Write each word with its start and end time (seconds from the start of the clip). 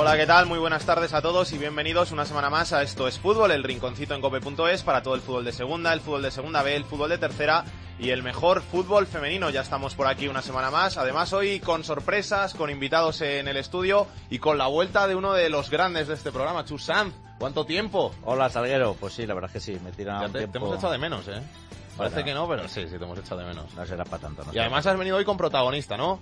Hola, 0.00 0.16
¿qué 0.16 0.28
tal? 0.28 0.46
Muy 0.46 0.60
buenas 0.60 0.86
tardes 0.86 1.12
a 1.12 1.20
todos 1.20 1.52
y 1.52 1.58
bienvenidos 1.58 2.12
una 2.12 2.24
semana 2.24 2.48
más 2.48 2.72
a 2.72 2.84
Esto 2.84 3.08
es 3.08 3.18
Fútbol, 3.18 3.50
el 3.50 3.64
rinconcito 3.64 4.14
en 4.14 4.20
cope.es 4.20 4.84
para 4.84 5.02
todo 5.02 5.16
el 5.16 5.20
fútbol 5.20 5.44
de 5.44 5.50
segunda, 5.50 5.92
el 5.92 6.00
fútbol 6.00 6.22
de 6.22 6.30
segunda 6.30 6.62
B, 6.62 6.76
el 6.76 6.84
fútbol 6.84 7.08
de 7.10 7.18
tercera 7.18 7.64
y 7.98 8.10
el 8.10 8.22
mejor 8.22 8.62
fútbol 8.62 9.08
femenino. 9.08 9.50
Ya 9.50 9.62
estamos 9.62 9.96
por 9.96 10.06
aquí 10.06 10.28
una 10.28 10.40
semana 10.40 10.70
más. 10.70 10.98
Además, 10.98 11.32
hoy 11.32 11.58
con 11.58 11.82
sorpresas, 11.82 12.54
con 12.54 12.70
invitados 12.70 13.22
en 13.22 13.48
el 13.48 13.56
estudio 13.56 14.06
y 14.30 14.38
con 14.38 14.56
la 14.56 14.68
vuelta 14.68 15.08
de 15.08 15.16
uno 15.16 15.32
de 15.32 15.50
los 15.50 15.68
grandes 15.68 16.06
de 16.06 16.14
este 16.14 16.30
programa, 16.30 16.64
Chus 16.64 16.84
Sanz. 16.84 17.12
¿Cuánto 17.40 17.66
tiempo? 17.66 18.14
Hola, 18.22 18.50
Salguero. 18.50 18.94
Pues 18.94 19.14
sí, 19.14 19.26
la 19.26 19.34
verdad 19.34 19.50
es 19.52 19.54
que 19.54 19.72
sí, 19.72 19.80
me 19.82 19.90
un 19.90 19.96
te, 19.96 20.04
tiempo... 20.04 20.52
te 20.52 20.58
hemos 20.58 20.76
echado 20.76 20.92
de 20.92 20.98
menos, 20.98 21.26
¿eh? 21.26 21.42
Parece 21.96 22.22
Bueno. 22.22 22.24
que 22.24 22.34
no, 22.34 22.48
pero 22.48 22.68
sí, 22.68 22.82
sí, 22.88 22.96
te 22.96 23.04
hemos 23.04 23.18
echado 23.18 23.40
de 23.40 23.46
menos. 23.46 23.74
No 23.74 23.84
será 23.84 24.04
para 24.04 24.22
tanto, 24.22 24.44
¿no? 24.44 24.54
Y 24.54 24.58
además 24.60 24.86
has 24.86 24.96
venido 24.96 25.16
hoy 25.16 25.24
con 25.24 25.36
protagonista, 25.36 25.96
¿no? 25.96 26.20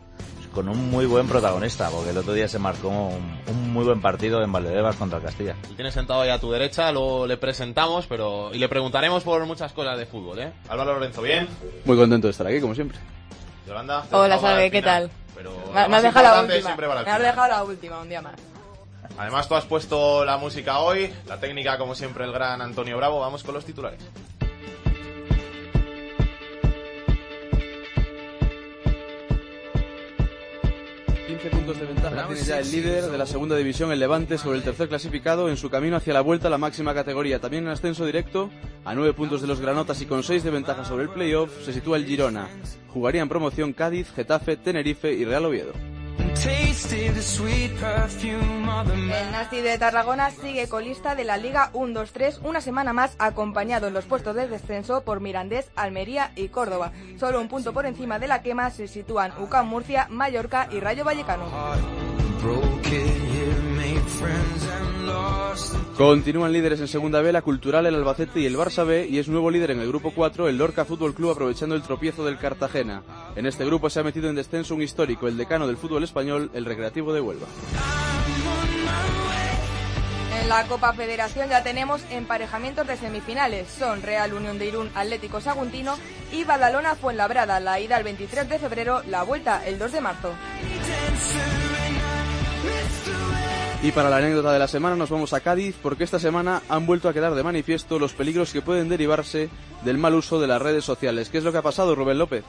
Con 0.56 0.70
un 0.70 0.90
muy 0.90 1.04
buen 1.04 1.28
protagonista, 1.28 1.90
porque 1.90 2.08
el 2.08 2.16
otro 2.16 2.32
día 2.32 2.48
se 2.48 2.58
marcó 2.58 2.88
un, 2.88 3.40
un 3.46 3.72
muy 3.74 3.84
buen 3.84 4.00
partido 4.00 4.42
en 4.42 4.50
Valdebebas 4.50 4.96
contra 4.96 5.18
el 5.18 5.24
Castilla. 5.24 5.54
Lo 5.68 5.74
tienes 5.74 5.92
sentado 5.92 6.22
ahí 6.22 6.30
a 6.30 6.40
tu 6.40 6.50
derecha, 6.50 6.90
luego 6.92 7.26
le 7.26 7.36
presentamos 7.36 8.06
pero 8.06 8.48
y 8.54 8.58
le 8.58 8.66
preguntaremos 8.66 9.22
por 9.22 9.44
muchas 9.44 9.74
cosas 9.74 9.98
de 9.98 10.06
fútbol, 10.06 10.38
¿eh? 10.38 10.52
Álvaro 10.70 10.94
Lorenzo, 10.94 11.20
¿bien? 11.20 11.46
Muy 11.84 11.98
contento 11.98 12.26
de 12.26 12.30
estar 12.30 12.46
aquí, 12.46 12.58
como 12.62 12.74
siempre. 12.74 12.96
Yolanda. 13.66 14.06
Hola, 14.10 14.38
Salve, 14.38 14.70
¿qué 14.70 14.80
tal? 14.80 15.10
Pero 15.34 15.50
Me, 15.74 15.82
lo 15.82 15.88
me 15.90 15.96
has 15.98 16.02
dejado 16.02 16.24
la 16.24 16.40
última. 16.40 16.76
Me 17.04 17.10
has 17.10 17.20
dejado 17.20 17.48
la 17.48 17.62
última, 17.64 18.00
un 18.00 18.08
día 18.08 18.22
más. 18.22 18.34
Además, 19.18 19.48
tú 19.48 19.56
has 19.56 19.66
puesto 19.66 20.24
la 20.24 20.38
música 20.38 20.78
hoy, 20.78 21.12
la 21.26 21.38
técnica, 21.38 21.76
como 21.76 21.94
siempre, 21.94 22.24
el 22.24 22.32
gran 22.32 22.62
Antonio 22.62 22.96
Bravo. 22.96 23.20
Vamos 23.20 23.42
con 23.42 23.54
los 23.54 23.64
titulares. 23.66 24.00
15 31.26 31.50
puntos 31.50 31.80
de 31.80 31.86
ventaja 31.86 32.26
tiene 32.28 32.42
ya 32.42 32.60
el 32.60 32.70
líder 32.70 33.04
de 33.10 33.18
la 33.18 33.26
segunda 33.26 33.56
división, 33.56 33.90
el 33.90 33.98
Levante, 33.98 34.38
sobre 34.38 34.58
el 34.58 34.64
tercer 34.64 34.88
clasificado 34.88 35.48
en 35.48 35.56
su 35.56 35.68
camino 35.70 35.96
hacia 35.96 36.14
la 36.14 36.20
vuelta 36.20 36.46
a 36.46 36.50
la 36.50 36.58
máxima 36.58 36.94
categoría. 36.94 37.40
También 37.40 37.64
en 37.64 37.70
ascenso 37.70 38.06
directo, 38.06 38.50
a 38.84 38.94
9 38.94 39.12
puntos 39.12 39.40
de 39.40 39.48
los 39.48 39.60
Granotas 39.60 40.00
y 40.00 40.06
con 40.06 40.22
6 40.22 40.44
de 40.44 40.50
ventaja 40.50 40.84
sobre 40.84 41.02
el 41.02 41.10
playoff, 41.10 41.50
se 41.64 41.72
sitúa 41.72 41.96
el 41.96 42.06
Girona. 42.06 42.48
Jugarían 42.88 43.28
promoción 43.28 43.72
Cádiz, 43.72 44.12
Getafe, 44.14 44.56
Tenerife 44.56 45.12
y 45.12 45.24
Real 45.24 45.46
Oviedo. 45.46 45.95
El 48.92 49.32
Nasti 49.32 49.60
de 49.60 49.76
Tarragona 49.76 50.30
sigue 50.30 50.68
colista 50.68 51.16
de 51.16 51.24
la 51.24 51.36
Liga 51.36 51.70
1-2-3 51.72 52.40
una 52.44 52.60
semana 52.60 52.92
más 52.92 53.16
acompañado 53.18 53.88
en 53.88 53.94
los 53.94 54.04
puestos 54.04 54.36
de 54.36 54.46
descenso 54.46 55.02
por 55.02 55.20
Mirandés, 55.20 55.70
Almería 55.74 56.30
y 56.36 56.48
Córdoba. 56.48 56.92
Solo 57.18 57.40
un 57.40 57.48
punto 57.48 57.72
por 57.72 57.86
encima 57.86 58.20
de 58.20 58.28
la 58.28 58.42
quema 58.42 58.70
se 58.70 58.86
sitúan 58.86 59.32
UCAM 59.40 59.66
Murcia, 59.66 60.06
Mallorca 60.10 60.68
y 60.70 60.78
Rayo 60.78 61.04
Vallecano. 61.04 61.46
Continúan 65.96 66.52
líderes 66.52 66.80
en 66.80 66.88
segunda 66.88 67.22
B 67.22 67.32
la 67.32 67.42
Cultural, 67.42 67.86
el 67.86 67.94
Albacete 67.94 68.40
y 68.40 68.46
el 68.46 68.56
Barça 68.56 68.86
B 68.86 69.06
y 69.08 69.18
es 69.18 69.28
nuevo 69.28 69.50
líder 69.50 69.70
en 69.70 69.80
el 69.80 69.88
grupo 69.88 70.12
4 70.14 70.48
el 70.48 70.58
Lorca 70.58 70.84
Fútbol 70.84 71.14
Club 71.14 71.30
aprovechando 71.30 71.74
el 71.74 71.82
tropiezo 71.82 72.24
del 72.24 72.38
Cartagena. 72.38 73.02
En 73.34 73.46
este 73.46 73.64
grupo 73.64 73.88
se 73.88 74.00
ha 74.00 74.02
metido 74.02 74.28
en 74.28 74.36
descenso 74.36 74.74
un 74.74 74.82
histórico, 74.82 75.28
el 75.28 75.36
decano 75.36 75.66
del 75.66 75.76
fútbol 75.76 76.04
español, 76.04 76.50
el 76.52 76.64
Recreativo 76.64 77.12
de 77.12 77.20
Huelva. 77.20 77.46
En 80.40 80.48
la 80.50 80.64
Copa 80.66 80.92
Federación 80.92 81.48
ya 81.48 81.62
tenemos 81.62 82.02
emparejamientos 82.10 82.86
de 82.86 82.96
semifinales. 82.96 83.66
Son 83.68 84.02
Real 84.02 84.32
Unión 84.34 84.58
de 84.58 84.66
Irún, 84.66 84.90
Atlético 84.94 85.40
Saguntino 85.40 85.96
y 86.30 86.44
Badalona 86.44 86.94
Fuenlabrada. 86.94 87.58
La 87.58 87.80
ida 87.80 87.96
el 87.96 88.04
23 88.04 88.48
de 88.48 88.58
febrero, 88.58 89.02
la 89.08 89.22
vuelta 89.22 89.66
el 89.66 89.78
2 89.78 89.92
de 89.92 90.00
marzo. 90.00 90.32
Y 93.82 93.92
para 93.92 94.10
la 94.10 94.16
anécdota 94.16 94.52
de 94.52 94.58
la 94.58 94.68
semana 94.68 94.96
nos 94.96 95.10
vamos 95.10 95.32
a 95.32 95.42
Cádiz 95.42 95.76
porque 95.82 96.04
esta 96.04 96.18
semana 96.18 96.62
han 96.68 96.86
vuelto 96.86 97.08
a 97.08 97.12
quedar 97.12 97.34
de 97.34 97.42
manifiesto 97.42 97.98
los 97.98 98.14
peligros 98.14 98.52
que 98.52 98.62
pueden 98.62 98.88
derivarse 98.88 99.48
del 99.82 99.98
mal 99.98 100.14
uso 100.14 100.40
de 100.40 100.46
las 100.46 100.62
redes 100.62 100.84
sociales. 100.84 101.28
¿Qué 101.28 101.38
es 101.38 101.44
lo 101.44 101.52
que 101.52 101.58
ha 101.58 101.62
pasado, 101.62 101.94
Rubén 101.94 102.18
López? 102.18 102.44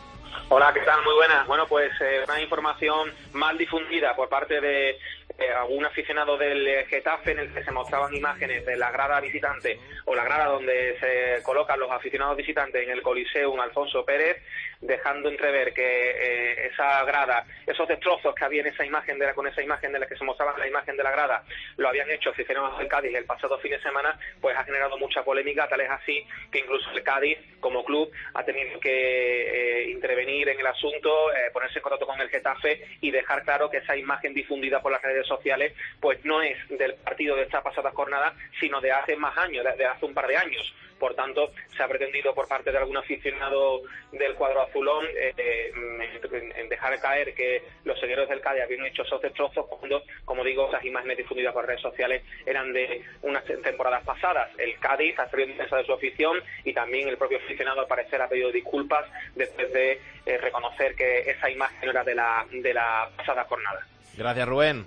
Hola, 0.49 0.71
¿qué 0.73 0.79
tal? 0.79 1.03
Muy 1.03 1.13
buenas. 1.13 1.45
Bueno, 1.45 1.67
pues 1.67 1.91
eh, 1.99 2.21
una 2.23 2.41
información 2.41 3.11
mal 3.33 3.57
difundida 3.57 4.15
por 4.15 4.29
parte 4.29 4.61
de 4.61 4.91
eh, 4.91 5.53
algún 5.59 5.85
aficionado 5.85 6.37
del 6.37 6.65
eh, 6.65 6.85
Getafe 6.85 7.31
en 7.31 7.39
el 7.39 7.53
que 7.53 7.65
se 7.65 7.71
mostraban 7.71 8.13
imágenes 8.15 8.65
de 8.65 8.77
la 8.77 8.89
grada 8.89 9.19
visitante 9.19 9.77
o 10.05 10.15
la 10.15 10.23
grada 10.23 10.45
donde 10.45 10.97
se 10.99 11.43
colocan 11.43 11.79
los 11.79 11.91
aficionados 11.91 12.37
visitantes 12.37 12.81
en 12.81 12.91
el 12.91 13.01
Coliseum 13.01 13.59
Alfonso 13.59 14.05
Pérez, 14.05 14.41
dejando 14.81 15.29
entrever 15.29 15.73
que 15.73 15.81
eh, 15.83 16.67
esa 16.67 17.03
grada, 17.03 17.45
esos 17.65 17.87
destrozos 17.87 18.33
que 18.35 18.45
había 18.45 18.61
en 18.61 18.67
esa 18.67 18.85
imagen 18.85 19.17
de 19.19 19.25
la, 19.25 19.33
con 19.33 19.47
esa 19.47 19.61
imagen 19.61 19.91
de 19.91 19.99
la 19.99 20.07
que 20.07 20.15
se 20.15 20.23
mostraba 20.23 20.57
la 20.57 20.67
imagen 20.67 20.95
de 20.97 21.03
la 21.03 21.11
grada, 21.11 21.43
lo 21.77 21.89
habían 21.89 22.09
hecho 22.09 22.29
aficionados 22.29 22.77
del 22.77 22.87
Cádiz 22.87 23.15
el 23.15 23.25
pasado 23.25 23.57
fin 23.59 23.71
de 23.71 23.81
semana, 23.81 24.17
pues 24.41 24.55
ha 24.57 24.63
generado 24.63 24.97
mucha 24.97 25.23
polémica, 25.23 25.67
tal 25.67 25.81
es 25.81 25.89
así 25.89 26.25
que 26.51 26.59
incluso 26.59 26.89
el 26.91 27.03
Cádiz 27.03 27.37
como 27.59 27.83
club 27.83 28.11
ha 28.33 28.43
tenido 28.43 28.79
que 28.79 28.91
eh, 28.91 29.89
intervenir 29.89 30.49
en 30.49 30.59
el 30.59 30.67
asunto, 30.67 31.33
eh, 31.33 31.49
ponerse 31.51 31.79
en 31.79 31.83
contacto 31.83 32.05
con 32.05 32.19
el 32.21 32.29
Getafe 32.29 32.81
y 33.01 33.11
dejar 33.11 33.43
claro 33.43 33.69
que 33.69 33.77
esa 33.77 33.95
imagen 33.95 34.33
difundida 34.33 34.81
por 34.81 34.91
las 34.91 35.01
redes 35.01 35.27
sociales 35.27 35.73
pues 35.99 36.23
no 36.23 36.41
es 36.41 36.57
del 36.69 36.95
partido 36.95 37.35
de 37.35 37.43
esta 37.43 37.61
pasada 37.61 37.91
jornada, 37.91 38.33
sino 38.59 38.81
de 38.81 38.91
hace 38.91 39.15
más 39.15 39.37
años, 39.37 39.65
de, 39.65 39.75
de 39.75 39.85
hace 39.85 40.05
un 40.05 40.13
par 40.13 40.27
de 40.27 40.37
años. 40.37 40.73
Por 40.99 41.15
tanto, 41.15 41.51
se 41.75 41.83
ha 41.83 41.87
pretendido 41.87 42.33
por 42.33 42.47
parte 42.47 42.71
de 42.71 42.77
algún 42.77 42.97
aficionado 42.97 43.81
del 44.11 44.33
cuadro 44.35 44.61
azulón 44.61 45.05
eh, 45.15 45.33
eh, 45.37 45.71
en, 45.73 46.51
en 46.55 46.69
dejar 46.69 46.99
caer 46.99 47.33
que 47.33 47.63
los 47.83 47.99
seguidores 47.99 48.29
del 48.29 48.41
Cádiz 48.41 48.63
habían 48.63 48.85
hecho 48.85 49.03
esos 49.03 49.21
destrozos 49.21 49.65
cuando, 49.67 50.03
como 50.25 50.43
digo, 50.43 50.67
esas 50.69 50.83
imágenes 50.83 51.17
difundidas 51.17 51.53
por 51.53 51.65
redes 51.65 51.81
sociales 51.81 52.23
eran 52.45 52.73
de 52.73 53.01
unas 53.21 53.43
temporadas 53.45 54.03
pasadas. 54.03 54.49
El 54.57 54.77
Cádiz 54.79 55.17
ha 55.19 55.29
salido 55.29 55.49
en 55.49 55.57
defensa 55.57 55.77
de 55.77 55.85
su 55.85 55.93
afición 55.93 56.37
y 56.63 56.73
también 56.73 57.07
el 57.07 57.17
propio 57.17 57.37
aficionado 57.37 57.81
al 57.81 57.87
parecer 57.87 58.21
ha 58.21 58.27
pedido 58.27 58.51
disculpas 58.51 59.05
después 59.35 59.71
de 59.73 59.99
eh, 60.25 60.37
reconocer 60.37 60.95
que 60.95 61.29
esa 61.29 61.49
imagen 61.49 61.89
era 61.89 62.03
de 62.03 62.15
la, 62.15 62.45
de 62.51 62.73
la 62.73 63.09
pasada 63.15 63.43
jornada. 63.45 63.85
Gracias, 64.17 64.47
Rubén. 64.47 64.85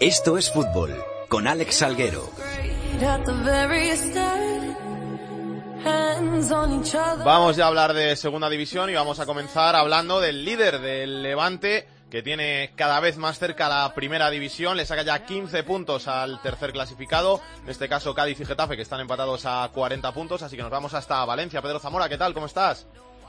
Esto 0.00 0.38
es 0.38 0.50
fútbol. 0.52 0.90
Con 1.30 1.46
Alex 1.46 1.76
Salguero. 1.76 2.28
Vamos 7.24 7.56
ya 7.56 7.64
a 7.64 7.68
hablar 7.68 7.94
de 7.94 8.16
segunda 8.16 8.50
división 8.50 8.90
y 8.90 8.94
vamos 8.94 9.20
a 9.20 9.26
comenzar 9.26 9.76
hablando 9.76 10.18
del 10.20 10.44
líder 10.44 10.80
del 10.80 11.22
Levante 11.22 11.86
que 12.10 12.24
tiene 12.24 12.72
cada 12.74 12.98
vez 12.98 13.16
más 13.16 13.38
cerca 13.38 13.68
la 13.68 13.94
primera 13.94 14.28
división, 14.28 14.76
le 14.76 14.84
saca 14.84 15.04
ya 15.04 15.24
15 15.24 15.62
puntos 15.62 16.08
al 16.08 16.42
tercer 16.42 16.72
clasificado, 16.72 17.40
en 17.62 17.70
este 17.70 17.88
caso 17.88 18.12
Cádiz 18.12 18.40
y 18.40 18.44
Getafe 18.44 18.74
que 18.74 18.82
están 18.82 18.98
empatados 18.98 19.46
a 19.46 19.70
40 19.72 20.12
puntos, 20.12 20.42
así 20.42 20.56
que 20.56 20.62
nos 20.62 20.72
vamos 20.72 20.94
hasta 20.94 21.24
Valencia. 21.24 21.62
Pedro 21.62 21.78
Zamora, 21.78 22.08
¿qué 22.08 22.18
tal? 22.18 22.34
¿Cómo 22.34 22.46
estás? 22.46 22.88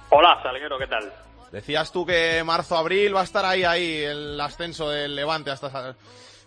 Hola, 0.10 0.40
Salguero, 0.42 0.80
¿qué 0.80 0.88
tal? 0.88 1.14
Decías 1.52 1.92
tú 1.92 2.04
que 2.04 2.44
marzo-abril 2.44 3.16
va 3.16 3.22
a 3.22 3.26
estar 3.26 3.46
ahí, 3.46 3.64
ahí 3.64 4.02
el 4.02 4.42
ascenso 4.42 4.90
del 4.90 5.16
Levante 5.16 5.52
hasta 5.52 5.96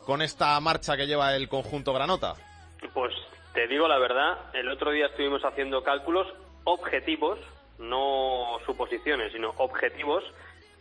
con 0.05 0.23
esta 0.23 0.59
marcha 0.61 0.97
que 0.97 1.07
lleva 1.07 1.35
el 1.35 1.49
conjunto 1.49 1.93
Granota. 1.93 2.35
Pues 2.93 3.15
te 3.53 3.67
digo 3.67 3.89
la 3.89 3.99
verdad, 3.99 4.39
el 4.55 4.69
otro 4.69 4.91
día 4.91 5.07
estuvimos 5.07 5.45
haciendo 5.45 5.83
cálculos 5.83 6.27
objetivos, 6.65 7.39
no 7.79 8.59
suposiciones, 8.67 9.33
sino 9.33 9.55
objetivos, 9.59 10.25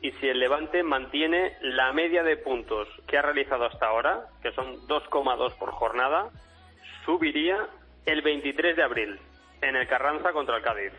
y 0.01 0.11
si 0.13 0.27
el 0.27 0.39
Levante 0.39 0.83
mantiene 0.83 1.57
la 1.61 1.93
media 1.93 2.23
de 2.23 2.35
puntos 2.35 2.87
que 3.07 3.17
ha 3.17 3.21
realizado 3.21 3.65
hasta 3.65 3.87
ahora, 3.87 4.27
que 4.41 4.51
son 4.51 4.85
2,2 4.87 5.57
por 5.57 5.71
jornada, 5.71 6.29
subiría 7.05 7.67
el 8.05 8.21
23 8.21 8.75
de 8.75 8.83
abril 8.83 9.19
en 9.61 9.75
el 9.77 9.87
Carranza 9.87 10.33
contra 10.33 10.57
el 10.57 10.63
Cádiz. 10.63 10.91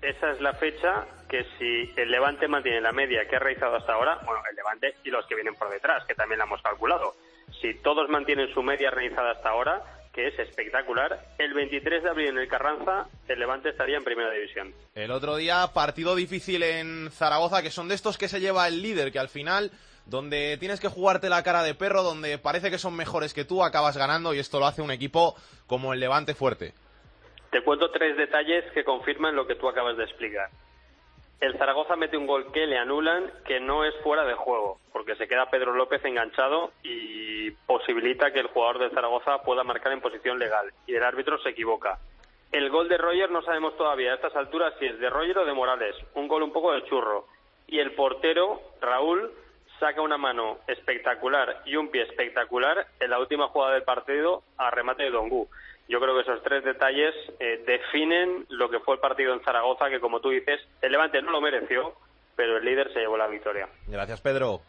Esa 0.00 0.30
es 0.30 0.40
la 0.40 0.54
fecha 0.54 1.04
que 1.28 1.44
si 1.58 1.92
el 2.00 2.10
Levante 2.10 2.48
mantiene 2.48 2.80
la 2.80 2.92
media 2.92 3.26
que 3.28 3.36
ha 3.36 3.40
realizado 3.40 3.76
hasta 3.76 3.92
ahora, 3.92 4.20
bueno, 4.24 4.40
el 4.48 4.56
Levante 4.56 4.94
y 5.04 5.10
los 5.10 5.26
que 5.26 5.34
vienen 5.34 5.54
por 5.54 5.68
detrás, 5.68 6.04
que 6.06 6.14
también 6.14 6.38
la 6.38 6.44
hemos 6.44 6.62
calculado, 6.62 7.14
si 7.60 7.74
todos 7.74 8.08
mantienen 8.08 8.52
su 8.52 8.62
media 8.62 8.90
realizada 8.90 9.32
hasta 9.32 9.50
ahora, 9.50 9.82
que 10.12 10.28
es 10.28 10.38
espectacular, 10.38 11.20
el 11.38 11.52
23 11.52 12.02
de 12.02 12.08
abril 12.08 12.28
en 12.28 12.38
el 12.38 12.48
Carranza, 12.48 13.06
el 13.28 13.38
Levante 13.38 13.68
estaría 13.68 13.98
en 13.98 14.04
primera 14.04 14.30
división. 14.30 14.72
El 14.94 15.10
otro 15.10 15.36
día, 15.36 15.66
partido 15.74 16.14
difícil 16.14 16.62
en 16.62 17.10
Zaragoza, 17.10 17.62
que 17.62 17.70
son 17.70 17.88
de 17.88 17.94
estos 17.94 18.16
que 18.16 18.28
se 18.28 18.40
lleva 18.40 18.66
el 18.66 18.80
líder, 18.80 19.12
que 19.12 19.18
al 19.18 19.28
final 19.28 19.70
donde 20.06 20.56
tienes 20.58 20.80
que 20.80 20.88
jugarte 20.88 21.28
la 21.28 21.42
cara 21.42 21.62
de 21.62 21.74
perro, 21.74 22.02
donde 22.02 22.38
parece 22.38 22.70
que 22.70 22.78
son 22.78 22.96
mejores 22.96 23.34
que 23.34 23.44
tú, 23.44 23.62
acabas 23.62 23.96
ganando 23.96 24.32
y 24.32 24.38
esto 24.38 24.58
lo 24.58 24.66
hace 24.66 24.80
un 24.80 24.90
equipo 24.90 25.34
como 25.66 25.92
el 25.92 26.00
Levante 26.00 26.34
fuerte. 26.34 26.72
Te 27.50 27.62
cuento 27.62 27.90
tres 27.90 28.16
detalles 28.16 28.64
que 28.72 28.84
confirman 28.84 29.34
lo 29.34 29.46
que 29.46 29.56
tú 29.56 29.68
acabas 29.68 29.96
de 29.96 30.04
explicar. 30.04 30.48
El 31.40 31.58
Zaragoza 31.58 31.96
mete 31.96 32.16
un 32.16 32.26
gol 32.26 32.50
que 32.50 32.66
le 32.66 32.78
anulan, 32.78 33.30
que 33.44 33.60
no 33.60 33.84
es 33.84 33.94
fuera 34.02 34.24
de 34.24 34.34
juego, 34.34 34.78
porque 34.92 35.16
se 35.16 35.28
queda 35.28 35.50
Pedro 35.50 35.74
López 35.74 36.02
enganchado 36.04 36.72
y 36.82 37.50
posibilita 37.66 38.32
que 38.32 38.40
el 38.40 38.46
jugador 38.46 38.78
del 38.78 38.92
Zaragoza 38.92 39.42
pueda 39.42 39.62
marcar 39.62 39.92
en 39.92 40.00
posición 40.00 40.38
legal. 40.38 40.72
Y 40.86 40.94
el 40.94 41.02
árbitro 41.02 41.38
se 41.42 41.50
equivoca. 41.50 41.98
El 42.52 42.70
gol 42.70 42.88
de 42.88 42.96
Roger 42.96 43.30
no 43.30 43.42
sabemos 43.42 43.76
todavía 43.76 44.12
a 44.12 44.14
estas 44.14 44.34
alturas 44.34 44.72
si 44.78 44.86
es 44.86 44.98
de 44.98 45.10
Roger 45.10 45.38
o 45.38 45.44
de 45.44 45.52
Morales. 45.52 45.94
Un 46.14 46.26
gol 46.26 46.42
un 46.42 46.52
poco 46.52 46.72
de 46.72 46.84
churro. 46.84 47.26
Y 47.66 47.80
el 47.80 47.92
portero, 47.92 48.62
Raúl, 48.80 49.30
saca 49.78 50.00
una 50.00 50.16
mano 50.16 50.58
espectacular 50.66 51.62
y 51.66 51.76
un 51.76 51.90
pie 51.90 52.02
espectacular 52.02 52.86
en 52.98 53.10
la 53.10 53.18
última 53.18 53.48
jugada 53.48 53.74
del 53.74 53.82
partido 53.82 54.42
a 54.56 54.70
remate 54.70 55.02
de 55.02 55.10
Dongu. 55.10 55.48
Yo 55.88 56.00
creo 56.00 56.14
que 56.14 56.22
esos 56.22 56.42
tres 56.42 56.64
detalles 56.64 57.14
eh, 57.38 57.62
definen 57.66 58.46
lo 58.48 58.68
que 58.68 58.80
fue 58.80 58.94
el 58.94 59.00
partido 59.00 59.32
en 59.34 59.40
Zaragoza, 59.40 59.88
que 59.88 60.00
como 60.00 60.20
tú 60.20 60.30
dices, 60.30 60.60
el 60.82 60.92
Levante 60.92 61.22
no 61.22 61.30
lo 61.30 61.40
mereció, 61.40 61.94
pero 62.34 62.56
el 62.56 62.64
líder 62.64 62.92
se 62.92 63.00
llevó 63.00 63.16
la 63.16 63.28
victoria. 63.28 63.68
Gracias, 63.86 64.20
Pedro. 64.20 64.60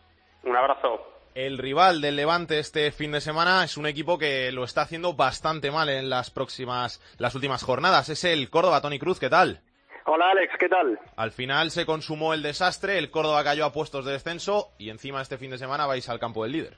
Un 0.44 0.56
abrazo. 0.56 1.18
El 1.34 1.58
rival 1.58 2.02
del 2.02 2.16
Levante 2.16 2.60
este 2.60 2.92
fin 2.92 3.12
de 3.12 3.22
semana 3.22 3.64
es 3.64 3.78
un 3.78 3.86
equipo 3.86 4.18
que 4.18 4.52
lo 4.52 4.64
está 4.64 4.82
haciendo 4.82 5.14
bastante 5.14 5.70
mal 5.70 5.90
en 5.90 6.10
las 6.10 6.32
próximas, 6.32 7.00
las 7.20 7.36
últimas 7.36 7.64
jornadas. 7.64 8.10
Es 8.10 8.24
el 8.24 8.50
Córdoba, 8.50 8.82
Tony 8.82 8.98
Cruz, 8.98 9.20
¿qué 9.20 9.30
tal? 9.30 9.62
Hola 10.06 10.32
Alex, 10.32 10.54
¿qué 10.58 10.70
tal? 10.70 10.98
Al 11.16 11.32
final 11.32 11.70
se 11.70 11.86
consumó 11.86 12.34
el 12.34 12.42
desastre, 12.42 12.98
el 12.98 13.12
Córdoba 13.12 13.44
cayó 13.44 13.66
a 13.66 13.74
puestos 13.74 14.06
de 14.06 14.14
descenso 14.14 14.70
y 14.78 14.90
encima 14.90 15.22
este 15.22 15.38
fin 15.38 15.52
de 15.52 15.58
semana 15.58 15.86
vais 15.86 16.08
al 16.08 16.20
campo 16.20 16.44
del 16.44 16.54
líder. 16.54 16.78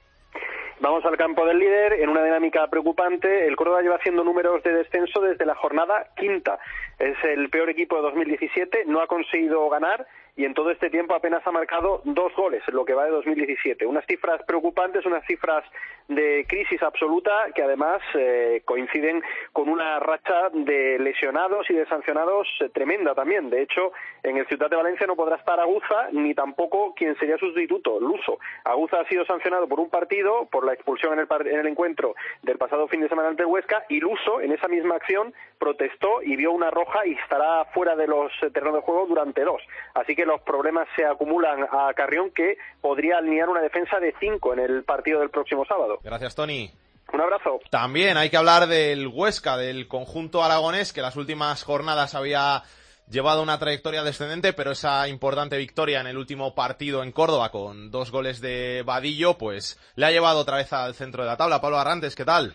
Vamos 0.81 1.03
al 1.03 1.17
campo 1.17 1.45
del 1.45 1.59
líder 1.59 1.93
en 1.99 2.07
una 2.07 2.23
dinámica 2.23 2.65
preocupante. 2.67 3.45
El 3.45 3.57
Córdoba 3.57 3.81
lleva 3.81 3.97
haciendo 3.97 4.23
números 4.23 4.63
de 4.63 4.71
descenso 4.71 5.19
desde 5.19 5.45
la 5.45 5.53
jornada 5.55 6.07
quinta. 6.15 6.57
Es 6.97 7.17
el 7.25 7.49
peor 7.49 7.69
equipo 7.69 7.97
de 7.97 8.03
2017, 8.03 8.85
no 8.85 9.01
ha 9.01 9.07
conseguido 9.07 9.67
ganar 9.69 10.07
y 10.37 10.45
en 10.45 10.53
todo 10.53 10.71
este 10.71 10.89
tiempo 10.89 11.13
apenas 11.13 11.45
ha 11.45 11.51
marcado 11.51 12.01
dos 12.05 12.33
goles 12.33 12.63
lo 12.67 12.85
que 12.85 12.93
va 12.93 13.03
de 13.03 13.11
2017. 13.11 13.85
Unas 13.85 14.05
cifras 14.05 14.41
preocupantes, 14.43 15.05
unas 15.05 15.25
cifras 15.25 15.65
de 16.09 16.45
crisis 16.47 16.81
absoluta 16.81 17.31
que 17.53 17.63
además 17.63 18.01
eh, 18.15 18.61
coinciden 18.65 19.23
con 19.53 19.69
una 19.69 19.99
racha 19.99 20.49
de 20.51 20.97
lesionados 20.99 21.69
y 21.69 21.75
de 21.75 21.85
sancionados 21.85 22.47
eh, 22.59 22.69
tremenda 22.69 23.13
también. 23.13 23.49
De 23.49 23.61
hecho, 23.61 23.93
en 24.23 24.37
el 24.37 24.47
Ciudad 24.47 24.69
de 24.69 24.75
Valencia 24.75 25.07
no 25.07 25.15
podrá 25.15 25.37
estar 25.37 25.59
Aguza 25.59 26.09
ni 26.11 26.33
tampoco 26.33 26.93
quien 26.95 27.15
sería 27.17 27.37
sustituto, 27.37 27.99
Luso. 27.99 28.39
Aguza 28.63 28.99
ha 28.99 29.07
sido 29.07 29.23
sancionado 29.25 29.67
por 29.67 29.79
un 29.79 29.89
partido, 29.89 30.47
por 30.51 30.65
la 30.65 30.73
expulsión 30.73 31.13
en 31.13 31.19
el, 31.19 31.47
en 31.47 31.59
el 31.59 31.67
encuentro 31.67 32.15
del 32.41 32.57
pasado 32.57 32.87
fin 32.87 33.01
de 33.01 33.09
semana 33.09 33.29
ante 33.29 33.45
Huesca 33.45 33.85
y 33.87 33.99
Luso 33.99 34.41
en 34.41 34.51
esa 34.51 34.67
misma 34.67 34.95
acción 34.95 35.33
protestó 35.59 36.23
y 36.23 36.35
vio 36.35 36.51
una 36.51 36.71
roja 36.71 37.05
y 37.05 37.13
estará 37.13 37.65
fuera 37.65 37.95
de 37.95 38.07
los 38.07 38.31
eh, 38.41 38.49
terrenos 38.49 38.75
de 38.75 38.81
juego 38.81 39.05
durante 39.05 39.43
dos. 39.43 39.61
Así 39.93 40.15
que 40.15 40.25
los 40.25 40.41
problemas 40.41 40.87
se 40.95 41.05
acumulan 41.05 41.67
a 41.69 41.93
Carrión 41.93 42.31
que 42.31 42.57
podría 42.81 43.17
alinear 43.19 43.49
una 43.49 43.61
defensa 43.61 43.99
de 43.99 44.15
cinco 44.19 44.53
en 44.53 44.59
el 44.59 44.83
partido 44.83 45.19
del 45.19 45.29
próximo 45.29 45.65
sábado. 45.65 45.98
Gracias, 46.03 46.35
Tony. 46.35 46.71
Un 47.11 47.21
abrazo. 47.21 47.59
También 47.71 48.17
hay 48.17 48.29
que 48.29 48.37
hablar 48.37 48.67
del 48.67 49.07
Huesca, 49.07 49.57
del 49.57 49.87
conjunto 49.87 50.43
aragonés, 50.43 50.93
que 50.93 51.01
las 51.01 51.15
últimas 51.15 51.63
jornadas 51.63 52.13
había 52.13 52.63
llevado 53.09 53.41
una 53.41 53.57
trayectoria 53.57 54.03
descendente, 54.03 54.53
pero 54.53 54.71
esa 54.71 55.07
importante 55.07 55.57
victoria 55.57 55.99
en 56.01 56.07
el 56.07 56.17
último 56.17 56.53
partido 56.53 57.01
en 57.01 57.11
Córdoba 57.11 57.49
con 57.49 57.89
dos 57.89 58.11
goles 58.11 58.39
de 58.41 58.83
Vadillo, 58.85 59.37
pues 59.37 59.79
le 59.95 60.05
ha 60.05 60.11
llevado 60.11 60.39
otra 60.39 60.57
vez 60.57 60.71
al 60.73 60.93
centro 60.93 61.23
de 61.23 61.29
la 61.29 61.37
tabla. 61.37 61.61
Pablo 61.61 61.79
Arrantes, 61.79 62.15
¿qué 62.15 62.25
tal? 62.25 62.53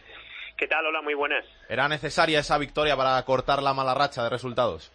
¿Qué 0.57 0.69
tal? 0.69 0.87
Hola, 0.87 1.03
muy 1.03 1.15
buenas. 1.15 1.45
¿Era 1.69 1.89
necesaria 1.89 2.39
esa 2.39 2.59
victoria 2.59 2.97
para 2.97 3.21
cortar 3.25 3.61
la 3.63 3.75
mala 3.75 3.95
racha 3.95 4.23
de 4.23 4.31
resultados? 4.31 4.93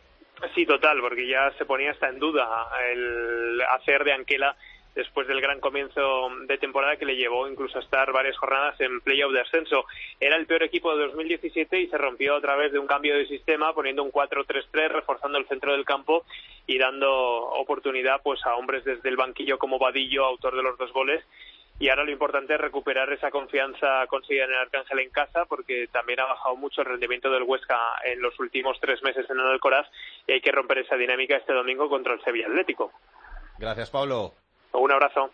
Sí, 0.56 0.66
total, 0.66 1.01
porque 1.01 1.28
ya 1.28 1.51
se 1.57 1.66
ponía 1.66 1.92
hasta 1.92 2.07
en 2.07 2.18
duda 2.18 2.48
el 2.94 3.62
hacer 3.78 4.06
de 4.06 4.13
Anquela 4.13 4.56
después 4.95 5.27
del 5.27 5.41
gran 5.41 5.59
comienzo 5.59 6.30
de 6.47 6.57
temporada 6.57 6.97
que 6.97 7.06
le 7.06 7.15
llevó 7.15 7.47
incluso 7.47 7.77
a 7.77 7.81
estar 7.81 8.12
varias 8.12 8.38
jornadas 8.38 8.80
en 8.81 9.01
playoff 9.01 9.31
de 9.33 9.41
ascenso. 9.41 9.86
Era 10.19 10.36
el 10.36 10.45
peor 10.45 10.63
equipo 10.63 10.95
de 10.95 11.06
2017 11.06 11.80
y 11.80 11.88
se 11.88 11.97
rompió 11.97 12.36
a 12.36 12.41
través 12.41 12.71
de 12.71 12.80
un 12.80 12.88
cambio 12.88 13.15
de 13.15 13.27
sistema 13.27 13.74
poniendo 13.74 14.03
un 14.03 14.12
4-3-3 14.12 14.89
reforzando 14.89 15.38
el 15.38 15.47
centro 15.47 15.74
del 15.74 15.86
campo 15.86 16.25
y 16.68 16.77
dando 16.77 17.12
oportunidad 17.12 18.21
pues 18.24 18.45
a 18.45 18.56
hombres 18.56 18.83
desde 18.83 19.09
el 19.09 19.18
banquillo 19.18 19.57
como 19.57 19.80
Vadillo, 19.80 20.25
autor 20.25 20.56
de 20.56 20.63
los 20.63 20.77
dos 20.77 20.91
goles 20.91 21.24
y 21.80 21.88
ahora 21.88 22.03
lo 22.03 22.12
importante 22.12 22.53
es 22.53 22.59
recuperar 22.59 23.12
esa 23.13 23.31
confianza 23.31 24.06
conseguida 24.07 24.44
en 24.44 24.51
el 24.51 24.57
Arcángel 24.57 25.00
en 25.00 25.09
casa, 25.12 25.45
porque 25.45 25.88
también 25.88 26.19
ha 26.19 26.25
bajado 26.25 26.57
mucho 26.57 26.81
el 26.81 26.88
rendimiento 26.88 27.31
del 27.31 27.44
Huesca 27.44 27.77
en 28.03 28.21
los 28.21 28.38
últimos 28.38 28.77
tres 28.81 29.01
meses 29.01 29.25
en 29.30 29.39
el 29.39 29.47
Alcoraz 29.47 29.88
y 30.27 30.33
hay 30.33 30.41
que 30.41 30.51
romper 30.51 30.80
esa 30.80 30.97
dinámica 30.97 31.38
este 31.38 31.53
domingo 31.53 31.88
contra 31.88 32.13
el 32.13 32.21
Sevilla 32.21 32.47
Atlético. 32.47 32.91
Gracias, 33.57 33.89
Pablo. 33.89 34.33
Un 34.74 34.92
abrazo. 34.92 35.30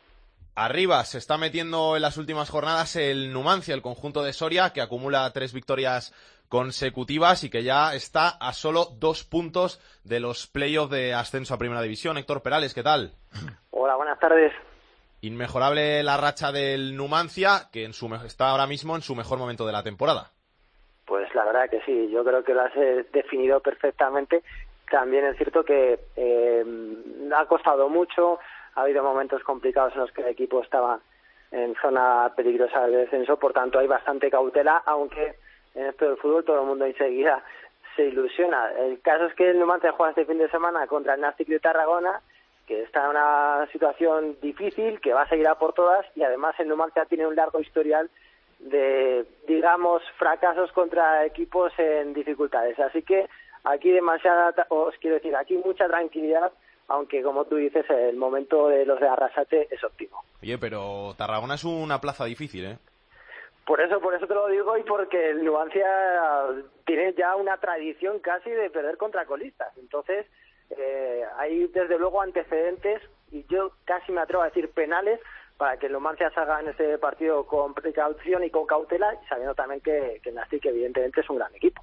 Arriba 0.56 1.04
se 1.04 1.18
está 1.18 1.38
metiendo 1.38 1.98
en 1.98 2.02
las 2.02 2.18
últimas 2.18 2.50
jornadas 2.50 2.96
el 2.96 3.34
Numancia, 3.34 3.76
el 3.76 3.82
conjunto 3.82 4.24
de 4.24 4.32
Soria, 4.32 4.72
que 4.72 4.82
acumula 4.82 5.30
tres 5.34 5.54
victorias 5.54 6.14
consecutivas 6.48 7.44
y 7.44 7.50
que 7.50 7.64
ya 7.64 7.94
está 7.94 8.30
a 8.30 8.54
solo 8.54 8.86
dos 8.98 9.26
puntos 9.26 9.82
de 10.06 10.20
los 10.20 10.48
playoffs 10.48 10.92
de 10.92 11.14
ascenso 11.14 11.54
a 11.54 11.58
Primera 11.58 11.82
División. 11.82 12.18
Héctor 12.18 12.42
Perales, 12.42 12.74
¿qué 12.74 12.84
tal? 12.84 13.12
Hola, 13.72 13.96
buenas 13.96 14.20
tardes. 14.20 14.54
Inmejorable 15.22 16.04
la 16.04 16.18
racha 16.18 16.52
del 16.52 16.96
Numancia, 16.96 17.68
que 17.74 17.84
en 17.84 17.94
su, 17.94 18.14
está 18.26 18.50
ahora 18.50 18.68
mismo 18.68 18.96
en 18.96 19.02
su 19.02 19.16
mejor 19.16 19.40
momento 19.40 19.66
de 19.66 19.74
la 19.74 19.84
temporada. 19.84 20.32
Pues 21.06 21.34
la 21.36 21.46
verdad 21.46 21.70
que 21.70 21.82
sí, 21.82 22.10
yo 22.12 22.24
creo 22.24 22.44
que 22.44 22.54
lo 22.54 22.62
has 22.62 22.76
eh, 22.78 23.06
definido 23.12 23.60
perfectamente. 23.60 24.44
También 24.90 25.26
es 25.26 25.36
cierto 25.38 25.64
que 25.64 26.00
eh, 26.16 26.64
ha 27.36 27.46
costado 27.48 27.90
mucho, 27.90 28.40
ha 28.76 28.82
habido 28.82 29.04
momentos 29.04 29.44
complicados 29.44 29.94
en 29.94 30.02
los 30.02 30.12
que 30.12 30.22
el 30.22 30.28
equipo 30.28 30.62
estaba 30.62 31.00
en 31.52 31.76
zona 31.76 32.32
peligrosa 32.36 32.88
de 32.88 32.98
descenso, 32.98 33.38
por 33.38 33.54
tanto 33.54 33.80
hay 33.80 33.88
bastante 33.88 34.30
cautela, 34.30 34.84
aunque 34.86 35.36
en 35.74 35.88
esto 35.88 36.06
del 36.06 36.18
fútbol 36.18 36.44
todo 36.44 36.62
el 36.62 36.68
mundo 36.68 36.86
enseguida 36.86 37.44
se 37.96 38.06
ilusiona. 38.06 38.72
El 38.78 39.00
caso 39.02 39.26
es 39.26 39.34
que 39.36 39.50
el 39.50 39.60
Numancia 39.60 39.94
juega 39.94 40.12
este 40.12 40.26
fin 40.26 40.38
de 40.38 40.50
semana 40.50 40.86
contra 40.88 41.14
el 41.14 41.22
Nastic 41.22 41.48
de 41.48 41.60
Tarragona 41.60 42.22
que 42.66 42.82
está 42.84 43.04
en 43.04 43.12
una 43.12 43.68
situación 43.72 44.38
difícil, 44.42 45.00
que 45.00 45.14
va 45.14 45.24
a 45.24 45.30
seguir 45.30 45.48
a 45.48 45.56
por 45.56 45.74
todas 45.74 46.06
y 46.16 46.24
además 46.24 46.56
el 46.60 46.68
Numancia 46.68 47.06
tiene 47.06 47.28
un 47.28 47.36
largo 47.36 47.60
historial 47.60 48.10
de, 48.60 49.26
digamos, 49.48 50.02
fracasos 50.18 50.72
contra 50.72 51.26
equipos 51.26 51.72
en 51.78 52.14
dificultades. 52.14 52.80
Así 52.80 53.04
que 53.04 53.28
aquí 53.64 53.92
demasiada, 53.92 54.54
os 54.70 54.96
quiero 54.98 55.16
decir, 55.16 55.36
aquí 55.36 55.58
mucha 55.58 55.88
tranquilidad, 55.88 56.52
aunque 56.88 57.24
como 57.24 57.46
tú 57.46 57.56
dices, 57.56 57.86
el 57.90 58.18
momento 58.18 58.68
de 58.68 58.86
los 58.86 59.00
de 59.00 59.08
Arrasate 59.08 59.68
es 59.72 59.84
óptimo. 59.84 60.24
Oye, 60.42 60.58
pero 60.58 61.14
Tarragona 61.18 61.56
es 61.56 61.64
una 61.64 62.00
plaza 62.00 62.26
difícil, 62.26 62.66
¿eh? 62.66 62.78
Por 63.66 63.82
eso, 63.82 64.00
por 64.00 64.14
eso 64.14 64.28
te 64.28 64.36
lo 64.36 64.48
digo 64.48 64.78
y 64.78 64.84
porque 64.84 65.32
el 65.32 65.44
Numancia 65.44 65.88
tiene 66.86 67.14
ya 67.18 67.36
una 67.36 67.58
tradición 67.58 68.20
casi 68.20 68.52
de 68.52 68.70
perder 68.70 68.98
contra 68.98 69.26
colistas. 69.26 69.76
Entonces, 69.78 70.28
eh, 70.70 71.24
hay 71.38 71.68
desde 71.68 71.98
luego 71.98 72.22
antecedentes 72.22 73.02
y 73.32 73.44
yo 73.50 73.72
casi 73.86 74.12
me 74.12 74.22
atrevo 74.22 74.44
a 74.44 74.48
decir 74.48 74.70
penales 74.70 75.20
para 75.58 75.78
que 75.78 75.88
el 75.88 75.94
Numancia 75.94 76.30
salga 76.32 76.60
en 76.60 76.70
este 76.70 77.00
partido 77.00 77.48
con 77.48 77.74
precaución 77.74 78.44
y 78.44 78.52
con 78.52 78.68
cautela, 78.68 79.20
sabiendo 79.28 79.56
también 79.56 79.82
que, 79.82 80.20
que 80.22 80.30
el 80.30 80.36
Nastic 80.36 80.66
evidentemente 80.66 81.22
es 81.22 81.30
un 81.30 81.38
gran 81.38 81.56
equipo. 81.56 81.82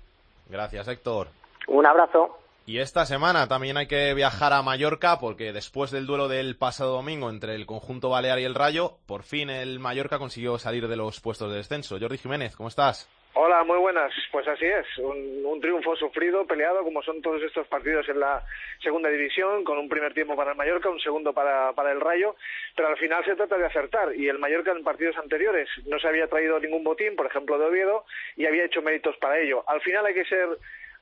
Gracias, 0.49 0.87
Héctor. 0.87 1.29
Un 1.67 1.87
abrazo. 1.87 2.42
Y 2.65 2.79
esta 2.79 3.05
semana 3.07 3.49
también 3.49 3.77
hay 3.77 3.89
que 3.89 4.15
viajar 4.15 4.53
a 4.53 4.63
Mallorca 4.63 5.19
porque 5.19 5.53
después 5.53 5.91
del 5.91 6.07
duelo 6.07 6.29
del 6.29 6.57
pasado 6.57 6.95
domingo 6.95 7.29
entre 7.29 7.57
el 7.57 7.67
conjunto 7.67 8.09
Balear 8.09 8.39
y 8.39 8.45
el 8.45 8.55
Rayo, 8.55 8.99
por 9.07 9.25
fin 9.25 9.51
el 9.51 9.81
Mallorca 9.81 10.19
consiguió 10.19 10.59
salir 10.59 10.87
de 10.87 10.97
los 10.97 11.21
puestos 11.21 11.51
de 11.51 11.57
descenso. 11.57 11.99
Jordi 11.99 12.19
Jiménez, 12.19 12.55
¿cómo 12.55 12.69
estás? 12.69 13.11
Hola, 13.35 13.65
muy 13.65 13.79
buenas. 13.79 14.13
Pues 14.31 14.47
así 14.47 14.67
es, 14.67 14.87
un, 14.99 15.59
triunfo 15.61 15.97
sufrido, 15.97 16.47
peleado, 16.47 16.85
como 16.85 17.03
son 17.03 17.23
todos 17.23 17.43
estos 17.43 17.67
partidos 17.67 18.09
en 18.09 18.21
la 18.21 18.45
segunda 18.83 19.09
división, 19.09 19.65
con 19.65 19.79
un 19.79 19.89
primer 19.89 20.13
tiempo 20.13 20.37
para 20.37 20.51
el 20.51 20.57
Mallorca, 20.57 20.91
un 20.91 21.01
segundo 21.01 21.33
para, 21.33 21.73
para 21.73 21.93
el 21.93 22.01
Rayo, 22.01 22.37
pero 22.77 22.89
al 22.89 22.97
final 22.97 23.25
se 23.25 23.35
trata 23.35 23.57
de 23.57 23.67
acertar. 23.67 24.15
Y 24.15 24.29
el 24.29 24.39
Mallorca 24.39 24.73
en 24.73 24.85
partidos 24.85 25.17
anteriores 25.17 25.69
no 25.87 25.99
se 25.99 26.09
había 26.09 26.29
traído 26.29 26.61
ningún 26.61 26.85
botín, 26.85 27.17
por 27.17 27.27
ejemplo, 27.27 27.59
de 27.59 27.67
Oviedo, 27.67 28.05
y 28.37 28.47
había 28.47 28.67
hecho 28.67 28.83
méritos 28.83 29.17
para 29.17 29.39
ello. 29.39 29.65
Al 29.67 29.81
final 29.81 30.05
hay 30.05 30.15
que 30.15 30.25
ser 30.27 30.49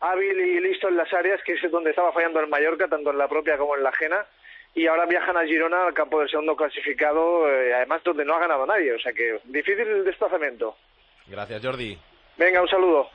hábil 0.00 0.40
y 0.40 0.60
listo 0.60 0.88
en 0.88 0.96
las 0.96 1.12
áreas, 1.12 1.40
que 1.44 1.52
es 1.52 1.70
donde 1.70 1.90
estaba 1.90 2.12
fallando 2.12 2.40
el 2.40 2.48
Mallorca, 2.48 2.88
tanto 2.88 3.10
en 3.10 3.18
la 3.18 3.28
propia 3.28 3.58
como 3.58 3.76
en 3.76 3.82
la 3.82 3.90
ajena, 3.90 4.26
y 4.74 4.86
ahora 4.86 5.06
viajan 5.06 5.36
a 5.36 5.44
Girona, 5.44 5.86
al 5.86 5.94
campo 5.94 6.20
del 6.20 6.30
segundo 6.30 6.56
clasificado, 6.56 7.48
eh, 7.48 7.74
además 7.74 8.02
donde 8.04 8.24
no 8.24 8.34
ha 8.34 8.40
ganado 8.40 8.66
nadie, 8.66 8.92
o 8.92 8.98
sea 8.98 9.12
que 9.12 9.40
difícil 9.44 9.86
el 9.86 10.04
desplazamiento. 10.04 10.76
Gracias, 11.26 11.64
Jordi. 11.64 11.98
Venga, 12.36 12.62
un 12.62 12.68
saludo. 12.68 13.08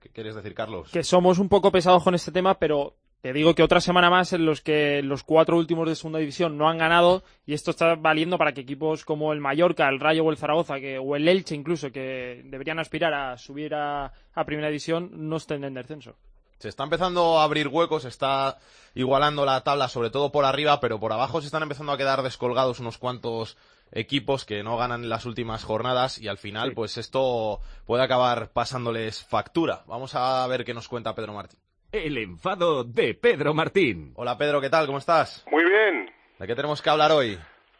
¿Qué 0.00 0.10
quieres 0.10 0.34
decir, 0.34 0.54
Carlos? 0.54 0.90
Que 0.92 1.02
somos 1.02 1.38
un 1.38 1.48
poco 1.48 1.72
pesados 1.72 2.04
con 2.04 2.14
este 2.14 2.30
tema, 2.30 2.54
pero 2.58 2.94
te 3.20 3.32
digo 3.32 3.54
que 3.54 3.62
otra 3.62 3.80
semana 3.80 4.10
más 4.10 4.32
en 4.32 4.46
los 4.46 4.60
que 4.60 5.02
los 5.02 5.24
cuatro 5.24 5.56
últimos 5.56 5.88
de 5.88 5.96
segunda 5.96 6.20
división 6.20 6.56
no 6.56 6.68
han 6.68 6.78
ganado 6.78 7.24
y 7.46 7.54
esto 7.54 7.72
está 7.72 7.96
valiendo 7.96 8.38
para 8.38 8.52
que 8.52 8.60
equipos 8.60 9.04
como 9.04 9.32
el 9.32 9.40
Mallorca, 9.40 9.88
el 9.88 9.98
Rayo 9.98 10.24
o 10.24 10.30
el 10.30 10.36
Zaragoza 10.36 10.78
que, 10.78 10.98
o 10.98 11.16
el 11.16 11.26
Elche 11.26 11.54
incluso 11.56 11.90
que 11.90 12.42
deberían 12.44 12.78
aspirar 12.78 13.12
a 13.14 13.36
subir 13.36 13.74
a, 13.74 14.12
a 14.34 14.44
primera 14.44 14.68
división 14.68 15.10
no 15.12 15.36
estén 15.36 15.64
en 15.64 15.74
descenso. 15.74 16.16
Se 16.58 16.68
está 16.68 16.82
empezando 16.82 17.38
a 17.38 17.44
abrir 17.44 17.68
huecos, 17.68 18.02
se 18.02 18.08
está 18.08 18.58
igualando 18.94 19.44
la 19.44 19.62
tabla, 19.62 19.88
sobre 19.88 20.10
todo 20.10 20.32
por 20.32 20.44
arriba, 20.44 20.80
pero 20.80 20.98
por 20.98 21.12
abajo 21.12 21.40
se 21.40 21.46
están 21.46 21.62
empezando 21.62 21.92
a 21.92 21.98
quedar 21.98 22.22
descolgados 22.22 22.80
unos 22.80 22.98
cuantos 22.98 23.56
equipos 23.92 24.44
que 24.44 24.62
no 24.62 24.76
ganan 24.76 25.04
en 25.04 25.08
las 25.08 25.24
últimas 25.24 25.64
jornadas 25.64 26.18
y 26.18 26.28
al 26.28 26.38
final, 26.38 26.72
pues 26.72 26.98
esto 26.98 27.60
puede 27.86 28.02
acabar 28.02 28.50
pasándoles 28.50 29.24
factura. 29.24 29.84
Vamos 29.86 30.14
a 30.14 30.46
ver 30.48 30.64
qué 30.64 30.74
nos 30.74 30.88
cuenta 30.88 31.14
Pedro 31.14 31.32
Martín. 31.32 31.60
El 31.90 32.18
enfado 32.18 32.84
de 32.84 33.14
Pedro 33.14 33.54
Martín. 33.54 34.12
Hola 34.16 34.36
Pedro, 34.36 34.60
¿qué 34.60 34.68
tal? 34.68 34.84
¿Cómo 34.84 34.98
estás? 34.98 35.46
Muy 35.50 35.64
bien. 35.64 36.10
¿De 36.38 36.46
qué 36.46 36.54
tenemos 36.54 36.82
que 36.82 36.90
hablar 36.90 37.10
hoy? 37.12 37.38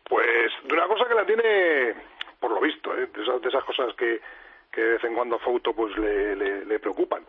Pues 0.09 0.50
de 0.65 0.73
una 0.73 0.87
cosa 0.87 1.05
que 1.07 1.15
la 1.15 1.27
tiene, 1.27 1.95
por 2.41 2.53
lo 2.53 2.59
visto, 2.59 2.97
¿eh? 2.97 3.07
de, 3.15 3.23
esas, 3.23 3.43
de, 3.43 3.49
esas, 3.50 3.62
cosas 3.65 3.95
que, 3.97 4.19
que, 4.73 4.81
de 4.81 4.93
vez 4.93 5.05
en 5.05 5.15
cuando 5.15 5.37
a 5.37 5.41
Fauto 5.41 5.75
pues 5.75 5.95
le, 5.99 6.35
le, 6.37 6.65
le 6.65 6.79
preocupan, 6.79 7.23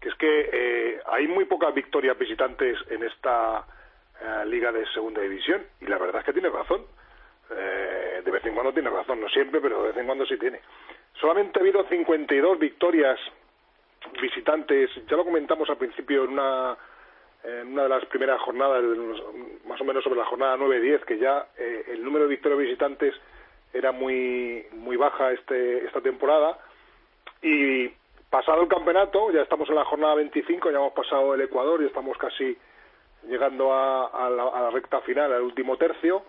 que 0.00 0.10
es 0.10 0.14
que 0.14 0.50
eh, 0.52 1.00
hay 1.10 1.26
muy 1.26 1.44
pocas 1.46 1.74
victorias 1.74 2.16
visitantes 2.16 2.78
en 2.88 3.02
esta 3.02 3.66
eh, 4.20 4.46
liga 4.46 4.70
de 4.70 4.86
segunda 4.92 5.22
división 5.22 5.66
y 5.80 5.86
la 5.86 5.98
verdad 5.98 6.20
es 6.20 6.26
que 6.26 6.32
tiene 6.34 6.50
razón. 6.50 6.82
Eh, 7.50 8.22
de 8.24 8.30
vez 8.30 8.46
en 8.46 8.54
cuando 8.54 8.72
tiene 8.72 8.90
razón, 8.90 9.20
no 9.20 9.28
siempre, 9.28 9.60
pero 9.60 9.82
de 9.82 9.88
vez 9.88 9.96
en 9.96 10.06
cuando 10.06 10.24
sí 10.26 10.36
tiene. 10.38 10.60
Solamente 11.20 11.58
ha 11.58 11.62
habido 11.62 11.82
52 11.88 12.60
victorias 12.60 13.18
visitantes, 14.20 14.90
ya 15.08 15.16
lo 15.16 15.24
comentamos 15.24 15.68
al 15.70 15.76
principio 15.76 16.24
en 16.24 16.30
una, 16.32 16.76
en 17.44 17.68
una 17.68 17.84
de 17.84 17.88
las 17.88 18.04
primeras 18.06 18.40
jornadas, 18.40 18.82
más 19.66 19.80
o 19.80 19.84
menos 19.84 20.04
sobre 20.04 20.18
la 20.18 20.26
jornada 20.26 20.56
9-10, 20.56 21.04
que 21.04 21.18
ya 21.18 21.46
eh, 21.56 21.84
el 21.88 22.04
número 22.04 22.24
de 22.24 22.30
victorias 22.30 22.60
visitantes 22.60 23.14
era 23.72 23.92
muy, 23.92 24.66
muy 24.72 24.96
baja 24.96 25.32
este, 25.32 25.84
esta 25.86 26.00
temporada. 26.00 26.58
Y 27.42 27.88
pasado 28.30 28.62
el 28.62 28.68
campeonato, 28.68 29.30
ya 29.30 29.42
estamos 29.42 29.68
en 29.68 29.76
la 29.76 29.84
jornada 29.84 30.14
25, 30.16 30.70
ya 30.70 30.76
hemos 30.76 30.92
pasado 30.92 31.34
el 31.34 31.40
Ecuador 31.40 31.82
y 31.82 31.86
estamos 31.86 32.16
casi 32.18 32.56
llegando 33.28 33.72
a, 33.72 34.06
a, 34.06 34.30
la, 34.30 34.44
a 34.44 34.62
la 34.62 34.70
recta 34.70 35.00
final, 35.00 35.32
al 35.32 35.42
último 35.42 35.76
tercio, 35.76 36.22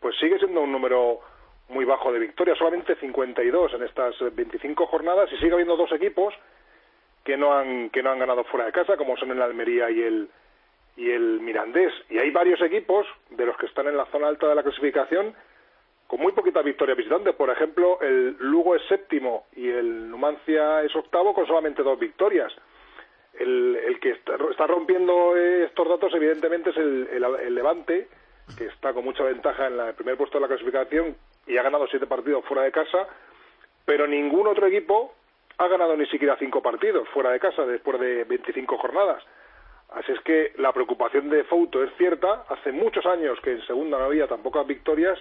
pues 0.00 0.16
sigue 0.18 0.38
siendo 0.38 0.60
un 0.60 0.72
número 0.72 1.20
muy 1.68 1.84
bajo 1.84 2.12
de 2.12 2.18
victorias, 2.18 2.58
solamente 2.58 2.96
52 2.96 3.74
en 3.74 3.82
estas 3.84 4.14
25 4.34 4.86
jornadas 4.86 5.30
y 5.32 5.36
sigue 5.36 5.52
habiendo 5.52 5.76
dos 5.76 5.92
equipos 5.92 6.34
que 7.24 7.36
no 7.36 7.56
han 7.56 7.90
que 7.90 8.02
no 8.02 8.10
han 8.10 8.18
ganado 8.18 8.44
fuera 8.44 8.66
de 8.66 8.72
casa 8.72 8.96
como 8.96 9.16
son 9.16 9.30
el 9.30 9.42
Almería 9.42 9.90
y 9.90 10.02
el 10.02 10.28
y 10.96 11.10
el 11.10 11.40
Mirandés. 11.40 11.92
Y 12.08 12.18
hay 12.18 12.30
varios 12.30 12.60
equipos 12.60 13.06
de 13.30 13.46
los 13.46 13.56
que 13.56 13.66
están 13.66 13.86
en 13.88 13.96
la 13.96 14.06
zona 14.06 14.28
alta 14.28 14.48
de 14.48 14.54
la 14.54 14.62
clasificación 14.62 15.34
con 16.06 16.20
muy 16.20 16.32
poquitas 16.32 16.64
victorias 16.64 16.96
visitantes 16.96 17.34
por 17.36 17.50
ejemplo 17.50 18.00
el 18.00 18.36
Lugo 18.38 18.74
es 18.74 18.82
séptimo 18.88 19.46
y 19.54 19.68
el 19.68 20.10
Numancia 20.10 20.82
es 20.82 20.94
octavo 20.94 21.34
con 21.34 21.46
solamente 21.46 21.82
dos 21.82 21.98
victorias. 21.98 22.52
El, 23.34 23.76
el 23.76 24.00
que 24.00 24.10
está, 24.10 24.66
rompiendo 24.66 25.36
estos 25.36 25.88
datos 25.88 26.12
evidentemente 26.14 26.70
es 26.70 26.76
el, 26.76 27.08
el, 27.12 27.24
el 27.24 27.54
Levante 27.54 28.08
que 28.58 28.66
está 28.66 28.92
con 28.92 29.04
mucha 29.04 29.22
ventaja 29.22 29.68
en 29.68 29.76
la, 29.76 29.88
el 29.90 29.94
primer 29.94 30.16
puesto 30.16 30.38
de 30.38 30.42
la 30.42 30.48
clasificación 30.48 31.16
y 31.46 31.56
ha 31.56 31.62
ganado 31.62 31.86
siete 31.86 32.06
partidos 32.06 32.44
fuera 32.44 32.64
de 32.64 32.72
casa 32.72 33.06
pero 33.84 34.06
ningún 34.06 34.48
otro 34.48 34.66
equipo 34.66 35.14
ha 35.60 35.68
ganado 35.68 35.94
ni 35.94 36.06
siquiera 36.06 36.36
cinco 36.38 36.62
partidos 36.62 37.06
fuera 37.10 37.30
de 37.30 37.38
casa 37.38 37.66
después 37.66 38.00
de 38.00 38.24
25 38.24 38.78
jornadas. 38.78 39.22
Así 39.90 40.10
es 40.10 40.20
que 40.20 40.54
la 40.56 40.72
preocupación 40.72 41.28
de 41.28 41.44
Fouto 41.44 41.84
es 41.84 41.90
cierta. 41.98 42.44
Hace 42.48 42.72
muchos 42.72 43.04
años 43.04 43.38
que 43.42 43.52
en 43.52 43.66
segunda 43.66 43.98
no 43.98 44.04
había 44.04 44.26
tan 44.26 44.42
pocas 44.42 44.66
victorias 44.66 45.18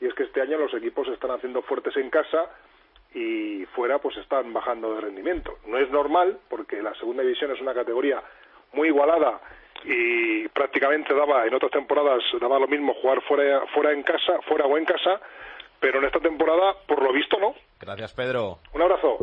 y 0.00 0.06
es 0.06 0.14
que 0.14 0.24
este 0.24 0.40
año 0.40 0.58
los 0.58 0.74
equipos 0.74 1.06
se 1.06 1.14
están 1.14 1.30
haciendo 1.30 1.62
fuertes 1.62 1.96
en 1.96 2.10
casa 2.10 2.50
y 3.14 3.64
fuera 3.76 4.00
pues 4.00 4.16
están 4.16 4.52
bajando 4.52 4.92
de 4.92 5.02
rendimiento. 5.02 5.58
No 5.68 5.78
es 5.78 5.88
normal 5.90 6.36
porque 6.48 6.82
la 6.82 6.92
segunda 6.94 7.22
división 7.22 7.52
es 7.52 7.60
una 7.60 7.72
categoría 7.72 8.20
muy 8.72 8.88
igualada 8.88 9.40
y 9.84 10.48
prácticamente 10.48 11.14
daba 11.14 11.46
en 11.46 11.54
otras 11.54 11.70
temporadas 11.70 12.24
daba 12.40 12.58
lo 12.58 12.66
mismo 12.66 12.92
jugar 12.94 13.22
fuera 13.22 13.64
fuera 13.68 13.92
en 13.92 14.02
casa, 14.02 14.40
fuera 14.48 14.66
o 14.66 14.76
en 14.76 14.84
casa, 14.84 15.20
pero 15.78 16.00
en 16.00 16.06
esta 16.06 16.18
temporada 16.18 16.74
por 16.88 17.00
lo 17.00 17.12
visto 17.12 17.38
no. 17.38 17.54
Gracias, 17.78 18.12
Pedro. 18.14 18.58
Un 18.74 18.82
abrazo. 18.82 19.18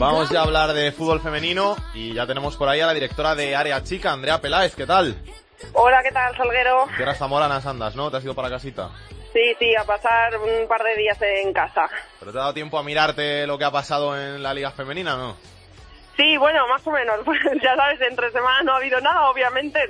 Vamos 0.00 0.30
ya 0.30 0.40
a 0.40 0.44
hablar 0.44 0.72
de 0.72 0.92
fútbol 0.92 1.20
femenino 1.20 1.76
y 1.92 2.14
ya 2.14 2.26
tenemos 2.26 2.56
por 2.56 2.70
ahí 2.70 2.80
a 2.80 2.86
la 2.86 2.94
directora 2.94 3.34
de 3.34 3.54
Área 3.54 3.82
Chica, 3.82 4.12
Andrea 4.12 4.40
Peláez, 4.40 4.74
¿qué 4.74 4.86
tal? 4.86 5.14
Hola, 5.74 6.02
¿qué 6.02 6.10
tal, 6.10 6.34
Salguero? 6.38 6.86
Tierras 6.96 7.18
zamoranas 7.18 7.66
andas, 7.66 7.94
¿no? 7.94 8.10
¿Te 8.10 8.16
has 8.16 8.24
ido 8.24 8.34
para 8.34 8.48
casita? 8.48 8.88
Sí, 9.34 9.54
sí, 9.58 9.76
a 9.76 9.84
pasar 9.84 10.38
un 10.38 10.66
par 10.66 10.82
de 10.84 10.96
días 10.96 11.18
en 11.20 11.52
casa. 11.52 11.86
¿Pero 12.18 12.32
te 12.32 12.38
ha 12.38 12.40
dado 12.40 12.54
tiempo 12.54 12.78
a 12.78 12.82
mirarte 12.82 13.46
lo 13.46 13.58
que 13.58 13.66
ha 13.66 13.70
pasado 13.70 14.18
en 14.18 14.42
la 14.42 14.54
liga 14.54 14.70
femenina, 14.70 15.18
no? 15.18 15.36
Sí, 16.20 16.36
bueno, 16.36 16.68
más 16.68 16.86
o 16.86 16.90
menos. 16.90 17.16
ya 17.62 17.74
sabes, 17.76 17.98
entre 18.02 18.30
semana 18.30 18.62
no 18.62 18.72
ha 18.72 18.76
habido 18.76 19.00
nada, 19.00 19.30
obviamente. 19.30 19.80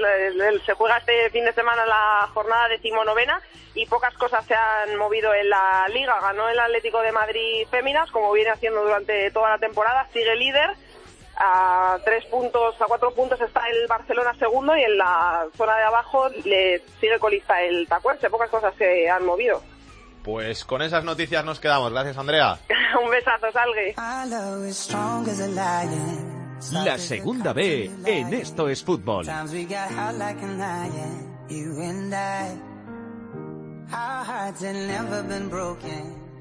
Se 0.64 0.74
juega 0.74 0.98
este 0.98 1.28
fin 1.30 1.44
de 1.44 1.52
semana 1.52 1.84
la 1.86 2.28
jornada 2.32 2.68
decimonovena 2.68 3.40
y 3.74 3.84
pocas 3.86 4.14
cosas 4.14 4.46
se 4.46 4.54
han 4.54 4.96
movido 4.96 5.34
en 5.34 5.50
la 5.50 5.88
liga. 5.92 6.20
Ganó 6.20 6.48
el 6.48 6.60
Atlético 6.60 7.02
de 7.02 7.10
Madrid 7.10 7.66
Féminas, 7.68 8.12
como 8.12 8.30
viene 8.30 8.50
haciendo 8.50 8.80
durante 8.80 9.32
toda 9.32 9.50
la 9.50 9.58
temporada, 9.58 10.06
sigue 10.12 10.36
líder. 10.36 10.70
A 11.36 11.98
tres 12.04 12.24
puntos, 12.26 12.80
a 12.80 12.84
cuatro 12.84 13.12
puntos 13.12 13.40
está 13.40 13.66
el 13.68 13.88
Barcelona 13.88 14.32
segundo 14.34 14.76
y 14.76 14.84
en 14.84 14.98
la 14.98 15.48
zona 15.56 15.78
de 15.78 15.82
abajo 15.82 16.28
le 16.44 16.80
sigue 17.00 17.18
colista 17.18 17.60
el 17.60 17.88
Tacuerse. 17.88 18.30
Pocas 18.30 18.50
cosas 18.50 18.72
se 18.76 19.10
han 19.10 19.24
movido. 19.24 19.60
Pues 20.22 20.64
con 20.64 20.82
esas 20.82 21.04
noticias 21.04 21.44
nos 21.44 21.60
quedamos. 21.60 21.92
Gracias, 21.92 22.18
Andrea. 22.18 22.58
Un 23.02 23.10
besazo, 23.10 23.50
Salgue. 23.52 23.94
La 26.72 26.98
segunda 26.98 27.52
B 27.54 27.90
en 28.04 28.34
Esto 28.34 28.68
es 28.68 28.84
Fútbol. 28.84 29.24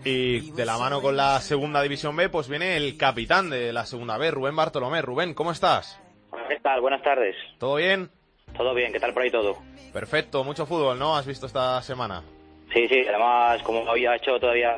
Y 0.04 0.52
de 0.52 0.66
la 0.66 0.78
mano 0.78 1.02
con 1.02 1.18
la 1.18 1.40
segunda 1.40 1.82
división 1.82 2.16
B, 2.16 2.30
pues 2.30 2.50
viene 2.50 2.76
el 2.78 2.98
capitán 2.98 3.50
de 3.50 3.72
la 3.72 3.86
segunda 3.86 4.18
B, 4.18 4.32
Rubén 4.32 4.56
Bartolomé. 4.56 5.02
Rubén, 5.02 5.34
¿cómo 5.34 5.52
estás? 5.52 6.00
¿Qué 6.48 6.60
tal? 6.62 6.82
Buenas 6.82 7.02
tardes. 7.02 7.36
¿Todo 7.58 7.76
bien? 7.76 8.12
Todo 8.58 8.74
bien, 8.74 8.92
¿qué 8.92 9.00
tal 9.00 9.14
por 9.14 9.24
ahí 9.24 9.32
todo? 9.32 9.58
Perfecto, 9.94 10.44
mucho 10.44 10.66
fútbol, 10.66 11.00
¿no? 11.00 11.16
¿Has 11.16 11.26
visto 11.26 11.46
esta 11.46 11.82
semana? 11.82 12.24
Sí, 12.74 12.88
sí, 12.88 13.04
además, 13.08 13.62
como 13.64 13.90
había 13.90 14.16
hecho 14.16 14.40
todavía 14.40 14.78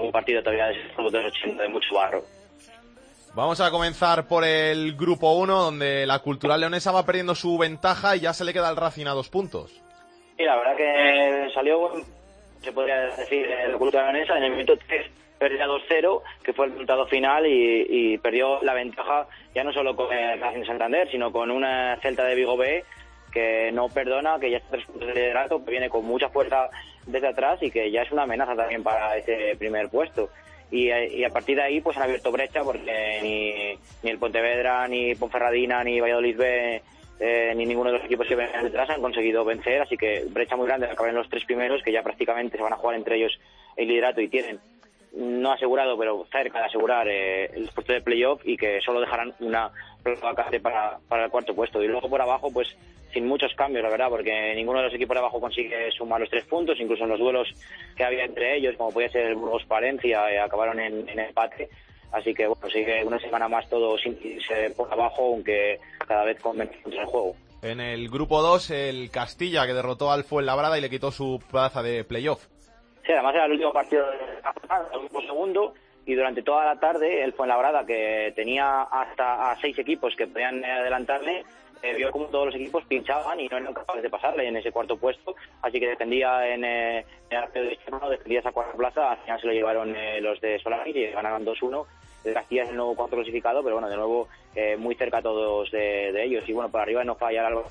un 0.00 0.12
partido 0.12 0.42
todavía 0.42 0.66
de 0.68 0.88
fútbol 0.96 1.12
de 1.12 1.18
80 1.18 1.62
de 1.62 1.68
mucho 1.68 1.94
barro. 1.94 2.22
Vamos 3.34 3.60
a 3.60 3.70
comenzar 3.70 4.28
por 4.28 4.44
el 4.44 4.94
grupo 4.94 5.32
1, 5.32 5.62
donde 5.64 6.06
la 6.06 6.20
Cultural 6.20 6.60
Leonesa 6.60 6.92
va 6.92 7.04
perdiendo 7.04 7.34
su 7.34 7.58
ventaja 7.58 8.16
y 8.16 8.20
ya 8.20 8.32
se 8.32 8.44
le 8.44 8.52
queda 8.52 8.70
el 8.70 8.76
Racing 8.76 9.06
a 9.06 9.10
dos 9.10 9.28
puntos. 9.28 9.72
Sí, 10.36 10.44
la 10.44 10.56
verdad 10.56 10.76
que 10.76 11.50
salió, 11.52 11.92
se 12.60 12.72
podría 12.72 13.06
decir, 13.16 13.46
el 13.46 13.76
Cultural 13.76 14.12
Leonesa 14.12 14.38
en 14.38 14.44
el 14.44 14.52
minuto 14.52 14.78
3 14.86 15.10
perdió 15.38 15.66
2-0, 15.66 16.22
que 16.44 16.52
fue 16.52 16.66
el 16.66 16.72
resultado 16.72 17.06
final, 17.08 17.44
y, 17.46 17.86
y, 17.88 18.18
perdió 18.18 18.62
la 18.62 18.72
ventaja 18.72 19.26
ya 19.52 19.64
no 19.64 19.72
solo 19.72 19.96
con 19.96 20.12
el 20.12 20.40
Racing 20.40 20.64
Santander, 20.64 21.10
sino 21.10 21.32
con 21.32 21.50
una 21.50 21.98
Celta 22.00 22.24
de 22.24 22.36
Vigo 22.36 22.56
B 22.56 22.84
que 23.34 23.72
no 23.72 23.88
perdona, 23.88 24.38
que 24.38 24.50
ya 24.50 24.58
está 24.58 24.70
tres 24.70 24.86
puntos 24.86 25.08
de 25.08 25.14
liderato, 25.14 25.58
viene 25.58 25.90
con 25.90 26.04
mucha 26.04 26.28
fuerza 26.28 26.70
desde 27.04 27.28
atrás 27.28 27.60
y 27.62 27.70
que 27.70 27.90
ya 27.90 28.02
es 28.02 28.12
una 28.12 28.22
amenaza 28.22 28.54
también 28.54 28.82
para 28.82 29.16
ese 29.16 29.56
primer 29.58 29.88
puesto. 29.88 30.30
Y, 30.70 30.90
y 30.90 31.24
a 31.24 31.30
partir 31.30 31.56
de 31.56 31.62
ahí 31.62 31.80
pues 31.80 31.96
han 31.96 32.04
abierto 32.04 32.32
brecha 32.32 32.62
porque 32.62 33.20
ni, 33.22 33.78
ni 34.02 34.10
el 34.10 34.18
Pontevedra, 34.18 34.86
ni 34.88 35.14
Ponferradina, 35.16 35.82
ni 35.82 36.00
Valladolid 36.00 36.36
B, 36.36 36.82
eh, 37.20 37.52
ni 37.56 37.66
ninguno 37.66 37.90
de 37.90 37.98
los 37.98 38.06
equipos 38.06 38.26
que 38.26 38.36
vienen 38.36 38.64
detrás 38.64 38.88
han 38.90 39.02
conseguido 39.02 39.44
vencer, 39.44 39.82
así 39.82 39.96
que 39.96 40.24
brecha 40.30 40.56
muy 40.56 40.66
grande, 40.66 40.86
acaban 40.86 41.14
los 41.14 41.28
tres 41.28 41.44
primeros 41.44 41.82
que 41.82 41.92
ya 41.92 42.02
prácticamente 42.02 42.56
se 42.56 42.62
van 42.62 42.72
a 42.72 42.76
jugar 42.76 42.96
entre 42.96 43.16
ellos 43.16 43.38
el 43.76 43.88
liderato 43.88 44.20
y 44.20 44.28
tienen 44.28 44.60
no 45.16 45.52
asegurado, 45.52 45.96
pero 45.96 46.26
cerca 46.30 46.58
de 46.60 46.64
asegurar 46.64 47.08
eh, 47.08 47.46
el 47.54 47.68
puesto 47.74 47.92
de 47.92 48.00
playoff 48.00 48.40
y 48.44 48.56
que 48.56 48.80
solo 48.80 49.00
dejarán 49.00 49.34
una 49.40 49.70
vacante 50.22 50.60
para, 50.60 50.98
para 51.08 51.24
el 51.24 51.30
cuarto 51.30 51.54
puesto. 51.54 51.82
Y 51.82 51.88
luego 51.88 52.08
por 52.08 52.20
abajo, 52.20 52.50
pues 52.52 52.76
sin 53.12 53.26
muchos 53.26 53.54
cambios, 53.54 53.82
la 53.82 53.90
verdad, 53.90 54.10
porque 54.10 54.54
ninguno 54.54 54.80
de 54.80 54.86
los 54.86 54.94
equipos 54.94 55.14
de 55.14 55.20
abajo 55.20 55.40
consigue 55.40 55.90
sumar 55.92 56.20
los 56.20 56.28
tres 56.28 56.44
puntos, 56.44 56.78
incluso 56.80 57.04
en 57.04 57.10
los 57.10 57.18
duelos 57.18 57.48
que 57.96 58.04
había 58.04 58.24
entre 58.24 58.56
ellos, 58.56 58.76
como 58.76 58.92
podía 58.92 59.08
ser 59.08 59.26
el 59.26 59.36
Burgos 59.36 59.64
Palencia, 59.66 60.30
eh, 60.30 60.40
acabaron 60.40 60.80
en, 60.80 61.08
en, 61.08 61.18
empate. 61.18 61.68
Así 62.12 62.34
que 62.34 62.46
bueno, 62.46 62.68
sigue 62.68 63.04
una 63.04 63.18
semana 63.18 63.48
más 63.48 63.68
todo 63.68 63.96
sin 63.98 64.18
irse 64.22 64.70
por 64.76 64.92
abajo, 64.92 65.32
aunque 65.32 65.78
cada 66.06 66.24
vez 66.24 66.40
con 66.40 66.56
menos 66.56 66.74
puntos 66.76 67.00
en 67.00 67.06
juego. 67.06 67.36
En 67.62 67.80
el 67.80 68.10
grupo 68.10 68.42
2, 68.42 68.70
el 68.70 69.10
Castilla, 69.10 69.66
que 69.66 69.72
derrotó 69.72 70.12
al 70.12 70.24
Fuenlabrada 70.24 70.76
y 70.76 70.82
le 70.82 70.90
quitó 70.90 71.10
su 71.10 71.42
plaza 71.50 71.82
de 71.82 72.04
playoff. 72.04 72.46
Sí, 73.06 73.12
además 73.12 73.34
era 73.34 73.46
el 73.46 73.52
último 73.52 73.72
partido 73.72 74.04
del 74.10 75.00
grupo 75.00 75.20
segundo, 75.22 75.74
y 76.06 76.14
durante 76.14 76.42
toda 76.42 76.64
la 76.64 76.80
tarde 76.80 77.22
el 77.22 77.32
Fuenlabrada, 77.32 77.84
que 77.86 78.32
tenía 78.36 78.82
hasta 78.82 79.50
a 79.50 79.60
seis 79.60 79.78
equipos 79.78 80.14
que 80.16 80.26
podían 80.26 80.64
adelantarle, 80.64 81.44
eh, 81.82 81.94
vio 81.96 82.10
como 82.10 82.26
todos 82.26 82.46
los 82.46 82.54
equipos 82.54 82.84
pinchaban 82.84 83.38
y 83.40 83.48
no 83.48 83.58
eran 83.58 83.74
capaces 83.74 84.02
de 84.02 84.10
pasarle 84.10 84.48
en 84.48 84.56
ese 84.56 84.72
cuarto 84.72 84.96
puesto, 84.96 85.34
así 85.62 85.78
que 85.78 85.88
defendía 85.88 86.48
en, 86.48 86.64
eh, 86.64 87.04
el 87.30 87.52
de 87.52 87.78
defendía 88.10 88.40
esa 88.40 88.52
cuarta 88.52 88.76
plaza, 88.76 89.10
al 89.12 89.18
final 89.18 89.40
se 89.40 89.46
lo 89.46 89.52
llevaron 89.52 89.94
eh, 89.94 90.20
los 90.20 90.40
de 90.40 90.58
Solari 90.58 90.92
y 90.92 91.10
ganaron 91.10 91.44
2-1. 91.44 91.84
El 92.24 92.32
Castilla 92.32 92.62
es 92.62 92.70
el 92.70 92.76
nuevo 92.76 92.94
cuarto 92.94 93.16
clasificado, 93.16 93.62
pero 93.62 93.74
bueno, 93.74 93.90
de 93.90 93.96
nuevo 93.96 94.28
eh, 94.54 94.76
muy 94.78 94.94
cerca 94.94 95.20
todos 95.20 95.70
de, 95.70 96.24
ellos. 96.24 96.48
Y 96.48 96.52
bueno, 96.54 96.70
por 96.70 96.80
arriba 96.80 97.04
no 97.04 97.16
falla 97.16 97.46
algo 97.46 97.64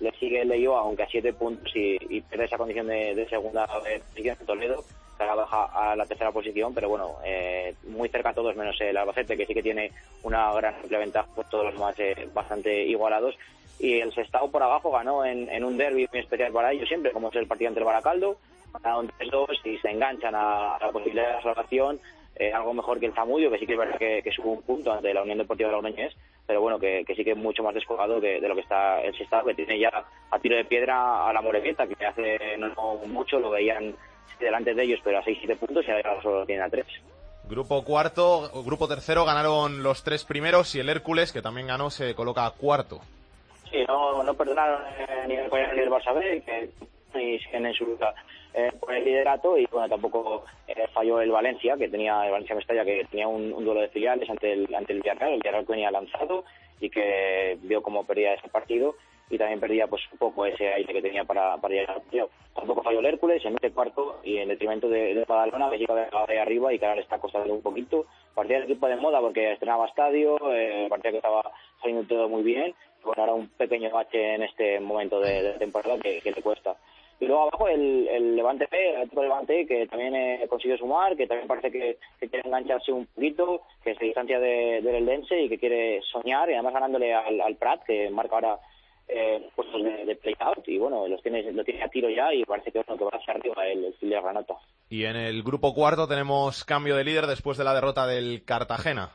le 0.00 0.10
sigue 0.12 0.42
el 0.42 0.48
Leio, 0.48 0.76
aunque 0.76 1.04
a 1.04 1.08
siete 1.08 1.32
puntos 1.32 1.74
y, 1.74 1.96
y 2.10 2.20
pierde 2.20 2.44
esa 2.44 2.58
condición 2.58 2.88
de, 2.88 3.26
segunda 3.30 3.66
posición 3.66 4.36
en 4.38 4.46
Toledo, 4.46 4.84
que 5.16 5.22
ahora 5.22 5.34
baja 5.34 5.64
a 5.64 5.96
la 5.96 6.06
tercera 6.06 6.32
posición, 6.32 6.74
pero 6.74 6.88
bueno, 6.88 7.16
eh, 7.24 7.74
muy 7.88 8.08
cerca 8.08 8.30
a 8.30 8.34
todos, 8.34 8.56
menos 8.56 8.80
el 8.80 8.96
Albacete, 8.96 9.36
que 9.36 9.46
sí 9.46 9.54
que 9.54 9.62
tiene 9.62 9.92
una 10.22 10.52
gran 10.52 10.74
ventaja 10.88 11.28
por 11.34 11.48
todos 11.48 11.66
los 11.66 11.74
demás 11.74 11.98
eh, 11.98 12.28
bastante 12.34 12.84
igualados. 12.84 13.36
Y 13.78 14.00
el 14.00 14.12
Sestao 14.14 14.50
por 14.50 14.62
abajo 14.62 14.90
ganó 14.90 15.24
en, 15.24 15.62
un 15.62 15.76
derby 15.76 16.08
muy 16.10 16.20
especial 16.20 16.52
para 16.52 16.72
ellos 16.72 16.88
siempre, 16.88 17.12
como 17.12 17.28
es 17.28 17.36
el 17.36 17.46
partido 17.46 17.68
ante 17.68 17.80
el 17.80 17.86
Baracaldo, 17.86 18.38
ganaron 18.72 19.10
3-2 19.18 19.60
y 19.64 19.78
se 19.78 19.90
enganchan 19.90 20.34
a, 20.34 20.78
la 20.80 20.90
posibilidad 20.90 21.28
de 21.28 21.34
la 21.34 21.42
salvación 21.42 22.00
eh, 22.38 22.52
algo 22.52 22.74
mejor 22.74 23.00
que 23.00 23.06
el 23.06 23.14
Zamudio, 23.14 23.50
que 23.50 23.58
sí 23.58 23.66
que 23.66 23.72
es 23.72 23.78
verdad 23.78 23.98
que, 23.98 24.22
que 24.22 24.30
un 24.42 24.60
punto 24.62 24.92
ante 24.92 25.12
la 25.14 25.22
Unión 25.22 25.38
Deportiva 25.38 25.70
de 25.70 25.76
Logroñés, 25.76 26.14
pero 26.46 26.60
bueno, 26.60 26.78
que, 26.78 27.04
sí 27.16 27.24
que 27.24 27.32
es 27.32 27.36
mucho 27.36 27.62
más 27.62 27.74
descolgado 27.74 28.20
de 28.20 28.40
lo 28.40 28.54
que 28.54 28.60
está 28.60 29.00
el 29.02 29.16
Sestao, 29.16 29.44
que 29.44 29.54
tiene 29.54 29.78
ya 29.78 30.04
a 30.30 30.38
tiro 30.38 30.56
de 30.56 30.64
piedra 30.64 31.28
a 31.28 31.32
la 31.32 31.40
Morevieta, 31.40 31.86
que 31.86 32.04
hace 32.04 32.38
no, 32.58 32.96
mucho 33.06 33.40
lo 33.40 33.50
veían 33.50 33.94
delante 34.38 34.74
de 34.74 34.82
ellos, 34.82 35.00
pero 35.02 35.18
a 35.18 35.24
6-7 35.24 35.56
puntos 35.56 35.84
y 35.86 35.90
ahora 35.90 36.20
solo 36.22 36.46
tienen 36.46 36.64
a 36.64 36.70
3. 36.70 36.86
Grupo 37.48 37.84
cuarto, 37.84 38.50
grupo 38.64 38.88
tercero 38.88 39.24
ganaron 39.24 39.82
los 39.82 40.02
tres 40.02 40.24
primeros 40.24 40.74
y 40.74 40.80
el 40.80 40.88
Hércules, 40.88 41.32
que 41.32 41.42
también 41.42 41.68
ganó, 41.68 41.90
se 41.90 42.14
coloca 42.14 42.50
cuarto. 42.50 43.00
Sí, 43.70 43.84
no, 43.86 44.22
no 44.22 44.34
perdonaron 44.34 44.82
eh, 44.98 45.24
ni 45.28 45.34
el 45.34 45.48
ni 45.50 45.80
el 45.80 45.90
Barça 45.90 46.12
B, 46.12 46.42
que 46.44 46.70
y 47.18 47.40
en 47.52 47.74
su 47.74 47.86
lucha 47.86 48.14
eh, 48.54 48.72
por 48.78 48.94
el 48.94 49.04
liderato 49.04 49.56
y 49.58 49.66
bueno 49.66 49.88
tampoco 49.88 50.44
eh, 50.66 50.86
falló 50.92 51.20
el 51.20 51.30
Valencia 51.30 51.76
que 51.76 51.88
tenía 51.88 52.24
el 52.24 52.32
Valencia 52.32 52.56
Mestalla 52.56 52.84
que 52.84 53.06
tenía 53.10 53.28
un, 53.28 53.50
duelo 53.64 53.80
de 53.80 53.88
filiales 53.88 54.28
ante 54.28 54.52
el 54.52 54.74
ante 54.74 54.92
el 54.92 55.00
Villarreal 55.00 55.32
el 55.32 55.40
Villarreal 55.40 55.66
que 55.66 55.72
venía 55.72 55.90
lanzado 55.90 56.44
y 56.80 56.90
que 56.90 57.58
vio 57.62 57.82
cómo 57.82 58.04
perdía 58.04 58.34
ese 58.34 58.48
partido 58.48 58.96
y 59.30 59.38
también 59.38 59.60
perdía 59.60 59.86
pues 59.86 60.02
un 60.12 60.18
poco 60.18 60.46
ese 60.46 60.72
aire 60.72 60.92
que 60.92 61.02
tenía 61.02 61.24
para, 61.24 61.56
para 61.56 61.74
llegar 61.74 61.90
al 61.90 62.02
partido. 62.02 62.30
Tampoco 62.54 62.82
falló 62.82 63.00
el 63.00 63.06
Hércules 63.06 63.44
en 63.44 63.54
este 63.54 63.72
cuarto 63.72 64.20
y 64.22 64.38
en 64.38 64.48
detrimento 64.48 64.88
de, 64.88 65.14
de 65.14 65.24
Badalona 65.24 65.70
que 65.70 65.78
llega 65.78 65.94
de, 65.94 66.38
arriba 66.38 66.72
y 66.72 66.78
que 66.78 66.84
ahora 66.86 66.96
le 66.96 67.02
está 67.02 67.18
costando 67.18 67.52
un 67.52 67.62
poquito. 67.62 68.06
Partía 68.34 68.60
del 68.60 68.70
equipo 68.70 68.86
de 68.86 68.96
moda 68.96 69.20
porque 69.20 69.52
estrenaba 69.52 69.86
estadio, 69.86 70.38
eh, 70.52 70.86
partía 70.88 71.10
que 71.10 71.18
estaba 71.18 71.50
saliendo 71.80 72.06
todo 72.06 72.28
muy 72.28 72.42
bien. 72.42 72.74
Bueno, 73.04 73.22
ahora 73.22 73.34
un 73.34 73.48
pequeño 73.48 73.90
bache 73.90 74.34
en 74.34 74.42
este 74.42 74.80
momento 74.80 75.20
de, 75.20 75.54
temporada 75.58 75.98
que 75.98 76.20
le 76.24 76.42
cuesta. 76.42 76.76
Y 77.18 77.26
luego 77.26 77.42
abajo 77.42 77.68
el, 77.68 78.06
el 78.08 78.36
Levante 78.36 78.68
P, 78.68 78.94
el 78.94 79.02
equipo 79.02 79.22
Levante, 79.22 79.66
que 79.66 79.86
también 79.86 80.14
eh, 80.14 80.46
consiguió 80.48 80.76
sumar, 80.76 81.16
que 81.16 81.26
también 81.26 81.48
parece 81.48 81.70
que, 81.70 81.96
quiere 82.18 82.42
engancharse 82.44 82.92
un 82.92 83.06
poquito, 83.06 83.62
que 83.82 83.94
se 83.94 84.04
distancia 84.04 84.38
de, 84.38 84.82
del 84.82 84.96
Eldense 84.96 85.40
y 85.40 85.48
que 85.48 85.58
quiere 85.58 86.02
soñar, 86.02 86.50
y 86.50 86.54
además 86.54 86.74
ganándole 86.74 87.14
al, 87.14 87.40
al 87.40 87.56
Prat, 87.56 87.84
que 87.84 88.10
marca 88.10 88.34
ahora 88.34 88.58
eh, 89.08 89.48
puestos 89.54 89.82
de, 89.82 90.04
de 90.04 90.16
play-out, 90.16 90.66
y 90.66 90.78
bueno, 90.78 91.06
los 91.08 91.22
tiene, 91.22 91.52
lo 91.52 91.64
tiene 91.64 91.82
a 91.82 91.88
tiro 91.88 92.08
ya 92.10 92.32
y 92.34 92.44
parece 92.44 92.72
que, 92.72 92.82
bueno, 92.86 92.98
que 92.98 93.04
va 93.04 93.20
hacia 93.20 93.34
arriba 93.34 93.66
el, 93.66 93.94
el 94.00 94.10
de 94.10 94.20
Granota. 94.20 94.54
Y 94.88 95.04
en 95.04 95.16
el 95.16 95.42
grupo 95.42 95.74
cuarto 95.74 96.06
tenemos 96.06 96.64
cambio 96.64 96.96
de 96.96 97.04
líder 97.04 97.26
después 97.26 97.58
de 97.58 97.64
la 97.64 97.74
derrota 97.74 98.06
del 98.06 98.44
Cartagena. 98.44 99.10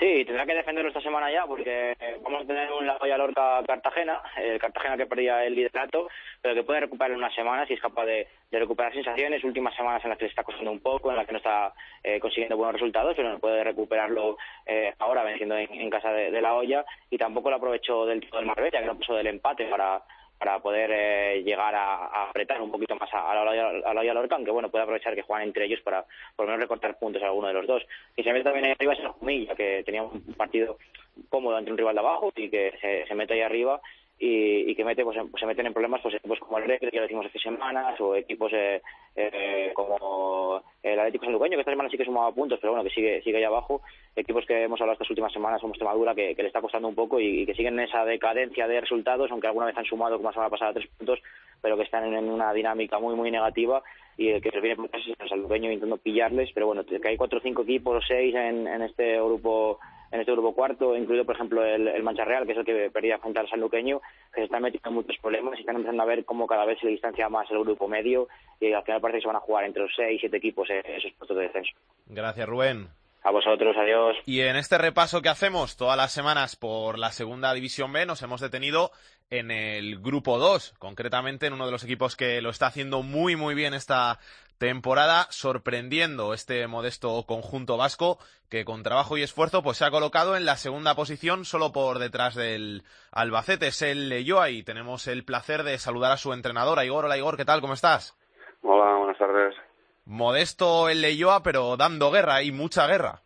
Sí, 0.00 0.24
tendrá 0.24 0.46
que 0.46 0.54
defenderlo 0.54 0.88
esta 0.88 1.02
semana 1.02 1.30
ya 1.30 1.44
porque 1.44 1.94
vamos 2.22 2.42
a 2.42 2.46
tener 2.46 2.72
un 2.72 2.86
Lavoya 2.86 3.18
Lorca 3.18 3.62
Cartagena, 3.66 4.22
el 4.38 4.58
Cartagena 4.58 4.96
que 4.96 5.04
perdía 5.04 5.44
el 5.44 5.54
liderato, 5.54 6.08
pero 6.40 6.54
que 6.54 6.62
puede 6.62 6.80
recuperar 6.80 7.10
en 7.10 7.18
una 7.18 7.30
semana 7.34 7.66
si 7.66 7.74
es 7.74 7.80
capaz 7.82 8.06
de, 8.06 8.26
recuperar 8.50 8.94
sensaciones, 8.94 9.44
últimas 9.44 9.76
semanas 9.76 10.02
en 10.02 10.08
las 10.08 10.18
que 10.18 10.24
le 10.24 10.30
está 10.30 10.42
costando 10.42 10.72
un 10.72 10.80
poco, 10.80 11.10
en 11.10 11.18
las 11.18 11.26
que 11.26 11.32
no 11.32 11.38
está 11.38 11.74
eh, 12.02 12.18
consiguiendo 12.18 12.56
buenos 12.56 12.76
resultados, 12.76 13.14
pero 13.14 13.28
no 13.28 13.38
puede 13.40 13.62
recuperarlo 13.62 14.38
eh, 14.64 14.94
ahora 15.00 15.22
venciendo 15.22 15.58
en, 15.58 15.90
casa 15.90 16.10
de, 16.12 16.40
la 16.40 16.54
olla. 16.54 16.82
Y 17.10 17.18
tampoco 17.18 17.50
lo 17.50 17.56
aprovechó 17.56 18.06
del 18.06 18.26
todo 18.26 18.40
el 18.40 18.46
Marbella, 18.46 18.80
que 18.80 18.86
no 18.86 18.96
puso 18.96 19.14
del 19.14 19.26
empate 19.26 19.66
para 19.66 20.02
para 20.40 20.58
poder 20.58 20.90
eh, 20.90 21.42
llegar 21.44 21.74
a, 21.74 22.30
apretar 22.30 22.62
un 22.62 22.70
poquito 22.70 22.96
más 22.96 23.10
a, 23.12 23.34
la, 23.34 23.90
a 23.90 24.14
Lorca, 24.14 24.36
aunque 24.36 24.50
bueno, 24.50 24.70
puede 24.70 24.84
aprovechar 24.84 25.14
que 25.14 25.20
juegan 25.20 25.46
entre 25.46 25.66
ellos 25.66 25.82
para 25.82 26.06
por 26.34 26.46
lo 26.46 26.52
menos 26.52 26.62
recortar 26.62 26.98
puntos 26.98 27.22
a 27.22 27.26
alguno 27.26 27.48
de 27.48 27.52
los 27.52 27.66
dos. 27.66 27.82
Y 28.16 28.22
se 28.22 28.32
mete 28.32 28.44
también 28.44 28.64
ahí 28.64 28.72
arriba 28.72 28.94
es 28.94 29.00
el 29.00 29.08
Jumilla, 29.08 29.54
que 29.54 29.82
tenía 29.84 30.02
un 30.02 30.22
partido 30.38 30.78
cómodo 31.28 31.58
ante 31.58 31.70
un 31.70 31.76
rival 31.76 31.94
de 31.94 32.00
abajo 32.00 32.32
y 32.34 32.48
que 32.48 32.72
se, 32.80 33.06
se 33.06 33.14
mete 33.14 33.34
ahí 33.34 33.42
arriba 33.42 33.82
y, 34.22 34.74
que 34.74 34.84
mete, 34.84 35.02
pues, 35.02 35.16
se 35.16 35.46
meten 35.46 35.66
en 35.66 35.72
problemas 35.72 36.02
pues 36.02 36.14
equipos 36.14 36.38
como 36.40 36.58
el 36.58 36.64
Rey, 36.64 36.78
que 36.78 36.90
lo 36.92 37.02
decimos 37.02 37.24
hace 37.24 37.38
semanas, 37.38 37.98
o 38.02 38.14
equipos 38.14 38.52
eh, 38.52 38.82
eh, 39.16 39.72
como 39.72 40.62
el 40.82 40.98
Atlético 40.98 41.24
Sanluqueño, 41.24 41.56
que 41.56 41.60
esta 41.60 41.72
semana 41.72 41.88
sí 41.88 41.96
que 41.96 42.04
sumaba 42.04 42.30
puntos, 42.30 42.58
pero 42.60 42.74
bueno, 42.74 42.84
que 42.84 42.94
sigue 42.94 43.22
sigue 43.22 43.38
ahí 43.38 43.44
abajo, 43.44 43.80
equipos 44.14 44.44
que 44.44 44.64
hemos 44.64 44.78
hablado 44.78 44.92
estas 44.92 45.08
últimas 45.08 45.32
semanas 45.32 45.62
como 45.62 45.72
Extremadura, 45.72 46.14
que, 46.14 46.34
que 46.34 46.42
le 46.42 46.48
está 46.48 46.60
costando 46.60 46.86
un 46.86 46.94
poco 46.94 47.18
y, 47.18 47.46
que 47.46 47.54
siguen 47.54 47.78
en 47.80 47.86
esa 47.88 48.04
decadencia 48.04 48.68
de 48.68 48.82
resultados, 48.82 49.30
aunque 49.30 49.46
alguna 49.46 49.66
vez 49.66 49.78
han 49.78 49.86
sumado, 49.86 50.18
como 50.18 50.28
la 50.28 50.34
semana 50.34 50.50
pasada, 50.50 50.74
tres 50.74 50.90
puntos, 50.98 51.18
pero 51.62 51.78
que 51.78 51.84
están 51.84 52.12
en 52.12 52.28
una 52.28 52.52
dinámica 52.52 52.98
muy, 52.98 53.14
muy 53.14 53.30
negativa 53.30 53.82
y 54.18 54.38
que 54.42 54.50
se 54.50 54.60
viene 54.60 54.76
por 54.76 54.90
el 54.92 55.28
Sanluqueño 55.30 55.72
intentando 55.72 55.96
pillarles, 55.96 56.50
pero 56.52 56.66
bueno, 56.66 56.84
que 56.84 57.08
hay 57.08 57.16
cuatro 57.16 57.38
o 57.38 57.42
cinco 57.42 57.62
equipos 57.62 58.04
o 58.04 58.06
seis 58.06 58.34
en, 58.34 58.66
en 58.66 58.82
este 58.82 59.16
grupo 59.16 59.78
en 60.10 60.20
este 60.20 60.32
grupo 60.32 60.54
cuarto, 60.54 60.96
incluido 60.96 61.24
por 61.24 61.36
ejemplo 61.36 61.64
el, 61.64 61.88
el 61.88 62.02
Mancha 62.02 62.24
Real, 62.24 62.46
que 62.46 62.52
es 62.52 62.58
el 62.58 62.64
que 62.64 62.90
perdía 62.90 63.18
frente 63.18 63.40
al 63.40 63.48
Sanluqueño, 63.48 64.00
que 64.32 64.40
se 64.40 64.44
están 64.44 64.62
metiendo 64.62 64.90
muchos 64.90 65.16
problemas 65.18 65.56
y 65.56 65.60
están 65.60 65.76
empezando 65.76 66.02
a 66.02 66.06
ver 66.06 66.24
cómo 66.24 66.46
cada 66.46 66.64
vez 66.64 66.78
se 66.80 66.88
distancia 66.88 67.28
más 67.28 67.50
el 67.50 67.60
grupo 67.60 67.88
medio 67.88 68.28
y 68.60 68.72
al 68.72 68.82
final 68.82 69.00
parece 69.00 69.18
que 69.18 69.22
se 69.22 69.28
van 69.28 69.36
a 69.36 69.40
jugar 69.40 69.64
entre 69.64 69.82
los 69.82 69.92
seis, 69.94 70.18
siete 70.20 70.36
equipos 70.36 70.68
en 70.70 70.84
esos 70.84 71.12
puestos 71.12 71.36
de 71.36 71.44
descenso. 71.44 71.72
Gracias, 72.06 72.48
Rubén. 72.48 72.88
A 73.22 73.30
vosotros, 73.30 73.76
adiós. 73.76 74.16
Y 74.24 74.40
en 74.40 74.56
este 74.56 74.78
repaso 74.78 75.20
que 75.20 75.28
hacemos 75.28 75.76
todas 75.76 75.96
las 75.96 76.10
semanas 76.10 76.56
por 76.56 76.98
la 76.98 77.10
segunda 77.10 77.52
división 77.52 77.92
B, 77.92 78.06
nos 78.06 78.22
hemos 78.22 78.40
detenido 78.40 78.92
en 79.30 79.52
el 79.52 80.00
grupo 80.00 80.38
2, 80.38 80.74
concretamente 80.78 81.46
en 81.46 81.52
uno 81.52 81.66
de 81.66 81.72
los 81.72 81.84
equipos 81.84 82.16
que 82.16 82.42
lo 82.42 82.50
está 82.50 82.66
haciendo 82.66 83.02
muy 83.02 83.36
muy 83.36 83.54
bien 83.54 83.74
esta 83.74 84.18
temporada, 84.58 85.26
sorprendiendo 85.30 86.34
este 86.34 86.66
modesto 86.66 87.24
conjunto 87.26 87.76
vasco 87.76 88.18
que 88.50 88.64
con 88.64 88.82
trabajo 88.82 89.16
y 89.16 89.22
esfuerzo 89.22 89.62
pues 89.62 89.78
se 89.78 89.84
ha 89.84 89.90
colocado 89.90 90.36
en 90.36 90.44
la 90.44 90.56
segunda 90.56 90.94
posición 90.96 91.44
solo 91.44 91.72
por 91.72 92.00
detrás 92.00 92.34
del 92.34 92.82
Albacete, 93.12 93.68
es 93.68 93.80
el 93.82 94.08
Leyoa 94.08 94.50
y 94.50 94.64
tenemos 94.64 95.06
el 95.06 95.24
placer 95.24 95.62
de 95.62 95.78
saludar 95.78 96.12
a 96.12 96.16
su 96.16 96.32
entrenador, 96.32 96.84
Igor. 96.84 97.04
Hola 97.04 97.16
Igor, 97.16 97.36
¿qué 97.36 97.44
tal? 97.44 97.60
¿Cómo 97.60 97.74
estás? 97.74 98.18
Hola, 98.62 98.96
buenas 98.96 99.16
tardes. 99.16 99.54
Modesto 100.04 100.88
el 100.88 101.00
Leyoa, 101.02 101.42
pero 101.42 101.76
dando 101.76 102.10
guerra 102.10 102.42
y 102.42 102.50
mucha 102.50 102.86
guerra. 102.88 103.22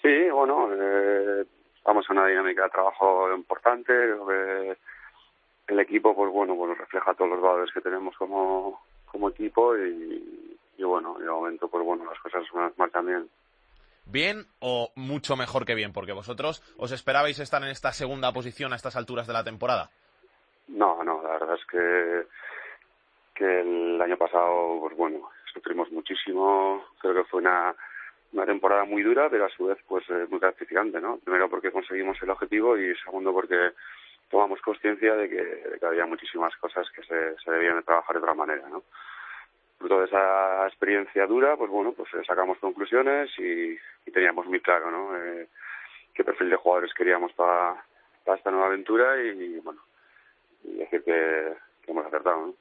Sí, 0.00 0.30
bueno, 0.30 0.68
estamos 1.82 2.08
en 2.08 2.16
una 2.16 2.28
dinámica 2.28 2.62
de 2.62 2.70
trabajo 2.70 3.34
importante. 3.34 3.92
el 5.66 5.80
equipo, 5.80 6.14
pues 6.14 6.30
bueno, 6.30 6.54
pues 6.54 6.78
refleja 6.78 7.12
todos 7.14 7.32
los 7.32 7.40
valores 7.40 7.72
que 7.74 7.80
tenemos 7.80 8.16
como, 8.16 8.80
como 9.06 9.30
equipo 9.30 9.76
y, 9.76 10.56
y 10.78 10.82
bueno, 10.84 11.18
de 11.18 11.26
momento, 11.26 11.66
pues 11.66 11.84
bueno, 11.84 12.04
las 12.04 12.20
cosas 12.20 12.44
marchan 12.76 13.06
bien. 13.06 13.28
¿Bien 14.04 14.46
o 14.60 14.92
mucho 14.94 15.36
mejor 15.36 15.64
que 15.64 15.74
bien? 15.74 15.92
Porque 15.92 16.12
vosotros 16.12 16.62
os 16.78 16.92
esperabais 16.92 17.40
estar 17.40 17.62
en 17.62 17.70
esta 17.70 17.92
segunda 17.92 18.32
posición 18.32 18.72
a 18.72 18.76
estas 18.76 18.94
alturas 18.94 19.26
de 19.26 19.32
la 19.32 19.42
temporada. 19.42 19.90
No, 20.68 21.02
no, 21.02 21.20
la 21.20 21.30
verdad 21.30 21.56
es 21.56 21.66
que 21.66 22.26
que 23.34 23.60
el 23.60 24.00
año 24.00 24.16
pasado, 24.16 24.78
pues 24.80 24.96
bueno, 24.96 25.30
sufrimos 25.52 25.90
muchísimo. 25.90 26.84
Creo 27.00 27.14
que 27.14 27.24
fue 27.24 27.40
una, 27.40 27.74
una 28.32 28.46
temporada 28.46 28.84
muy 28.84 29.02
dura, 29.02 29.28
pero 29.30 29.46
a 29.46 29.50
su 29.50 29.66
vez, 29.66 29.78
pues 29.86 30.08
eh, 30.10 30.26
muy 30.28 30.38
gratificante, 30.38 31.00
¿no? 31.00 31.18
Primero 31.18 31.48
porque 31.50 31.70
conseguimos 31.70 32.16
el 32.22 32.30
objetivo 32.30 32.76
y 32.78 32.94
segundo 32.96 33.32
porque 33.32 33.72
tomamos 34.30 34.60
conciencia 34.62 35.14
de 35.14 35.28
que, 35.28 35.86
había 35.86 36.06
muchísimas 36.06 36.56
cosas 36.56 36.86
que 36.90 37.02
se, 37.02 37.50
debían 37.50 37.76
de 37.76 37.82
trabajar 37.82 38.16
de 38.16 38.22
otra 38.22 38.34
manera, 38.34 38.68
¿no? 38.68 38.82
Fruto 39.78 40.00
de 40.00 40.06
esa 40.06 40.66
experiencia 40.66 41.26
dura, 41.26 41.56
pues 41.56 41.70
bueno, 41.70 41.92
pues 41.92 42.08
eh, 42.14 42.22
sacamos 42.26 42.58
conclusiones 42.58 43.30
y, 43.38 43.76
teníamos 44.10 44.46
muy 44.46 44.60
claro, 44.60 44.90
¿no? 44.90 45.16
Eh, 45.16 45.48
qué 46.14 46.24
perfil 46.24 46.50
de 46.50 46.56
jugadores 46.56 46.92
queríamos 46.94 47.32
para, 47.32 47.82
para 48.24 48.38
esta 48.38 48.50
nueva 48.50 48.66
aventura 48.66 49.22
y, 49.22 49.58
bueno, 49.60 49.80
y 50.64 50.76
decir 50.76 51.02
que, 51.02 51.54
que 51.82 51.90
hemos 51.90 52.06
acertado, 52.06 52.46
¿no? 52.46 52.54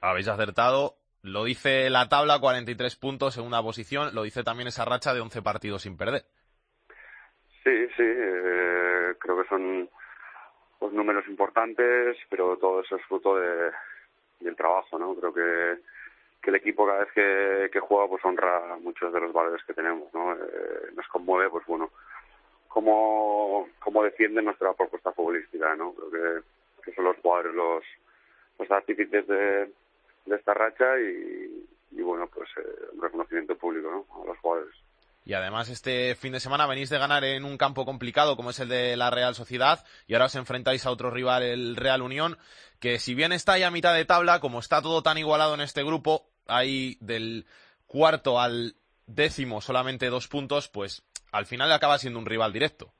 habéis 0.00 0.28
acertado 0.28 0.94
lo 1.26 1.44
dice 1.44 1.90
la 1.90 2.08
tabla, 2.08 2.38
43 2.38 2.96
puntos, 2.96 3.34
segunda 3.34 3.62
posición, 3.62 4.14
lo 4.14 4.22
dice 4.22 4.42
también 4.42 4.68
esa 4.68 4.84
racha 4.84 5.12
de 5.12 5.20
11 5.20 5.42
partidos 5.42 5.82
sin 5.82 5.96
perder. 5.96 6.22
Sí, 7.64 7.86
sí, 7.96 8.04
eh, 8.04 9.14
creo 9.18 9.42
que 9.42 9.48
son 9.48 9.90
pues, 10.78 10.92
números 10.92 11.26
importantes, 11.28 12.16
pero 12.30 12.56
todo 12.56 12.80
eso 12.80 12.96
es 12.96 13.04
fruto 13.06 13.36
de, 13.36 13.72
del 14.40 14.54
trabajo, 14.54 14.98
¿no? 14.98 15.14
Creo 15.16 15.34
que, 15.34 15.82
que 16.40 16.50
el 16.50 16.56
equipo 16.56 16.86
cada 16.86 17.00
vez 17.00 17.12
que, 17.12 17.70
que, 17.72 17.80
juega 17.80 18.08
pues 18.08 18.24
honra 18.24 18.76
muchos 18.80 19.12
de 19.12 19.20
los 19.20 19.32
valores 19.32 19.64
que 19.64 19.74
tenemos, 19.74 20.12
¿no? 20.14 20.32
Eh, 20.32 20.92
nos 20.94 21.08
conmueve, 21.08 21.50
pues 21.50 21.66
bueno, 21.66 21.90
cómo, 22.68 23.68
cómo 23.80 24.04
defiende 24.04 24.42
nuestra 24.42 24.72
propuesta 24.74 25.12
futbolística, 25.12 25.74
¿no? 25.74 25.92
Creo 25.92 26.10
que, 26.10 26.84
que 26.84 26.94
son 26.94 27.04
los 27.04 27.16
jugadores 27.16 27.52
los, 27.52 27.84
los 28.60 28.70
artífices 28.70 29.26
de, 29.26 29.70
de 30.26 30.36
esta 30.36 30.54
racha 30.54 30.84
y, 31.00 31.66
y 31.92 32.02
bueno, 32.02 32.28
pues 32.32 32.48
eh, 32.58 32.88
un 32.92 33.02
reconocimiento 33.02 33.56
público, 33.56 33.90
¿no? 33.90 34.22
A 34.22 34.26
los 34.26 34.38
jugadores. 34.38 34.74
Y 35.24 35.34
además 35.34 35.68
este 35.68 36.14
fin 36.14 36.32
de 36.32 36.40
semana 36.40 36.68
venís 36.68 36.88
de 36.88 36.98
ganar 36.98 37.24
en 37.24 37.44
un 37.44 37.58
campo 37.58 37.84
complicado 37.84 38.36
como 38.36 38.50
es 38.50 38.60
el 38.60 38.68
de 38.68 38.96
la 38.96 39.10
Real 39.10 39.34
Sociedad 39.34 39.84
y 40.06 40.14
ahora 40.14 40.26
os 40.26 40.36
enfrentáis 40.36 40.86
a 40.86 40.92
otro 40.92 41.10
rival, 41.10 41.42
el 41.42 41.74
Real 41.74 42.00
Unión, 42.02 42.38
que 42.80 43.00
si 43.00 43.16
bien 43.16 43.32
está 43.32 43.54
ahí 43.54 43.64
a 43.64 43.72
mitad 43.72 43.92
de 43.92 44.04
tabla, 44.04 44.38
como 44.38 44.60
está 44.60 44.82
todo 44.82 45.02
tan 45.02 45.18
igualado 45.18 45.54
en 45.54 45.62
este 45.62 45.82
grupo, 45.82 46.28
hay 46.46 46.96
del 47.00 47.44
cuarto 47.88 48.38
al 48.38 48.76
décimo 49.06 49.60
solamente 49.60 50.10
dos 50.10 50.28
puntos, 50.28 50.68
pues 50.68 51.02
al 51.32 51.46
final 51.46 51.72
acaba 51.72 51.98
siendo 51.98 52.20
un 52.20 52.26
rival 52.26 52.52
directo. 52.52 52.92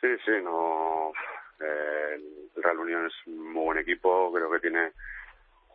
Sí, 0.00 0.08
sí, 0.24 0.32
no. 0.44 1.12
Eh, 1.60 2.14
el 2.56 2.62
Real 2.62 2.78
Unión 2.78 3.06
es 3.06 3.14
un 3.26 3.52
muy 3.52 3.64
buen 3.64 3.78
equipo, 3.78 4.32
creo 4.32 4.48
que 4.52 4.60
tiene 4.60 4.92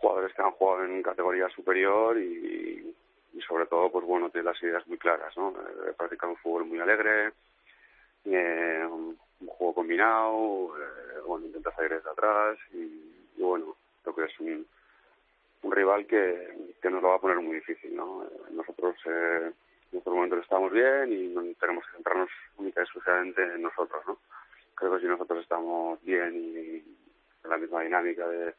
jugadores 0.03 0.33
que 0.33 0.41
han 0.41 0.51
jugado 0.51 0.83
en 0.83 1.01
categoría 1.01 1.47
superior 1.49 2.17
y, 2.17 2.93
sobre 3.47 3.65
todo, 3.65 3.89
pues 3.89 4.05
bueno, 4.05 4.29
tiene 4.29 4.45
las 4.51 4.61
ideas 4.61 4.85
muy 4.87 4.97
claras, 4.97 5.35
¿no? 5.37 5.51
Eh, 5.51 5.93
practicar 5.97 6.29
un 6.29 6.37
fútbol 6.37 6.65
muy 6.65 6.79
alegre, 6.79 7.31
eh, 8.25 8.85
un, 8.89 9.17
juego 9.45 9.75
combinado, 9.75 10.77
eh, 10.77 11.19
bueno, 11.25 11.45
intenta 11.45 11.71
salir 11.75 11.91
desde 11.91 12.09
atrás 12.09 12.57
y, 12.73 13.41
bueno, 13.41 13.75
creo 14.01 14.15
que 14.15 14.23
es 14.25 14.39
un, 14.39 14.65
rival 15.63 16.05
que, 16.05 16.73
que 16.81 16.89
nos 16.89 17.01
lo 17.01 17.09
va 17.09 17.15
a 17.15 17.19
poner 17.19 17.39
muy 17.39 17.55
difícil, 17.55 17.95
¿no? 17.95 18.23
Eh, 18.23 18.51
nosotros 18.51 18.95
eh, 19.05 19.51
en 19.91 19.97
estos 19.97 20.13
momentos 20.13 20.39
estamos 20.39 20.71
bien 20.71 21.11
y 21.11 21.27
no 21.29 21.41
tenemos 21.59 21.85
que 21.85 21.95
centrarnos 21.95 22.29
única 22.57 22.81
y 22.81 22.83
exclusivamente 22.83 23.41
en 23.41 23.61
nosotros, 23.61 24.03
¿no? 24.07 24.17
Creo 24.75 24.93
que 24.93 25.01
si 25.01 25.07
nosotros 25.07 25.41
estamos 25.41 26.01
bien 26.03 26.35
y 26.35 26.57
en 27.43 27.49
la 27.49 27.57
misma 27.57 27.81
dinámica 27.81 28.27
de 28.27 28.53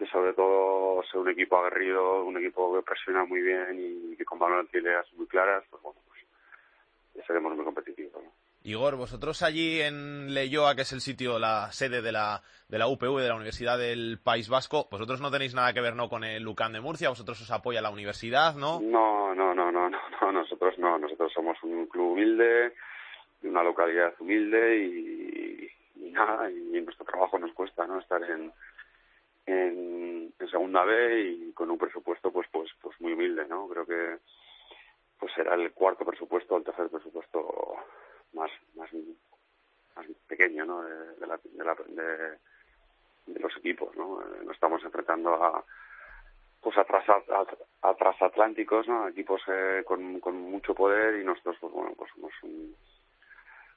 que 0.00 0.06
sobre 0.06 0.32
todo 0.32 1.02
ser 1.02 1.20
un 1.20 1.28
equipo 1.28 1.58
aguerrido, 1.58 2.24
un 2.24 2.38
equipo 2.38 2.74
que 2.74 2.82
presiona 2.82 3.26
muy 3.26 3.42
bien 3.42 3.76
y 3.78 4.16
que 4.16 4.24
con 4.24 4.38
balones 4.38 4.72
y 4.72 4.78
ideas 4.78 5.06
muy 5.12 5.26
claras, 5.26 5.62
pues 5.68 5.82
bueno, 5.82 6.00
pues 6.08 7.26
seremos 7.26 7.54
muy 7.54 7.66
competitivos. 7.66 8.24
¿no? 8.24 8.30
Igor, 8.62 8.96
vosotros 8.96 9.42
allí 9.42 9.82
en 9.82 10.32
Leyoa, 10.32 10.74
que 10.74 10.82
es 10.82 10.92
el 10.94 11.02
sitio, 11.02 11.38
la 11.38 11.70
sede 11.72 12.00
de 12.00 12.12
la, 12.12 12.40
de 12.68 12.78
la 12.78 12.86
UPV, 12.88 13.20
de 13.20 13.28
la 13.28 13.34
Universidad 13.34 13.76
del 13.76 14.18
País 14.24 14.48
Vasco, 14.48 14.88
vosotros 14.90 15.20
no 15.20 15.30
tenéis 15.30 15.54
nada 15.54 15.74
que 15.74 15.82
ver 15.82 15.94
¿no? 15.94 16.08
con 16.08 16.24
el 16.24 16.42
Lucan 16.42 16.72
de 16.72 16.80
Murcia, 16.80 17.10
vosotros 17.10 17.42
os 17.42 17.50
apoya 17.50 17.82
la 17.82 17.90
universidad, 17.90 18.54
¿no? 18.54 18.80
No, 18.80 19.34
no, 19.34 19.54
no, 19.54 19.70
no, 19.70 19.90
no, 19.90 20.00
no, 20.22 20.32
nosotros 20.32 20.78
no, 20.78 20.98
nosotros 20.98 21.30
somos 21.34 21.62
un 21.62 21.86
club 21.88 22.12
humilde, 22.12 22.72
de 23.42 23.48
una 23.50 23.62
localidad 23.62 24.14
humilde 24.18 24.78
y, 24.78 25.70
y 25.96 26.10
nada, 26.10 26.50
y 26.50 26.80
nuestro 26.80 27.04
trabajo 27.04 27.38
nos 27.38 27.52
cuesta, 27.52 27.86
¿no? 27.86 28.00
Estar 28.00 28.22
en 28.22 28.50
en, 29.50 30.34
segunda 30.50 30.84
B 30.84 31.20
y 31.20 31.52
con 31.52 31.70
un 31.70 31.78
presupuesto 31.78 32.32
pues 32.32 32.48
pues 32.50 32.70
pues 32.80 33.00
muy 33.00 33.12
humilde 33.12 33.46
no 33.46 33.68
creo 33.68 33.86
que 33.86 34.18
pues 35.18 35.32
será 35.34 35.54
el 35.54 35.72
cuarto 35.72 36.04
presupuesto 36.04 36.56
el 36.56 36.64
tercer 36.64 36.88
presupuesto 36.88 37.76
más 38.32 38.50
más 38.74 38.90
más 39.94 40.06
pequeño 40.26 40.64
no 40.64 40.82
de, 40.82 41.14
de, 41.16 41.26
la, 41.26 41.40
de, 41.42 41.64
la, 41.64 41.74
de, 43.26 43.38
los 43.38 43.56
equipos 43.58 43.94
no 43.96 44.20
eh, 44.22 44.44
nos 44.44 44.54
estamos 44.54 44.82
enfrentando 44.82 45.34
a 45.34 45.64
pues 46.60 46.76
a, 46.76 46.84
tras, 46.84 47.04
a 47.82 47.94
transatlánticos 47.94 48.88
no 48.88 49.06
equipos 49.08 49.40
eh, 49.46 49.84
con, 49.86 50.18
con 50.18 50.36
mucho 50.36 50.74
poder 50.74 51.20
y 51.20 51.24
nosotros 51.24 51.56
pues 51.60 51.72
bueno 51.72 51.94
pues 51.96 52.10
somos 52.14 52.32
un 52.42 52.74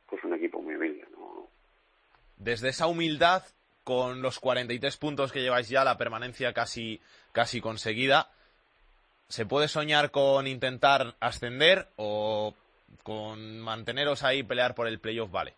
pues 0.08 0.24
un 0.24 0.34
equipo 0.34 0.60
muy 0.60 0.76
humilde 0.76 1.08
no 1.12 1.48
desde 2.38 2.70
esa 2.70 2.88
humildad 2.88 3.44
con 3.84 4.22
los 4.22 4.40
43 4.40 4.98
puntos 4.98 5.32
que 5.32 5.42
lleváis 5.42 5.70
ya, 5.70 5.84
la 5.84 5.98
permanencia 5.98 6.54
casi, 6.54 7.02
casi 7.32 7.62
conseguida. 7.62 8.28
¿Se 9.28 9.46
puede 9.46 9.68
soñar 9.68 10.12
con 10.12 10.48
intentar 10.48 11.16
ascender 11.20 11.88
o 11.98 12.54
con 13.04 13.60
manteneros 13.60 14.24
ahí 14.24 14.40
y 14.40 14.44
pelear 14.44 14.76
por 14.76 14.88
el 14.88 15.00
playoff 15.00 15.32
vale? 15.32 15.56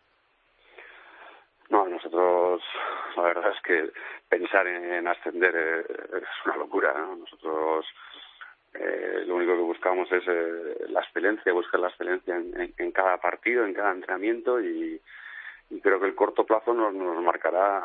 No, 1.69 1.87
nosotros, 1.87 2.61
la 3.17 3.23
verdad 3.23 3.51
es 3.55 3.61
que 3.63 3.91
pensar 4.29 4.67
en 4.67 5.07
ascender 5.07 5.55
es 5.55 6.45
una 6.45 6.57
locura. 6.57 6.93
¿no? 6.93 7.15
Nosotros 7.17 7.85
eh, 8.73 9.23
lo 9.25 9.35
único 9.35 9.53
que 9.53 9.61
buscamos 9.61 10.11
es 10.11 10.23
eh, 10.27 10.85
la 10.89 11.01
excelencia, 11.01 11.53
buscar 11.53 11.79
la 11.79 11.87
excelencia 11.89 12.35
en, 12.35 12.59
en, 12.59 12.73
en, 12.77 12.91
cada 12.91 13.17
partido, 13.17 13.65
en 13.65 13.73
cada 13.73 13.91
entrenamiento 13.91 14.61
y, 14.61 15.01
y 15.69 15.79
creo 15.81 15.99
que 15.99 16.05
el 16.05 16.15
corto 16.15 16.45
plazo 16.45 16.73
nos, 16.73 16.93
nos 16.93 17.21
marcará 17.23 17.83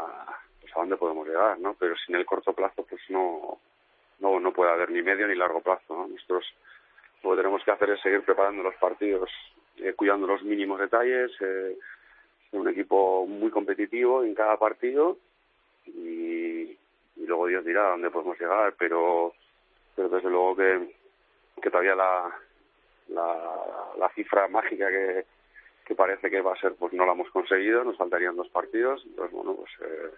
pues, 0.61 0.77
a 0.77 0.81
dónde 0.81 0.97
podemos 0.97 1.27
llegar, 1.27 1.59
¿no? 1.59 1.75
Pero 1.79 1.97
sin 1.97 2.15
el 2.15 2.27
corto 2.27 2.53
plazo, 2.53 2.85
pues 2.89 3.01
no, 3.09 3.59
no, 4.21 4.41
no 4.41 4.53
puede 4.53 4.71
haber 4.71 4.91
ni 4.91 5.03
medio 5.03 5.27
ni 5.27 5.35
largo 5.35 5.61
plazo, 5.61 5.97
¿no? 5.97 6.09
Nosotros 6.09 6.45
lo 7.23 7.31
que 7.31 7.37
tenemos 7.37 7.63
que 7.65 7.71
hacer 7.71 7.91
es 7.91 8.01
seguir 8.01 8.23
preparando 8.23 8.63
los 8.63 8.75
partidos, 8.77 9.31
eh, 9.77 9.95
cuidando 9.95 10.27
los 10.27 10.43
mínimos 10.43 10.81
detalles, 10.81 11.31
eh, 11.41 11.77
un 12.53 12.69
equipo 12.69 13.27
muy 13.27 13.51
competitivo 13.51 14.25
en 14.25 14.35
cada 14.35 14.57
partido 14.57 15.19
y, 15.87 16.77
y 17.17 17.27
luego 17.27 17.47
Dios 17.47 17.65
dirá 17.65 17.87
a 17.87 17.91
dónde 17.91 18.11
podemos 18.11 18.39
llegar, 18.39 18.75
pero, 18.79 19.33
pero 19.95 20.09
desde 20.09 20.31
luego 20.31 20.57
que, 20.57 20.95
que 21.63 21.71
todavía 21.71 21.95
la, 21.95 22.35
la, 23.09 23.55
la 23.99 24.09
cifra 24.11 24.49
mágica 24.49 24.89
que, 24.89 25.25
que 25.91 25.97
parece 25.97 26.31
que 26.31 26.41
va 26.41 26.53
a 26.53 26.61
ser, 26.61 26.77
pues 26.77 26.93
no 26.93 27.05
la 27.05 27.15
hemos 27.15 27.29
conseguido, 27.31 27.83
nos 27.83 27.97
faltarían 27.97 28.37
dos 28.37 28.49
partidos, 28.51 29.03
entonces 29.07 29.35
bueno, 29.35 29.57
pues 29.57 29.71
eh, 29.81 30.11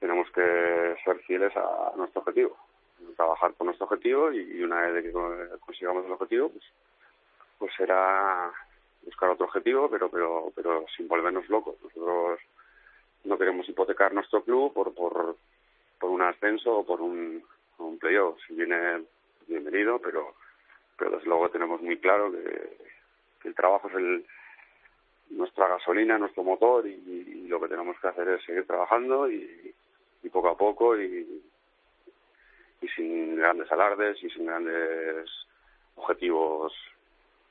tenemos 0.00 0.30
que 0.30 0.96
ser 1.04 1.18
fieles 1.26 1.54
a 1.54 1.92
nuestro 1.94 2.22
objetivo, 2.22 2.56
trabajar 3.14 3.52
por 3.52 3.66
nuestro 3.66 3.84
objetivo 3.84 4.32
y 4.32 4.62
una 4.62 4.80
vez 4.88 5.04
que 5.04 5.12
consigamos 5.60 6.06
el 6.06 6.12
objetivo, 6.12 6.48
pues, 6.48 6.64
pues 7.58 7.70
será 7.76 8.50
buscar 9.04 9.28
otro 9.28 9.44
objetivo, 9.44 9.90
pero 9.90 10.08
pero 10.08 10.50
pero 10.56 10.86
sin 10.96 11.06
volvernos 11.06 11.46
locos. 11.50 11.76
Nosotros 11.82 12.40
no 13.24 13.36
queremos 13.36 13.68
hipotecar 13.68 14.14
nuestro 14.14 14.42
club 14.42 14.72
por 14.72 14.94
por, 14.94 15.36
por 16.00 16.08
un 16.08 16.22
ascenso 16.22 16.78
o 16.78 16.86
por 16.86 17.02
un, 17.02 17.44
un 17.76 17.98
playoff. 17.98 18.38
Si 18.46 18.54
viene 18.54 19.04
bienvenido, 19.46 19.98
pero 19.98 20.32
pero 20.96 21.10
desde 21.10 21.28
luego 21.28 21.50
tenemos 21.50 21.82
muy 21.82 21.98
claro 21.98 22.32
que, 22.32 22.78
que 23.42 23.48
el 23.48 23.54
trabajo 23.54 23.88
es 23.88 23.94
el 23.96 24.24
nuestra 25.30 25.68
gasolina, 25.68 26.18
nuestro 26.18 26.42
motor 26.42 26.86
y, 26.86 26.92
y, 26.94 27.48
lo 27.48 27.60
que 27.60 27.68
tenemos 27.68 27.96
que 28.00 28.08
hacer 28.08 28.28
es 28.28 28.44
seguir 28.44 28.66
trabajando 28.66 29.30
y, 29.30 29.74
y 30.22 30.28
poco 30.28 30.50
a 30.50 30.56
poco 30.56 30.98
y, 30.98 31.42
y 32.82 32.88
sin 32.88 33.36
grandes 33.36 33.70
alardes 33.72 34.22
y 34.22 34.28
sin 34.30 34.46
grandes 34.46 35.28
objetivos 35.96 36.72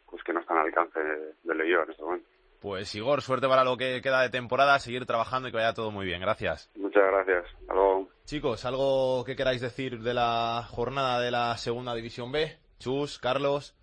pues 0.10 0.24
que 0.24 0.34
no 0.34 0.40
están 0.40 0.58
al 0.58 0.68
alcance 0.68 1.00
de 1.00 1.56
Leyo 1.56 1.84
en 1.84 1.92
este 1.92 2.04
momento. 2.04 2.28
Pues 2.62 2.94
Igor, 2.96 3.22
suerte 3.22 3.48
para 3.48 3.64
lo 3.64 3.78
que 3.78 4.02
queda 4.02 4.22
de 4.22 4.30
temporada, 4.30 4.80
seguir 4.80 5.06
trabajando 5.06 5.48
y 5.48 5.52
que 5.52 5.58
vaya 5.58 5.74
todo 5.74 5.92
muy 5.92 6.06
bien. 6.06 6.22
Gracias. 6.22 6.72
Muchas 6.76 7.04
gracias. 7.04 7.46
Hasta 7.62 7.74
luego. 7.74 8.10
Chicos, 8.26 8.66
¿algo 8.66 9.24
que 9.26 9.36
queráis 9.36 9.62
decir 9.62 10.00
de 10.00 10.14
la 10.14 10.66
jornada 10.70 11.20
de 11.20 11.32
la 11.32 11.56
Segunda 11.58 11.94
División 11.94 12.32
B? 12.32 12.58
Chus, 12.80 13.20
Carlos, 13.20 13.76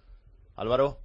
Álvaro. 0.57 1.04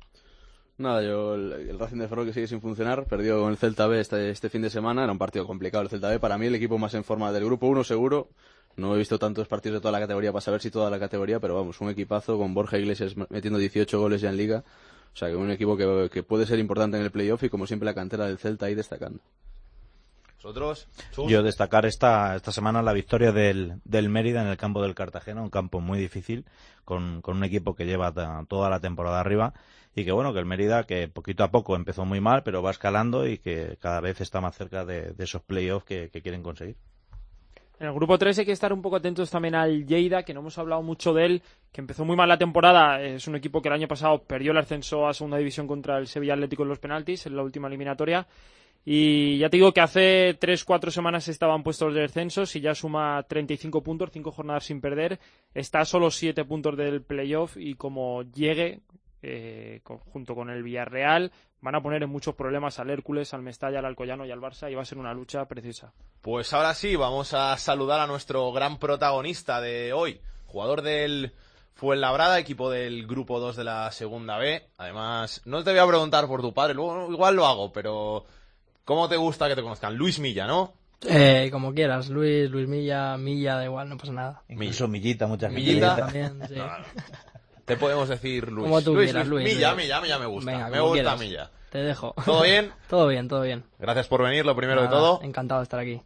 Nada, 0.79 1.03
yo 1.03 1.35
el, 1.35 1.51
el, 1.51 1.77
Racing 1.77 1.97
de 1.97 2.07
Ferrol 2.07 2.25
que 2.25 2.31
sigue 2.31 2.47
sin 2.47 2.61
funcionar, 2.61 3.05
perdió 3.05 3.41
con 3.41 3.51
el 3.51 3.57
Celta 3.57 3.85
B 3.85 3.99
este, 3.99 4.29
este 4.29 4.49
fin 4.49 4.61
de 4.61 4.69
semana, 4.69 5.03
era 5.03 5.11
un 5.11 5.17
partido 5.17 5.45
complicado 5.45 5.83
el 5.83 5.89
Celta 5.89 6.07
B, 6.07 6.19
para 6.21 6.37
mí 6.37 6.45
el 6.45 6.55
equipo 6.55 6.77
más 6.77 6.93
en 6.93 7.03
forma 7.03 7.33
del 7.33 7.43
grupo 7.43 7.67
1 7.67 7.83
seguro, 7.83 8.29
no 8.77 8.95
he 8.95 8.97
visto 8.97 9.19
tantos 9.19 9.49
partidos 9.49 9.75
de 9.75 9.81
toda 9.81 9.91
la 9.91 9.99
categoría 9.99 10.31
para 10.31 10.39
saber 10.39 10.61
si 10.61 10.71
toda 10.71 10.89
la 10.89 10.97
categoría, 10.97 11.41
pero 11.41 11.53
vamos, 11.53 11.81
un 11.81 11.89
equipazo 11.89 12.37
con 12.37 12.53
Borja 12.53 12.77
Iglesias 12.77 13.17
metiendo 13.29 13.59
18 13.59 13.99
goles 13.99 14.21
ya 14.21 14.29
en 14.29 14.37
liga, 14.37 14.63
o 15.13 15.17
sea 15.17 15.27
que 15.27 15.35
un 15.35 15.51
equipo 15.51 15.75
que, 15.75 16.09
que 16.09 16.23
puede 16.23 16.45
ser 16.45 16.59
importante 16.59 16.95
en 16.95 17.03
el 17.03 17.11
playoff 17.11 17.43
y 17.43 17.49
como 17.49 17.67
siempre 17.67 17.85
la 17.85 17.93
cantera 17.93 18.27
del 18.27 18.37
Celta 18.37 18.67
ahí 18.67 18.75
destacando. 18.75 19.19
¿Vosotros? 20.41 20.87
Yo 21.27 21.43
destacar 21.43 21.85
esta, 21.85 22.33
esta 22.37 22.53
semana 22.53 22.81
la 22.81 22.93
victoria 22.93 23.33
del, 23.33 23.81
del 23.83 24.07
Mérida 24.07 24.41
en 24.41 24.47
el 24.47 24.55
campo 24.55 24.81
del 24.81 24.95
Cartagena, 24.95 25.41
un 25.41 25.49
campo 25.49 25.81
muy 25.81 25.99
difícil, 25.99 26.45
con, 26.85 27.21
con 27.21 27.35
un 27.35 27.43
equipo 27.43 27.75
que 27.75 27.85
lleva 27.85 28.13
toda 28.47 28.69
la 28.69 28.79
temporada 28.79 29.19
arriba 29.19 29.53
y 29.95 30.05
que 30.05 30.13
bueno, 30.13 30.31
que 30.31 30.39
el 30.39 30.45
Mérida 30.45 30.85
que 30.85 31.09
poquito 31.09 31.43
a 31.43 31.51
poco 31.51 31.75
empezó 31.75 32.05
muy 32.05 32.21
mal, 32.21 32.43
pero 32.43 32.63
va 32.63 32.71
escalando 32.71 33.27
y 33.27 33.37
que 33.37 33.77
cada 33.81 33.99
vez 33.99 34.21
está 34.21 34.39
más 34.39 34.55
cerca 34.55 34.85
de, 34.85 35.11
de 35.11 35.23
esos 35.25 35.41
playoffs 35.41 35.85
que, 35.85 36.09
que 36.09 36.21
quieren 36.21 36.41
conseguir. 36.41 36.77
En 37.79 37.87
el 37.87 37.93
grupo 37.93 38.17
3 38.17 38.39
hay 38.39 38.45
que 38.45 38.51
estar 38.51 38.73
un 38.73 38.81
poco 38.81 38.97
atentos 38.97 39.29
también 39.29 39.55
al 39.55 39.85
Lleida, 39.85 40.23
que 40.23 40.33
no 40.33 40.41
hemos 40.41 40.57
hablado 40.57 40.81
mucho 40.81 41.13
de 41.13 41.25
él, 41.25 41.41
que 41.71 41.79
empezó 41.79 42.03
muy 42.03 42.17
mal 42.17 42.27
la 42.27 42.37
temporada. 42.37 43.01
Es 43.01 43.27
un 43.27 43.37
equipo 43.37 43.61
que 43.61 43.69
el 43.69 43.73
año 43.73 43.87
pasado 43.87 44.21
perdió 44.23 44.51
el 44.51 44.57
ascenso 44.57 45.07
a 45.07 45.13
segunda 45.13 45.37
división 45.37 45.65
contra 45.65 45.97
el 45.97 46.07
Sevilla 46.07 46.33
Atlético 46.33 46.63
en 46.63 46.69
los 46.69 46.79
penaltis, 46.79 47.25
en 47.25 47.37
la 47.37 47.43
última 47.43 47.69
eliminatoria. 47.69 48.27
Y 48.91 49.37
ya 49.37 49.51
te 49.51 49.57
digo 49.57 49.71
que 49.71 49.81
hace 49.81 50.39
3-4 50.39 50.89
semanas 50.89 51.27
estaban 51.27 51.61
puestos 51.61 51.93
de 51.93 52.01
descensos 52.01 52.55
y 52.55 52.59
ya 52.59 52.73
suma 52.73 53.21
35 53.21 53.83
puntos, 53.83 54.09
5 54.11 54.31
jornadas 54.31 54.63
sin 54.63 54.81
perder. 54.81 55.19
Está 55.53 55.81
a 55.81 55.85
solo 55.85 56.09
7 56.09 56.43
puntos 56.45 56.75
del 56.75 57.03
playoff 57.03 57.55
y 57.55 57.75
como 57.75 58.23
llegue, 58.23 58.79
eh, 59.21 59.81
junto 59.85 60.33
con 60.33 60.49
el 60.49 60.63
Villarreal, 60.63 61.31
van 61.61 61.75
a 61.75 61.83
poner 61.83 62.01
en 62.01 62.09
muchos 62.09 62.33
problemas 62.33 62.79
al 62.79 62.89
Hércules, 62.89 63.31
al 63.35 63.43
Mestalla, 63.43 63.77
al 63.77 63.85
Alcoyano 63.85 64.25
y 64.25 64.31
al 64.31 64.41
Barça 64.41 64.71
y 64.71 64.73
va 64.73 64.81
a 64.81 64.85
ser 64.85 64.97
una 64.97 65.13
lucha 65.13 65.45
precisa. 65.45 65.93
Pues 66.21 66.51
ahora 66.53 66.73
sí, 66.73 66.95
vamos 66.95 67.35
a 67.35 67.55
saludar 67.57 67.99
a 67.99 68.07
nuestro 68.07 68.51
gran 68.51 68.79
protagonista 68.79 69.61
de 69.61 69.93
hoy, 69.93 70.19
jugador 70.47 70.81
del 70.81 71.33
Fuenlabrada, 71.75 72.39
equipo 72.39 72.71
del 72.71 73.05
grupo 73.05 73.39
2 73.39 73.55
de 73.55 73.63
la 73.65 73.91
segunda 73.91 74.39
B. 74.39 74.67
Además, 74.79 75.43
no 75.45 75.63
te 75.63 75.69
voy 75.69 75.79
a 75.79 75.87
preguntar 75.87 76.25
por 76.25 76.41
tu 76.41 76.55
padre, 76.55 76.73
luego 76.73 77.11
igual 77.11 77.35
lo 77.35 77.45
hago, 77.45 77.71
pero 77.71 78.25
¿cómo 78.89 79.07
te 79.07 79.17
gusta 79.17 79.47
que 79.47 79.55
te 79.55 79.61
conozcan? 79.61 79.95
Luis 79.95 80.17
Milla, 80.17 80.47
¿no? 80.47 80.73
Eh, 81.07 81.49
como 81.51 81.75
quieras, 81.75 82.09
Luis, 82.09 82.49
Luis 82.49 82.67
Milla, 82.67 83.15
Milla, 83.17 83.55
da 83.55 83.63
igual, 83.63 83.87
no 83.87 83.97
pasa 83.97 84.11
nada. 84.11 84.41
Incluso 84.49 84.87
Millita, 84.87 85.27
muchas 85.27 85.51
Millita. 85.51 85.95
También, 85.95 86.41
sí. 86.49 86.55
Te 87.65 87.77
podemos 87.77 88.09
decir 88.09 88.51
Luis. 88.51 88.63
Como 88.67 88.81
tú 88.81 88.95
Luis, 88.95 89.11
quieras, 89.11 89.27
Luis, 89.27 89.43
Milla, 89.45 89.73
Luis. 89.73 89.83
Milla, 89.83 90.01
Milla 90.01 90.17
me 90.17 90.25
gusta. 90.25 90.51
Venga, 90.51 90.69
me 90.69 90.79
gusta 90.79 90.93
quieras. 90.93 91.19
Milla. 91.19 91.51
Te 91.69 91.77
dejo. 91.77 92.15
¿Todo 92.25 92.41
bien? 92.41 92.71
todo 92.89 93.07
bien, 93.07 93.27
todo 93.27 93.41
bien. 93.43 93.63
Gracias 93.77 94.07
por 94.07 94.23
venir, 94.23 94.43
lo 94.43 94.55
primero 94.55 94.81
de 94.81 94.87
todo. 94.87 95.21
Encantado 95.21 95.59
de 95.59 95.63
estar 95.65 95.79
aquí. 95.79 96.01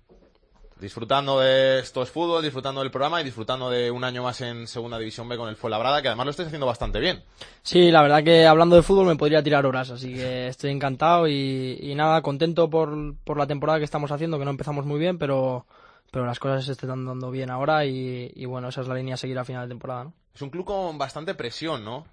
Disfrutando 0.84 1.40
de 1.40 1.80
estos 1.80 2.10
fútbol, 2.10 2.44
disfrutando 2.44 2.82
del 2.82 2.92
programa 2.92 3.22
y 3.22 3.24
disfrutando 3.24 3.70
de 3.70 3.90
un 3.90 4.04
año 4.04 4.22
más 4.22 4.42
en 4.42 4.68
Segunda 4.68 5.00
División 5.00 5.30
B 5.30 5.38
con 5.38 5.48
el 5.48 5.56
Fuenlabrada, 5.56 6.02
que 6.02 6.10
además 6.10 6.26
lo 6.26 6.32
estáis 6.32 6.48
haciendo 6.48 6.66
bastante 6.66 7.00
bien. 7.00 7.24
Sí, 7.62 7.90
la 7.90 8.02
verdad 8.02 8.22
que 8.22 8.46
hablando 8.46 8.76
de 8.76 8.82
fútbol 8.82 9.08
me 9.08 9.16
podría 9.16 9.42
tirar 9.42 9.66
horas, 9.66 9.92
así 9.92 10.14
que 10.14 10.50
estoy 10.50 10.72
encantado 10.72 11.26
y, 11.30 11.80
y 11.82 11.96
nada, 11.96 12.22
contento 12.22 12.70
por, 12.70 13.16
por 13.24 13.38
la 13.38 13.48
temporada 13.48 13.80
que 13.80 13.86
estamos 13.86 14.12
haciendo, 14.12 14.38
que 14.38 14.44
no 14.44 14.52
empezamos 14.52 14.86
muy 14.86 15.00
bien, 15.00 15.18
pero, 15.18 15.66
pero 16.12 16.26
las 16.26 16.38
cosas 16.38 16.66
se 16.66 16.74
están 16.74 17.06
dando 17.06 17.32
bien 17.32 17.50
ahora 17.50 17.86
y, 17.86 18.34
y 18.36 18.44
bueno, 18.44 18.68
esa 18.68 18.82
es 18.82 18.88
la 18.90 18.96
línea 18.96 19.14
a 19.14 19.18
seguir 19.18 19.40
a 19.40 19.46
final 19.46 19.64
de 19.64 19.70
temporada, 19.70 20.04
¿no? 20.04 20.14
Es 20.36 20.42
un 20.42 20.50
club 20.50 20.66
con 20.66 20.98
bastante 20.98 21.34
presión, 21.34 21.86
¿no? 21.86 22.06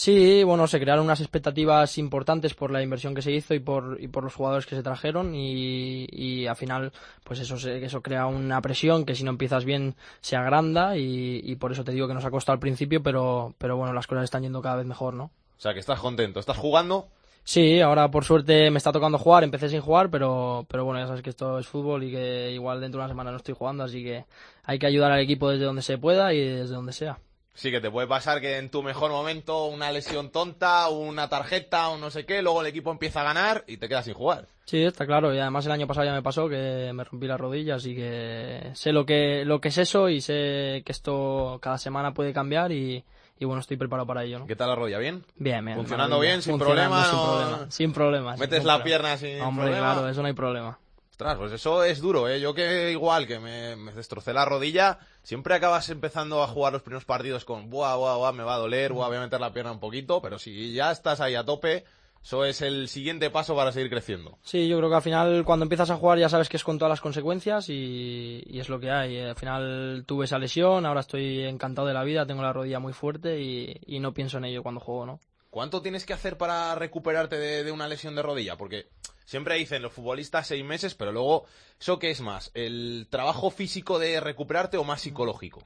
Sí, 0.00 0.44
bueno, 0.44 0.68
se 0.68 0.78
crearon 0.78 1.06
unas 1.06 1.20
expectativas 1.20 1.98
importantes 1.98 2.54
por 2.54 2.70
la 2.70 2.84
inversión 2.84 3.16
que 3.16 3.20
se 3.20 3.32
hizo 3.32 3.52
y 3.52 3.58
por, 3.58 3.98
y 4.00 4.06
por 4.06 4.22
los 4.22 4.32
jugadores 4.32 4.64
que 4.64 4.76
se 4.76 4.82
trajeron 4.84 5.34
y, 5.34 6.06
y 6.12 6.46
al 6.46 6.54
final, 6.54 6.92
pues 7.24 7.40
eso, 7.40 7.56
se- 7.58 7.84
eso 7.84 8.00
crea 8.00 8.26
una 8.26 8.60
presión 8.62 9.04
que 9.04 9.16
si 9.16 9.24
no 9.24 9.30
empiezas 9.30 9.64
bien 9.64 9.96
se 10.20 10.36
agranda 10.36 10.96
y, 10.96 11.40
y 11.42 11.56
por 11.56 11.72
eso 11.72 11.82
te 11.82 11.90
digo 11.90 12.06
que 12.06 12.14
nos 12.14 12.24
ha 12.24 12.30
costado 12.30 12.52
al 12.54 12.60
principio, 12.60 13.02
pero, 13.02 13.56
pero 13.58 13.76
bueno, 13.76 13.92
las 13.92 14.06
cosas 14.06 14.22
están 14.22 14.44
yendo 14.44 14.62
cada 14.62 14.76
vez 14.76 14.86
mejor, 14.86 15.14
¿no? 15.14 15.24
O 15.24 15.60
sea, 15.60 15.74
que 15.74 15.80
estás 15.80 15.98
contento. 15.98 16.38
¿Estás 16.38 16.58
jugando? 16.58 17.08
Sí, 17.42 17.80
ahora 17.80 18.08
por 18.08 18.24
suerte 18.24 18.70
me 18.70 18.78
está 18.78 18.92
tocando 18.92 19.18
jugar, 19.18 19.42
empecé 19.42 19.68
sin 19.68 19.80
jugar, 19.80 20.10
pero, 20.10 20.64
pero 20.68 20.84
bueno, 20.84 21.00
ya 21.00 21.08
sabes 21.08 21.22
que 21.22 21.30
esto 21.30 21.58
es 21.58 21.66
fútbol 21.66 22.04
y 22.04 22.12
que 22.12 22.52
igual 22.52 22.80
dentro 22.80 23.00
de 23.00 23.04
una 23.06 23.12
semana 23.12 23.32
no 23.32 23.38
estoy 23.38 23.54
jugando, 23.58 23.82
así 23.82 24.04
que 24.04 24.26
hay 24.62 24.78
que 24.78 24.86
ayudar 24.86 25.10
al 25.10 25.18
equipo 25.20 25.50
desde 25.50 25.64
donde 25.64 25.82
se 25.82 25.98
pueda 25.98 26.32
y 26.32 26.38
desde 26.38 26.74
donde 26.76 26.92
sea. 26.92 27.18
Sí, 27.58 27.72
que 27.72 27.80
te 27.80 27.90
puede 27.90 28.06
pasar 28.06 28.40
que 28.40 28.56
en 28.56 28.70
tu 28.70 28.84
mejor 28.84 29.10
momento 29.10 29.64
una 29.66 29.90
lesión 29.90 30.30
tonta, 30.30 30.88
una 30.90 31.28
tarjeta 31.28 31.88
o 31.88 31.98
no 31.98 32.08
sé 32.08 32.24
qué, 32.24 32.40
luego 32.40 32.60
el 32.60 32.68
equipo 32.68 32.92
empieza 32.92 33.20
a 33.22 33.24
ganar 33.24 33.64
y 33.66 33.78
te 33.78 33.88
quedas 33.88 34.04
sin 34.04 34.14
jugar. 34.14 34.46
Sí, 34.64 34.80
está 34.84 35.06
claro, 35.06 35.34
y 35.34 35.40
además 35.40 35.66
el 35.66 35.72
año 35.72 35.88
pasado 35.88 36.06
ya 36.06 36.12
me 36.12 36.22
pasó 36.22 36.48
que 36.48 36.92
me 36.94 37.02
rompí 37.02 37.26
la 37.26 37.36
rodilla, 37.36 37.74
así 37.74 37.96
que 37.96 38.70
sé 38.74 38.92
lo 38.92 39.04
que, 39.04 39.44
lo 39.44 39.60
que 39.60 39.68
es 39.68 39.78
eso 39.78 40.08
y 40.08 40.20
sé 40.20 40.82
que 40.86 40.92
esto 40.92 41.58
cada 41.60 41.78
semana 41.78 42.14
puede 42.14 42.32
cambiar 42.32 42.70
y, 42.70 43.02
y 43.40 43.44
bueno, 43.44 43.60
estoy 43.60 43.76
preparado 43.76 44.06
para 44.06 44.22
ello, 44.22 44.38
¿no? 44.38 44.46
¿Qué 44.46 44.54
tal 44.54 44.68
la 44.68 44.76
rodilla? 44.76 44.98
¿Bien? 44.98 45.24
Bien, 45.36 45.64
bien. 45.64 45.76
¿Funcionando 45.78 46.20
bien, 46.20 46.42
sin 46.42 46.52
Funcionando 46.58 46.94
problema? 46.96 47.04
Sin 47.10 47.18
no- 47.18 47.24
problema, 47.24 47.70
sin 47.72 47.92
problema. 47.92 48.32
sin 48.34 48.40
¿Metes 48.40 48.64
la 48.64 48.82
problema. 48.82 48.84
pierna 48.84 49.16
sin 49.16 49.40
Hombre, 49.42 49.64
problema? 49.66 49.92
claro, 49.94 50.08
eso 50.08 50.22
no 50.22 50.28
hay 50.28 50.34
problema. 50.34 50.78
Ostras, 51.18 51.36
pues 51.36 51.50
eso 51.50 51.82
es 51.82 52.00
duro, 52.00 52.28
¿eh? 52.28 52.40
Yo 52.40 52.54
que 52.54 52.92
igual 52.92 53.26
que 53.26 53.40
me, 53.40 53.74
me 53.74 53.90
destrocé 53.90 54.32
la 54.32 54.44
rodilla, 54.44 55.00
siempre 55.24 55.52
acabas 55.52 55.88
empezando 55.90 56.44
a 56.44 56.46
jugar 56.46 56.72
los 56.72 56.82
primeros 56.82 57.04
partidos 57.04 57.44
con 57.44 57.70
buah, 57.70 57.96
buah, 57.96 58.18
buah, 58.18 58.30
me 58.30 58.44
va 58.44 58.54
a 58.54 58.58
doler, 58.58 58.92
buah, 58.92 59.08
voy 59.08 59.16
a 59.16 59.22
meter 59.22 59.40
la 59.40 59.52
pierna 59.52 59.72
un 59.72 59.80
poquito, 59.80 60.22
pero 60.22 60.38
si 60.38 60.72
ya 60.72 60.92
estás 60.92 61.20
ahí 61.20 61.34
a 61.34 61.44
tope, 61.44 61.84
eso 62.22 62.44
es 62.44 62.62
el 62.62 62.86
siguiente 62.86 63.30
paso 63.30 63.56
para 63.56 63.72
seguir 63.72 63.90
creciendo. 63.90 64.38
Sí, 64.44 64.68
yo 64.68 64.78
creo 64.78 64.90
que 64.90 64.94
al 64.94 65.02
final 65.02 65.44
cuando 65.44 65.64
empiezas 65.64 65.90
a 65.90 65.96
jugar 65.96 66.20
ya 66.20 66.28
sabes 66.28 66.48
que 66.48 66.56
es 66.56 66.62
con 66.62 66.78
todas 66.78 66.90
las 66.90 67.00
consecuencias 67.00 67.68
y, 67.68 68.44
y 68.46 68.60
es 68.60 68.68
lo 68.68 68.78
que 68.78 68.92
hay. 68.92 69.18
Al 69.18 69.34
final 69.34 70.04
tuve 70.06 70.26
esa 70.26 70.38
lesión, 70.38 70.86
ahora 70.86 71.00
estoy 71.00 71.46
encantado 71.46 71.88
de 71.88 71.94
la 71.94 72.04
vida, 72.04 72.26
tengo 72.26 72.42
la 72.42 72.52
rodilla 72.52 72.78
muy 72.78 72.92
fuerte 72.92 73.40
y, 73.40 73.76
y 73.86 73.98
no 73.98 74.14
pienso 74.14 74.38
en 74.38 74.44
ello 74.44 74.62
cuando 74.62 74.80
juego, 74.80 75.04
¿no? 75.04 75.20
¿Cuánto 75.50 75.82
tienes 75.82 76.06
que 76.06 76.12
hacer 76.12 76.38
para 76.38 76.76
recuperarte 76.76 77.40
de, 77.40 77.64
de 77.64 77.72
una 77.72 77.88
lesión 77.88 78.14
de 78.14 78.22
rodilla? 78.22 78.56
Porque 78.56 78.86
siempre 79.28 79.56
dicen 79.56 79.82
los 79.82 79.92
futbolistas 79.92 80.46
seis 80.46 80.64
meses, 80.64 80.94
pero 80.94 81.12
luego, 81.12 81.44
¿eso 81.78 81.98
qué 81.98 82.10
es 82.10 82.22
más? 82.22 82.50
¿El 82.54 83.06
trabajo 83.10 83.50
físico 83.50 83.98
de 83.98 84.20
recuperarte 84.20 84.78
o 84.78 84.84
más 84.84 85.02
psicológico? 85.02 85.62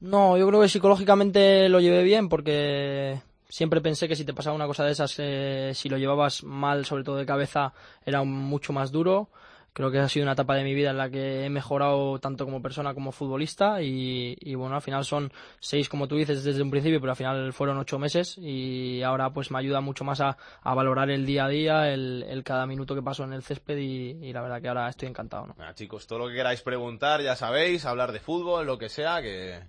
No, 0.00 0.36
yo 0.36 0.48
creo 0.48 0.60
que 0.60 0.68
psicológicamente 0.68 1.68
lo 1.68 1.78
llevé 1.78 2.02
bien 2.02 2.28
porque 2.28 3.22
siempre 3.48 3.80
pensé 3.80 4.08
que 4.08 4.16
si 4.16 4.24
te 4.24 4.34
pasaba 4.34 4.56
una 4.56 4.66
cosa 4.66 4.84
de 4.84 4.90
esas, 4.90 5.14
eh, 5.18 5.70
si 5.72 5.88
lo 5.88 5.98
llevabas 5.98 6.42
mal, 6.42 6.84
sobre 6.84 7.04
todo 7.04 7.16
de 7.16 7.26
cabeza, 7.26 7.72
era 8.04 8.24
mucho 8.24 8.72
más 8.72 8.90
duro. 8.90 9.28
Creo 9.76 9.90
que 9.90 9.98
ha 9.98 10.08
sido 10.08 10.24
una 10.24 10.32
etapa 10.32 10.54
de 10.54 10.64
mi 10.64 10.72
vida 10.72 10.88
en 10.88 10.96
la 10.96 11.10
que 11.10 11.44
he 11.44 11.50
mejorado 11.50 12.18
tanto 12.18 12.46
como 12.46 12.62
persona 12.62 12.94
como 12.94 13.12
futbolista 13.12 13.82
y, 13.82 14.34
y 14.40 14.54
bueno, 14.54 14.74
al 14.74 14.80
final 14.80 15.04
son 15.04 15.30
seis, 15.60 15.90
como 15.90 16.08
tú 16.08 16.16
dices, 16.16 16.44
desde 16.44 16.62
un 16.62 16.70
principio, 16.70 16.98
pero 16.98 17.10
al 17.12 17.16
final 17.16 17.52
fueron 17.52 17.76
ocho 17.76 17.98
meses 17.98 18.38
y 18.38 19.02
ahora 19.02 19.28
pues 19.34 19.50
me 19.50 19.58
ayuda 19.58 19.82
mucho 19.82 20.02
más 20.02 20.22
a, 20.22 20.38
a 20.62 20.74
valorar 20.74 21.10
el 21.10 21.26
día 21.26 21.44
a 21.44 21.48
día, 21.48 21.92
el, 21.92 22.24
el 22.26 22.42
cada 22.42 22.66
minuto 22.66 22.94
que 22.94 23.02
paso 23.02 23.24
en 23.24 23.34
el 23.34 23.42
césped 23.42 23.76
y, 23.76 24.12
y 24.26 24.32
la 24.32 24.40
verdad 24.40 24.62
que 24.62 24.68
ahora 24.68 24.88
estoy 24.88 25.08
encantado, 25.08 25.48
¿no? 25.48 25.54
Nada, 25.58 25.74
chicos, 25.74 26.06
todo 26.06 26.20
lo 26.20 26.28
que 26.28 26.36
queráis 26.36 26.62
preguntar, 26.62 27.20
ya 27.20 27.36
sabéis, 27.36 27.84
hablar 27.84 28.12
de 28.12 28.20
fútbol, 28.20 28.64
lo 28.64 28.78
que 28.78 28.88
sea, 28.88 29.20
que 29.20 29.60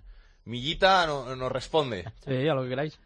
Millita 0.46 1.06
no- 1.06 1.36
nos 1.36 1.52
responde. 1.52 2.06
Sí, 2.24 2.48
a 2.48 2.54
lo 2.54 2.62
que 2.62 2.70
queráis. 2.70 2.98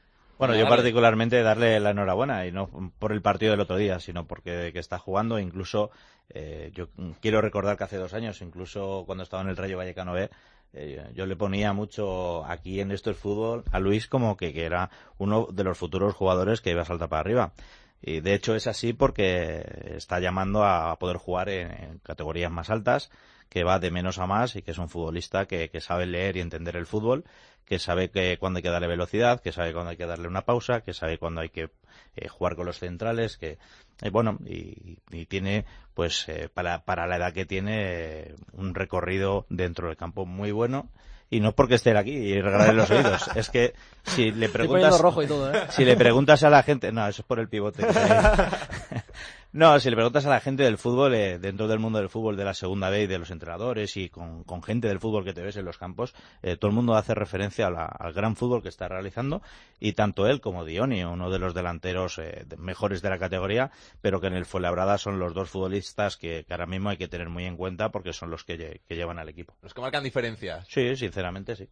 Bueno, 0.43 0.57
yo 0.57 0.69
particularmente 0.69 1.41
darle 1.41 1.79
la 1.79 1.91
enhorabuena 1.91 2.45
y 2.47 2.51
no 2.51 2.69
por 2.99 3.13
el 3.13 3.23
partido 3.23 3.53
del 3.53 3.61
otro 3.61 3.77
día, 3.77 4.01
sino 4.01 4.27
porque 4.27 4.73
que 4.73 4.81
está 4.81 4.99
jugando. 4.99 5.39
Incluso 5.39 5.93
eh, 6.31 6.73
yo 6.75 6.89
quiero 7.21 7.41
recordar 7.41 7.77
que 7.77 7.85
hace 7.85 7.97
dos 7.97 8.13
años, 8.13 8.43
incluso 8.43 9.05
cuando 9.07 9.23
estaba 9.23 9.45
en 9.45 9.51
el 9.51 9.57
Rayo 9.57 9.77
Vallecano 9.79 10.15
B, 10.15 10.31
eh, 10.73 11.13
yo 11.15 11.27
le 11.27 11.37
ponía 11.37 11.73
mucho 11.73 12.45
aquí 12.45 12.81
en 12.81 12.91
esto 12.91 13.09
el 13.09 13.15
fútbol 13.15 13.63
a 13.71 13.79
Luis 13.79 14.09
como 14.09 14.37
que, 14.37 14.53
que 14.53 14.65
era 14.65 14.91
uno 15.17 15.47
de 15.53 15.63
los 15.63 15.79
futuros 15.79 16.13
jugadores 16.13 16.61
que 16.61 16.73
iba 16.73 16.83
a 16.83 16.87
saltar 16.87 17.09
para 17.09 17.21
arriba. 17.21 17.53
Y 18.01 18.19
de 18.19 18.35
hecho 18.35 18.57
es 18.57 18.67
así 18.67 18.93
porque 18.95 19.95
está 19.95 20.19
llamando 20.19 20.65
a 20.65 20.99
poder 20.99 21.19
jugar 21.19 21.51
en, 21.51 21.71
en 21.71 21.99
categorías 21.99 22.51
más 22.51 22.69
altas, 22.69 23.13
que 23.53 23.65
va 23.65 23.79
de 23.79 23.91
menos 23.91 24.19
a 24.19 24.27
más 24.27 24.57
y 24.57 24.63
que 24.63 24.71
es 24.71 24.79
un 24.79 24.89
futbolista 24.89 25.45
que, 25.45 25.69
que 25.69 25.83
sabe 25.83 26.07
leer 26.07 26.39
y 26.39 26.41
entender 26.41 26.75
el 26.75 26.87
fútbol, 26.87 27.25
que 27.67 27.79
sabe 27.79 28.09
que 28.09 28.39
cuando 28.39 28.57
hay 28.57 28.63
que 28.63 28.71
darle 28.71 28.87
velocidad, 28.87 29.43
que 29.43 29.53
sabe 29.53 29.75
cuando 29.75 29.91
hay 29.91 29.99
que 29.99 30.07
darle 30.07 30.27
una 30.27 30.47
pausa, 30.47 30.81
que 30.81 30.95
sabe 30.95 31.19
cuando 31.19 31.43
hay 31.43 31.51
que 31.51 31.69
eh, 32.17 32.29
jugar 32.29 32.57
con 32.57 32.65
los 32.65 32.79
centrales, 32.79 33.37
que 33.37 33.59
eh, 34.01 34.09
bueno 34.09 34.39
y, 34.47 34.97
y 35.11 35.27
tiene 35.27 35.67
pues 35.93 36.27
eh, 36.31 36.49
para 36.53 36.87
para 36.87 37.07
la 37.07 37.17
edad 37.17 37.35
que 37.35 37.45
tiene 37.45 37.81
eh, 37.83 38.35
un 38.55 38.75
recorrido 38.75 39.45
dentro 39.51 39.89
del 39.89 39.99
campo 39.99 40.25
muy 40.25 40.51
bueno 40.51 40.89
y 41.29 41.41
no 41.41 41.51
es 41.51 41.55
porque 41.55 41.75
esté 41.75 41.95
aquí 41.97 42.13
y 42.13 42.41
regalarle 42.41 42.73
los 42.73 42.91
oídos, 42.91 43.29
es 43.35 43.51
que 43.51 43.75
si 44.03 44.31
le 44.31 44.49
preguntas 44.49 44.83
poniendo 44.83 44.99
rojo 44.99 45.23
y 45.23 45.27
todo, 45.27 45.53
¿eh? 45.53 45.67
si 45.69 45.85
le 45.85 45.95
preguntas 45.97 46.43
a 46.43 46.49
la 46.49 46.63
gente, 46.63 46.91
no, 46.91 47.07
eso 47.07 47.21
es 47.21 47.27
por 47.27 47.39
el 47.39 47.49
pivote. 47.49 47.87
que. 47.87 47.93
no, 49.53 49.79
si 49.81 49.91
le 49.91 49.97
preguntas 49.97 50.25
a 50.27 50.31
la 50.31 50.41
gente 50.41 50.63
del 50.63 50.79
fútbol, 50.79 51.15
eh, 51.15 51.39
dentro 51.39 51.69
del 51.69 51.79
mundo 51.79 51.99
del 51.99 52.09
fútbol 52.09 52.37
de 52.37 52.45
la 52.45 52.55
segunda 52.55 52.89
B 52.89 53.03
y 53.03 53.07
de 53.07 53.19
los 53.19 53.31
entrenadores 53.31 53.97
y 53.99 54.09
con, 54.09 54.45
con 54.45 54.63
gente 54.63 54.89
del 54.89 54.99
fútbol 54.99 55.25
que 55.25 55.35
te 55.35 55.43
ves 55.43 55.57
en 55.57 55.65
los 55.67 55.77
campos, 55.79 56.15
eh, 56.43 56.57
todo 56.57 56.71
el 56.71 56.75
mundo 56.75 56.95
hace 56.95 57.15
referencia 57.15 57.67
a 57.67 57.71
la- 57.71 57.85
al 57.85 58.13
gran 58.15 58.35
fútbol 58.35 58.63
que 58.63 58.69
está 58.71 58.89
realizando 58.89 59.43
y 59.79 59.93
tanto 59.93 60.27
él 60.27 60.41
como 60.41 60.65
Dioni, 60.65 61.05
uno 61.05 61.31
de 61.31 61.39
los 61.39 61.53
delanteros 61.55 62.19
eh, 62.19 62.45
de- 62.47 62.57
mejores 62.57 63.03
de 63.03 63.11
la 63.11 63.19
categoría, 63.19 63.71
pero 64.01 64.21
que 64.21 64.29
en 64.29 64.35
el 64.35 64.47
Fuenlabrada 64.47 64.97
son 64.99 65.19
los 65.19 65.35
dos 65.35 65.51
futbolistas 65.51 66.17
que, 66.17 66.45
que 66.47 66.55
ahora 66.55 66.67
mismo 66.67 66.89
hay 66.89 66.97
que 66.97 67.09
tener 67.09 67.29
muy 67.29 67.45
en 67.45 67.57
cuenta 67.57 67.91
porque 67.91 68.13
son 68.13 68.31
los 68.31 68.45
que, 68.45 68.59
lle- 68.59 68.81
que 68.89 68.97
llevan 68.97 69.19
al 69.19 69.29
equipo. 69.29 69.55
Los 69.63 69.75
que 69.75 69.81
marcan 69.83 70.03
diferencias. 70.05 70.67
Sí, 70.69 70.97
sinceramente 70.97 71.57
sí. 71.57 71.69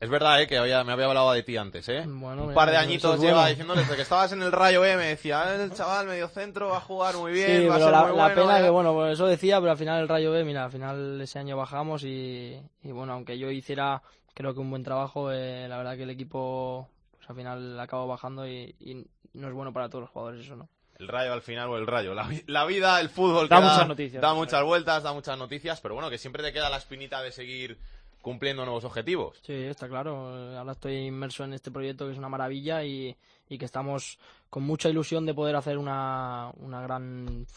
Es 0.00 0.08
verdad, 0.08 0.40
¿eh? 0.40 0.46
Que 0.46 0.56
había- 0.58 0.84
me 0.84 0.92
había 0.92 1.06
hablado 1.06 1.32
de 1.32 1.42
ti 1.42 1.56
antes, 1.56 1.88
¿eh? 1.88 2.04
Bueno, 2.06 2.44
Un 2.44 2.54
par 2.54 2.70
de 2.70 2.76
añitos 2.76 3.16
es 3.16 3.20
lleva 3.20 3.48
diciendo 3.48 3.74
desde 3.74 3.96
que 3.96 4.02
estabas 4.02 4.30
en 4.32 4.42
el 4.42 4.52
Rayo 4.52 4.80
B, 4.80 4.96
me 4.96 5.06
decía, 5.06 5.42
"Ah, 5.42 5.54
el 5.56 5.72
chaval 5.72 6.06
medio 6.06 6.28
centro 6.28 6.68
va 6.68 6.76
a 6.76 6.80
jugar 6.80 7.16
muy 7.16 7.32
bien, 7.32 7.62
Sí, 7.62 7.66
va 7.66 7.76
a 7.76 7.80
ser 7.80 7.90
la, 7.90 8.02
muy 8.02 8.16
la 8.16 8.22
bueno. 8.28 8.34
pena 8.42 8.58
ya". 8.58 8.64
que, 8.64 8.70
bueno, 8.70 8.94
pues 8.94 9.14
eso 9.14 9.26
decía, 9.26 9.58
pero 9.58 9.72
al 9.72 9.78
final 9.78 10.00
el 10.00 10.08
Rayo 10.08 10.30
B, 10.30 10.44
mira, 10.44 10.64
al 10.66 10.70
final 10.70 11.20
ese 11.20 11.40
año 11.40 11.56
bajamos 11.56 12.04
y, 12.04 12.62
y 12.84 12.92
bueno, 12.92 13.12
aunque 13.14 13.38
yo 13.38 13.50
hiciera 13.50 14.00
creo 14.34 14.54
que 14.54 14.60
un 14.60 14.70
buen 14.70 14.84
trabajo, 14.84 15.32
eh, 15.32 15.66
la 15.68 15.76
verdad 15.78 15.96
que 15.96 16.04
el 16.04 16.10
equipo, 16.10 16.88
pues 17.16 17.28
al 17.28 17.34
final 17.34 17.80
acabó 17.80 18.06
bajando 18.06 18.46
y, 18.46 18.76
y 18.78 19.04
no 19.32 19.48
es 19.48 19.52
bueno 19.54 19.72
para 19.72 19.88
todos 19.88 20.02
los 20.02 20.10
jugadores 20.10 20.44
eso, 20.44 20.54
¿no? 20.54 20.68
El 20.96 21.08
rayo 21.08 21.32
al 21.32 21.42
final 21.42 21.68
o 21.70 21.76
el 21.76 21.86
rayo. 21.88 22.14
La, 22.14 22.24
vi- 22.28 22.42
la 22.46 22.64
vida, 22.66 23.00
el 23.00 23.08
fútbol. 23.08 23.48
Da 23.48 23.56
que 23.58 23.62
muchas 23.62 23.88
noticias. 23.88 24.20
Da 24.22 24.34
muchas 24.34 24.62
vueltas, 24.64 25.02
da 25.02 25.12
muchas 25.12 25.36
noticias, 25.38 25.80
pero 25.80 25.94
bueno, 25.94 26.08
que 26.10 26.18
siempre 26.18 26.42
te 26.42 26.52
queda 26.52 26.68
la 26.70 26.76
espinita 26.76 27.20
de 27.22 27.30
seguir 27.32 27.78
cumpliendo 28.28 28.62
nuevos 28.66 28.84
objetivos. 28.84 29.38
Sí, 29.42 29.54
está 29.54 29.88
claro. 29.88 30.56
Ahora 30.58 30.72
estoy 30.72 30.96
inmerso 31.06 31.44
en 31.44 31.54
este 31.54 31.70
proyecto 31.70 32.04
que 32.04 32.12
es 32.12 32.18
una 32.18 32.28
maravilla 32.28 32.84
y, 32.84 33.16
que 33.48 33.64
estamos 33.64 34.18
con 34.50 34.64
mucha 34.64 34.90
ilusión 34.90 35.24
de 35.24 35.32
poder 35.32 35.56
hacer 35.56 35.78
una, 35.78 36.52
una 36.58 36.98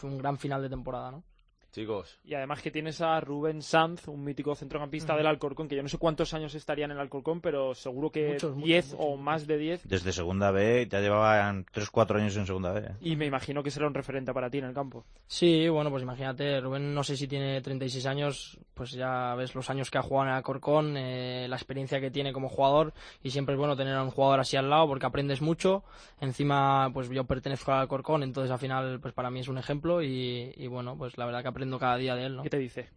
un 0.02 0.18
gran 0.18 0.38
final 0.38 0.62
de 0.62 0.70
temporada, 0.70 1.10
¿no? 1.10 1.24
Chicos, 1.72 2.18
Y 2.22 2.34
además 2.34 2.60
que 2.60 2.70
tienes 2.70 3.00
a 3.00 3.18
Rubén 3.20 3.62
Sanz, 3.62 4.06
un 4.06 4.22
mítico 4.22 4.54
centrocampista 4.54 5.14
Ujú. 5.14 5.18
del 5.18 5.26
Alcorcón, 5.26 5.68
que 5.68 5.76
yo 5.76 5.82
no 5.82 5.88
sé 5.88 5.96
cuántos 5.96 6.34
años 6.34 6.54
estaría 6.54 6.84
en 6.84 6.90
el 6.90 7.00
Alcorcón, 7.00 7.40
pero 7.40 7.74
seguro 7.74 8.10
que 8.10 8.32
Muchos, 8.34 8.50
muchos, 8.54 8.66
10 8.66 8.94
o 8.98 9.16
más 9.16 9.46
de 9.46 9.56
10. 9.56 9.88
Desde 9.88 10.12
segunda 10.12 10.50
B, 10.50 10.86
ya 10.90 11.00
llevaban 11.00 11.64
3-4 11.64 12.16
años 12.16 12.36
en 12.36 12.44
segunda 12.44 12.72
B. 12.72 12.90
Y 13.00 13.16
me 13.16 13.24
imagino 13.24 13.62
que 13.62 13.70
será 13.70 13.86
un 13.86 13.94
referente 13.94 14.34
para 14.34 14.50
ti 14.50 14.58
en 14.58 14.64
el 14.66 14.74
campo. 14.74 15.06
Sí, 15.26 15.66
bueno, 15.70 15.90
pues 15.90 16.02
imagínate, 16.02 16.60
Rubén 16.60 16.92
no 16.94 17.02
sé 17.02 17.16
si 17.16 17.26
tiene 17.26 17.62
36 17.62 18.04
años, 18.04 18.58
pues 18.74 18.90
ya 18.92 19.34
ves 19.34 19.54
los 19.54 19.70
años 19.70 19.90
que 19.90 19.96
ha 19.96 20.02
jugado 20.02 20.24
en 20.26 20.30
el 20.32 20.36
Alcorcón, 20.36 20.96
eh, 20.98 21.46
la 21.48 21.56
experiencia 21.56 22.00
que 22.02 22.10
tiene 22.10 22.34
como 22.34 22.50
jugador 22.50 22.92
y 23.22 23.30
siempre 23.30 23.54
es 23.54 23.58
bueno 23.58 23.76
tener 23.76 23.94
a 23.94 24.02
un 24.02 24.10
jugador 24.10 24.40
así 24.40 24.58
al 24.58 24.68
lado 24.68 24.88
porque 24.88 25.06
aprendes 25.06 25.40
mucho. 25.40 25.84
Encima, 26.20 26.90
pues 26.92 27.08
yo 27.08 27.24
pertenezco 27.24 27.72
al 27.72 27.80
Alcorcón, 27.80 28.22
entonces 28.22 28.50
al 28.50 28.58
final, 28.58 29.00
pues 29.00 29.14
para 29.14 29.30
mí 29.30 29.40
es 29.40 29.48
un 29.48 29.56
ejemplo 29.56 30.02
y, 30.02 30.52
y 30.56 30.66
bueno, 30.66 30.96
pues 30.98 31.16
la 31.16 31.24
verdad 31.24 31.40
que 31.42 31.48
aprendo 31.62 31.78
cada 31.78 31.96
día 31.96 32.16
de 32.16 32.26
él, 32.26 32.36
¿no? 32.36 32.42
¿Qué 32.42 32.50
te 32.50 32.58
dice? 32.58 32.88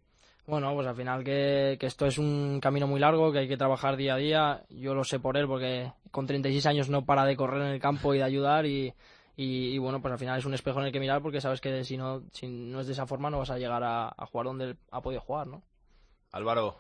Bueno, 0.47 0.73
pues 0.73 0.87
al 0.87 0.95
final 0.95 1.23
que, 1.23 1.77
que 1.79 1.85
esto 1.85 2.07
es 2.07 2.17
un 2.17 2.59
camino 2.59 2.87
muy 2.87 2.99
largo, 2.99 3.31
que 3.31 3.39
hay 3.39 3.47
que 3.47 3.57
trabajar 3.57 3.95
día 3.95 4.15
a 4.15 4.17
día. 4.17 4.63
Yo 4.69 4.95
lo 4.95 5.03
sé 5.03 5.19
por 5.19 5.37
él 5.37 5.47
porque 5.47 5.91
con 6.11 6.25
36 6.25 6.65
años 6.65 6.89
no 6.89 7.05
para 7.05 7.25
de 7.25 7.35
correr 7.35 7.61
en 7.61 7.67
el 7.69 7.79
campo 7.79 8.13
y 8.13 8.17
de 8.17 8.23
ayudar 8.23 8.65
y, 8.65 8.93
y, 9.35 9.67
y 9.67 9.77
bueno, 9.77 10.01
pues 10.01 10.11
al 10.11 10.19
final 10.19 10.39
es 10.39 10.45
un 10.45 10.53
espejo 10.55 10.79
en 10.79 10.87
el 10.87 10.91
que 10.91 10.99
mirar 10.99 11.21
porque 11.21 11.41
sabes 11.41 11.61
que 11.61 11.83
si 11.83 11.95
no, 11.97 12.23
si 12.31 12.47
no 12.47 12.79
es 12.79 12.87
de 12.87 12.93
esa 12.93 13.05
forma 13.05 13.29
no 13.29 13.39
vas 13.39 13.51
a 13.51 13.57
llegar 13.59 13.83
a, 13.83 14.07
a 14.07 14.25
jugar 14.25 14.47
donde 14.47 14.65
él 14.65 14.77
ha 14.91 15.01
podido 15.01 15.21
jugar, 15.21 15.47
¿no? 15.47 15.61
Álvaro. 16.31 16.77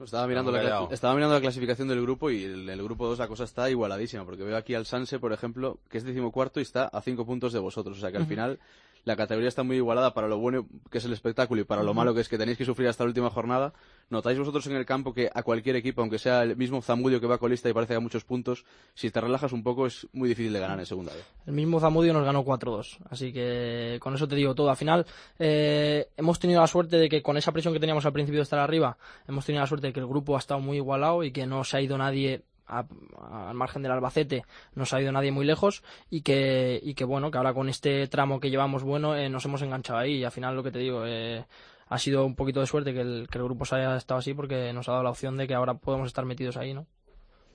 Estaba 0.00 0.26
mirando, 0.26 0.50
la, 0.50 0.88
estaba 0.90 1.14
mirando 1.14 1.36
la 1.36 1.40
clasificación 1.40 1.86
del 1.86 2.02
grupo 2.02 2.28
y 2.28 2.44
en 2.44 2.68
el, 2.68 2.82
grupo 2.82 3.06
2 3.06 3.20
la 3.20 3.28
cosa 3.28 3.44
está 3.44 3.70
igualadísima, 3.70 4.24
porque 4.24 4.42
veo 4.42 4.56
aquí 4.56 4.74
al 4.74 4.84
Sanse, 4.84 5.20
por 5.20 5.32
ejemplo, 5.32 5.78
que 5.88 5.98
es 5.98 6.04
decimocuarto 6.04 6.58
y 6.58 6.64
está 6.64 6.88
a 6.88 7.00
5 7.00 7.24
puntos 7.24 7.52
de 7.52 7.60
vosotros. 7.60 7.98
O 7.98 8.00
sea 8.00 8.10
que 8.10 8.16
al 8.16 8.26
final 8.26 8.58
la 9.04 9.16
categoría 9.16 9.48
está 9.48 9.62
muy 9.62 9.76
igualada 9.76 10.14
para 10.14 10.28
lo 10.28 10.38
bueno 10.38 10.66
que 10.90 10.98
es 10.98 11.04
el 11.04 11.12
espectáculo 11.12 11.60
y 11.60 11.64
para 11.64 11.82
lo 11.82 11.94
malo 11.94 12.14
que 12.14 12.20
es 12.20 12.28
que 12.28 12.38
tenéis 12.38 12.58
que 12.58 12.64
sufrir 12.64 12.88
hasta 12.88 13.04
la 13.04 13.08
última 13.08 13.30
jornada. 13.30 13.72
¿Notáis 14.10 14.38
vosotros 14.38 14.66
en 14.66 14.76
el 14.76 14.86
campo 14.86 15.12
que 15.12 15.30
a 15.32 15.42
cualquier 15.42 15.76
equipo, 15.76 16.02
aunque 16.02 16.18
sea 16.18 16.42
el 16.42 16.56
mismo 16.56 16.82
Zamudio 16.82 17.20
que 17.20 17.26
va 17.26 17.38
colista 17.38 17.68
y 17.68 17.72
parece 17.72 17.94
que 17.94 17.96
a 17.96 18.00
muchos 18.00 18.24
puntos, 18.24 18.64
si 18.94 19.10
te 19.10 19.20
relajas 19.20 19.52
un 19.52 19.62
poco 19.62 19.86
es 19.86 20.06
muy 20.12 20.28
difícil 20.28 20.52
de 20.52 20.60
ganar 20.60 20.78
en 20.78 20.86
segunda 20.86 21.12
vez? 21.12 21.24
El 21.46 21.54
mismo 21.54 21.80
Zamudio 21.80 22.12
nos 22.12 22.24
ganó 22.24 22.44
4-2, 22.44 22.98
así 23.10 23.32
que 23.32 23.98
con 24.00 24.14
eso 24.14 24.28
te 24.28 24.36
digo 24.36 24.54
todo. 24.54 24.70
Al 24.70 24.76
final 24.76 25.06
eh, 25.38 26.08
hemos 26.16 26.38
tenido 26.38 26.60
la 26.60 26.66
suerte 26.66 26.96
de 26.96 27.08
que 27.08 27.22
con 27.22 27.36
esa 27.36 27.52
presión 27.52 27.74
que 27.74 27.80
teníamos 27.80 28.06
al 28.06 28.12
principio 28.12 28.38
de 28.38 28.44
estar 28.44 28.58
arriba, 28.58 28.96
hemos 29.26 29.44
tenido 29.44 29.62
la 29.62 29.66
suerte 29.66 29.88
de 29.88 29.92
que 29.92 30.00
el 30.00 30.06
grupo 30.06 30.36
ha 30.36 30.38
estado 30.38 30.60
muy 30.60 30.76
igualado 30.76 31.24
y 31.24 31.32
que 31.32 31.46
no 31.46 31.64
se 31.64 31.76
ha 31.76 31.80
ido 31.80 31.98
nadie 31.98 32.42
a- 32.66 32.84
a- 33.20 33.48
al 33.50 33.54
margen 33.54 33.82
del 33.82 33.92
Albacete, 33.92 34.44
no 34.74 34.86
se 34.86 34.96
ha 34.96 35.00
ido 35.00 35.12
nadie 35.12 35.32
muy 35.32 35.44
lejos 35.44 35.82
y 36.10 36.22
que, 36.22 36.80
y 36.82 36.94
que 36.94 37.04
bueno, 37.04 37.30
que 37.30 37.38
ahora 37.38 37.54
con 37.54 37.68
este 37.68 38.06
tramo 38.08 38.40
que 38.40 38.50
llevamos 38.50 38.82
bueno 38.82 39.16
eh, 39.16 39.28
nos 39.28 39.44
hemos 39.44 39.62
enganchado 39.62 39.98
ahí 39.98 40.14
y 40.18 40.24
al 40.24 40.32
final 40.32 40.54
lo 40.56 40.62
que 40.62 40.70
te 40.70 40.78
digo, 40.78 41.04
eh, 41.06 41.44
ha 41.88 41.98
sido 41.98 42.24
un 42.24 42.34
poquito 42.36 42.60
de 42.60 42.66
suerte 42.66 42.94
que 42.94 43.00
el, 43.00 43.28
que 43.30 43.38
el 43.38 43.44
grupo 43.44 43.64
se 43.64 43.74
haya 43.76 43.96
estado 43.96 44.18
así 44.20 44.32
porque 44.34 44.72
nos 44.72 44.88
ha 44.88 44.92
dado 44.92 45.04
la 45.04 45.10
opción 45.10 45.36
de 45.36 45.46
que 45.46 45.54
ahora 45.54 45.74
podemos 45.74 46.06
estar 46.06 46.24
metidos 46.24 46.56
ahí, 46.56 46.72
¿no? 46.74 46.86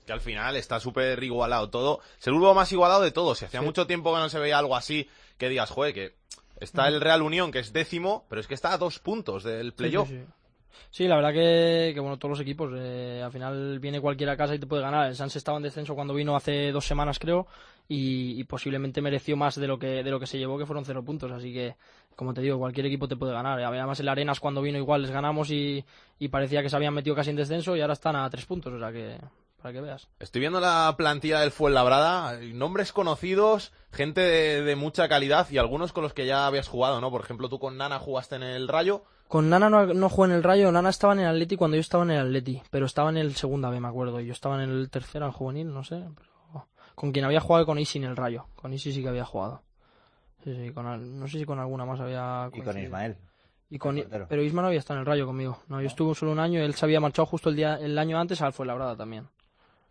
que 0.06 0.12
al 0.14 0.20
final 0.22 0.56
está 0.56 0.80
súper 0.80 1.22
igualado 1.22 1.68
todo. 1.68 2.00
Es 2.18 2.26
el 2.28 2.32
grupo 2.32 2.54
más 2.54 2.72
igualado 2.72 3.02
de 3.02 3.10
todos. 3.10 3.36
Si 3.40 3.44
hacía 3.44 3.60
Sí. 3.60 3.66
mucho 3.66 3.86
tiempo 3.86 4.14
que 4.14 4.20
no 4.20 4.30
se 4.30 4.38
veía 4.38 4.56
algo 4.58 4.74
así, 4.74 5.06
que 5.36 5.50
digas, 5.50 5.68
joder, 5.68 5.92
que 5.92 6.14
está 6.60 6.88
el 6.88 7.02
Real 7.02 7.20
Unión, 7.20 7.50
que 7.52 7.58
es 7.58 7.74
décimo, 7.74 8.24
pero 8.30 8.40
es 8.40 8.46
que 8.46 8.54
está 8.54 8.72
a 8.72 8.78
dos 8.78 9.00
puntos 9.00 9.44
del 9.44 9.74
playoff. 9.74 10.08
Sí, 10.08 10.16
sí, 10.16 10.24
sí. 10.90 11.06
La 11.06 11.16
verdad 11.16 11.32
que, 11.32 11.94
bueno, 12.00 12.18
todos 12.18 12.30
los 12.30 12.40
equipos, 12.40 12.70
eh, 12.74 13.22
al 13.24 13.32
final 13.32 13.78
viene 13.78 14.00
cualquiera 14.00 14.32
a 14.32 14.36
casa 14.36 14.54
y 14.54 14.58
te 14.58 14.66
puede 14.66 14.82
ganar. 14.82 15.08
El 15.08 15.16
Sans 15.16 15.34
estaba 15.34 15.56
en 15.56 15.62
descenso 15.62 15.94
cuando 15.94 16.14
vino 16.14 16.36
hace 16.36 16.72
dos 16.72 16.86
semanas, 16.86 17.18
creo, 17.18 17.46
y, 17.88 18.42
posiblemente 18.44 19.00
mereció 19.00 19.36
más 19.36 19.56
de 19.56 19.66
lo 19.66 19.78
que 19.78 20.02
de 20.02 20.10
lo 20.10 20.20
que 20.20 20.26
se 20.26 20.38
llevó, 20.38 20.58
que 20.58 20.66
fueron 20.66 20.84
cero 20.84 21.04
puntos. 21.04 21.32
Así 21.32 21.52
que, 21.52 21.76
como 22.16 22.34
te 22.34 22.40
digo, 22.40 22.58
cualquier 22.58 22.86
equipo 22.86 23.08
te 23.08 23.16
puede 23.16 23.32
ganar. 23.32 23.60
Además, 23.60 24.00
el 24.00 24.08
Arenas 24.08 24.40
cuando 24.40 24.62
vino 24.62 24.78
igual 24.78 25.02
les 25.02 25.10
ganamos 25.10 25.50
y, 25.50 25.84
parecía 26.30 26.62
que 26.62 26.68
se 26.68 26.76
habían 26.76 26.94
metido 26.94 27.16
casi 27.16 27.30
en 27.30 27.36
descenso 27.36 27.76
y 27.76 27.80
ahora 27.80 27.94
están 27.94 28.16
a 28.16 28.28
tres 28.28 28.44
puntos, 28.44 28.72
o 28.72 28.78
sea 28.78 28.92
que, 28.92 29.18
para 29.62 29.72
que 29.72 29.80
veas. 29.80 30.08
Estoy 30.18 30.40
viendo 30.40 30.60
la 30.60 30.94
plantilla 30.96 31.40
del 31.40 31.50
Fuenlabrada, 31.50 32.38
nombres 32.52 32.92
conocidos, 32.92 33.72
gente 33.92 34.20
de, 34.20 34.62
de 34.62 34.76
mucha 34.76 35.08
calidad 35.08 35.48
y 35.50 35.58
algunos 35.58 35.92
con 35.92 36.02
los 36.02 36.12
que 36.12 36.26
ya 36.26 36.46
habías 36.46 36.68
jugado, 36.68 37.00
¿no? 37.00 37.10
Por 37.10 37.22
ejemplo, 37.22 37.48
tú 37.48 37.58
con 37.58 37.76
Nana 37.76 37.98
jugaste 37.98 38.36
en 38.36 38.42
el 38.42 38.68
Rayo. 38.68 39.04
Con 39.28 39.50
Nana 39.50 39.68
no, 39.68 39.86
no 39.86 40.08
jugué 40.08 40.30
en 40.30 40.34
el 40.36 40.42
Rayo, 40.42 40.72
Nana 40.72 40.88
estaba 40.88 41.12
en 41.12 41.20
el 41.20 41.26
Atleti 41.26 41.56
cuando 41.56 41.76
yo 41.76 41.80
estaba 41.82 42.02
en 42.04 42.10
el 42.12 42.20
Atleti, 42.26 42.62
pero 42.70 42.86
estaba 42.86 43.10
en 43.10 43.18
el 43.18 43.34
segunda 43.36 43.68
B, 43.68 43.78
me 43.78 43.88
acuerdo, 43.88 44.20
y 44.20 44.26
yo 44.26 44.32
estaba 44.32 44.62
en 44.62 44.70
el 44.70 44.88
tercero, 44.90 45.26
en 45.26 45.32
juvenil, 45.32 45.72
no 45.72 45.84
sé, 45.84 46.02
pero 46.14 46.66
con 46.94 47.12
quien 47.12 47.24
había 47.26 47.40
jugado 47.40 47.66
con 47.66 47.78
Isi 47.78 47.98
en 47.98 48.04
el 48.04 48.16
Rayo, 48.16 48.46
con 48.56 48.72
Isi 48.72 48.92
sí 48.92 49.02
que 49.02 49.08
había 49.08 49.24
jugado. 49.26 49.62
Sí, 50.42 50.54
sí, 50.54 50.72
con, 50.72 50.86
al- 50.86 51.18
no 51.18 51.26
sé 51.28 51.38
si 51.38 51.44
con 51.44 51.58
alguna 51.58 51.84
más 51.84 52.00
había 52.00 52.48
Y 52.54 52.62
con. 52.62 52.78
Ismael. 52.78 53.16
Y 53.70 53.78
con, 53.78 54.02
pero 54.30 54.42
Isma 54.42 54.62
no 54.62 54.68
había 54.68 54.78
estado 54.78 54.96
en 54.98 55.00
el 55.02 55.06
Rayo 55.06 55.26
conmigo. 55.26 55.58
No, 55.68 55.80
yo 55.82 55.86
estuve 55.88 56.14
solo 56.14 56.32
un 56.32 56.38
año, 56.38 56.60
él 56.62 56.74
se 56.74 56.86
había 56.86 57.00
marchado 57.00 57.26
justo 57.26 57.50
el 57.50 57.56
día 57.56 57.74
el 57.76 57.98
año 57.98 58.18
antes 58.18 58.40
al 58.40 58.54
Fuenlabrada 58.54 58.96
también. 58.96 59.28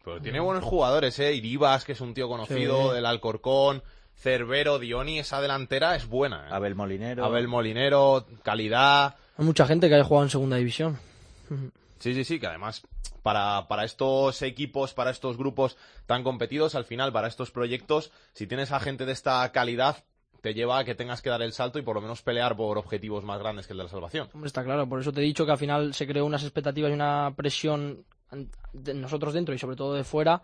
Pero 0.04 0.20
tiene 0.22 0.40
buenos 0.40 0.64
jugadores, 0.64 1.20
¿eh? 1.20 1.34
Iribas, 1.36 1.86
que 1.86 1.92
es 1.92 2.02
un 2.02 2.14
tío 2.16 2.28
conocido, 2.28 2.90
Sí. 2.90 2.96
del 2.96 3.06
Alcorcón, 3.06 3.84
Cerbero, 4.18 4.80
Dioni, 4.80 5.20
esa 5.20 5.42
delantera 5.42 5.96
es 5.96 6.08
buena. 6.08 6.48
¿eh? 6.48 6.54
Abel 6.54 6.76
Molinero. 6.76 7.24
Abel 7.24 7.48
Molinero, 7.48 8.26
calidad. 8.44 9.16
Hay 9.38 9.46
mucha 9.46 9.68
gente 9.68 9.88
que 9.88 9.96
haya 9.96 10.04
jugado 10.04 10.26
en 10.26 10.32
segunda 10.32 10.58
división. 10.58 10.98
Sí, 12.00 12.14
sí, 12.14 12.24
sí, 12.24 12.40
que 12.40 12.48
además 12.48 12.82
para, 13.22 13.68
para 13.68 13.84
estos 13.84 14.42
equipos, 14.42 14.94
para 14.94 15.12
estos 15.12 15.38
grupos 15.38 15.78
tan 16.06 16.24
competidos, 16.24 16.76
al 16.76 16.86
final, 16.86 17.12
para 17.12 17.28
estos 17.28 17.52
proyectos, 17.52 18.12
si 18.34 18.48
tienes 18.48 18.72
a 18.72 18.80
gente 18.80 19.06
de 19.06 19.12
esta 19.12 19.52
calidad, 19.52 20.04
te 20.42 20.54
lleva 20.54 20.80
a 20.80 20.86
que 20.86 20.96
tengas 20.96 21.22
que 21.22 21.30
dar 21.30 21.42
el 21.42 21.54
salto 21.54 21.78
y 21.78 21.82
por 21.82 21.96
lo 21.96 22.02
menos 22.02 22.22
pelear 22.22 22.56
por 22.56 22.78
objetivos 22.78 23.24
más 23.24 23.40
grandes 23.40 23.68
que 23.68 23.74
el 23.74 23.80
de 23.80 23.84
la 23.84 23.90
salvación. 23.90 24.30
Hombre, 24.34 24.48
está 24.48 24.64
claro, 24.64 24.88
por 24.88 25.02
eso 25.02 25.12
te 25.12 25.22
he 25.22 25.26
dicho 25.26 25.46
que 25.46 25.52
al 25.52 25.58
final 25.58 25.94
se 25.94 26.08
creó 26.08 26.26
unas 26.26 26.44
expectativas 26.44 26.90
y 26.90 26.94
una 26.94 27.34
presión 27.36 28.06
de 28.74 28.94
nosotros 28.94 29.34
dentro 29.34 29.54
y 29.54 29.60
sobre 29.60 29.76
todo 29.76 29.94
de 29.94 30.04
fuera, 30.04 30.42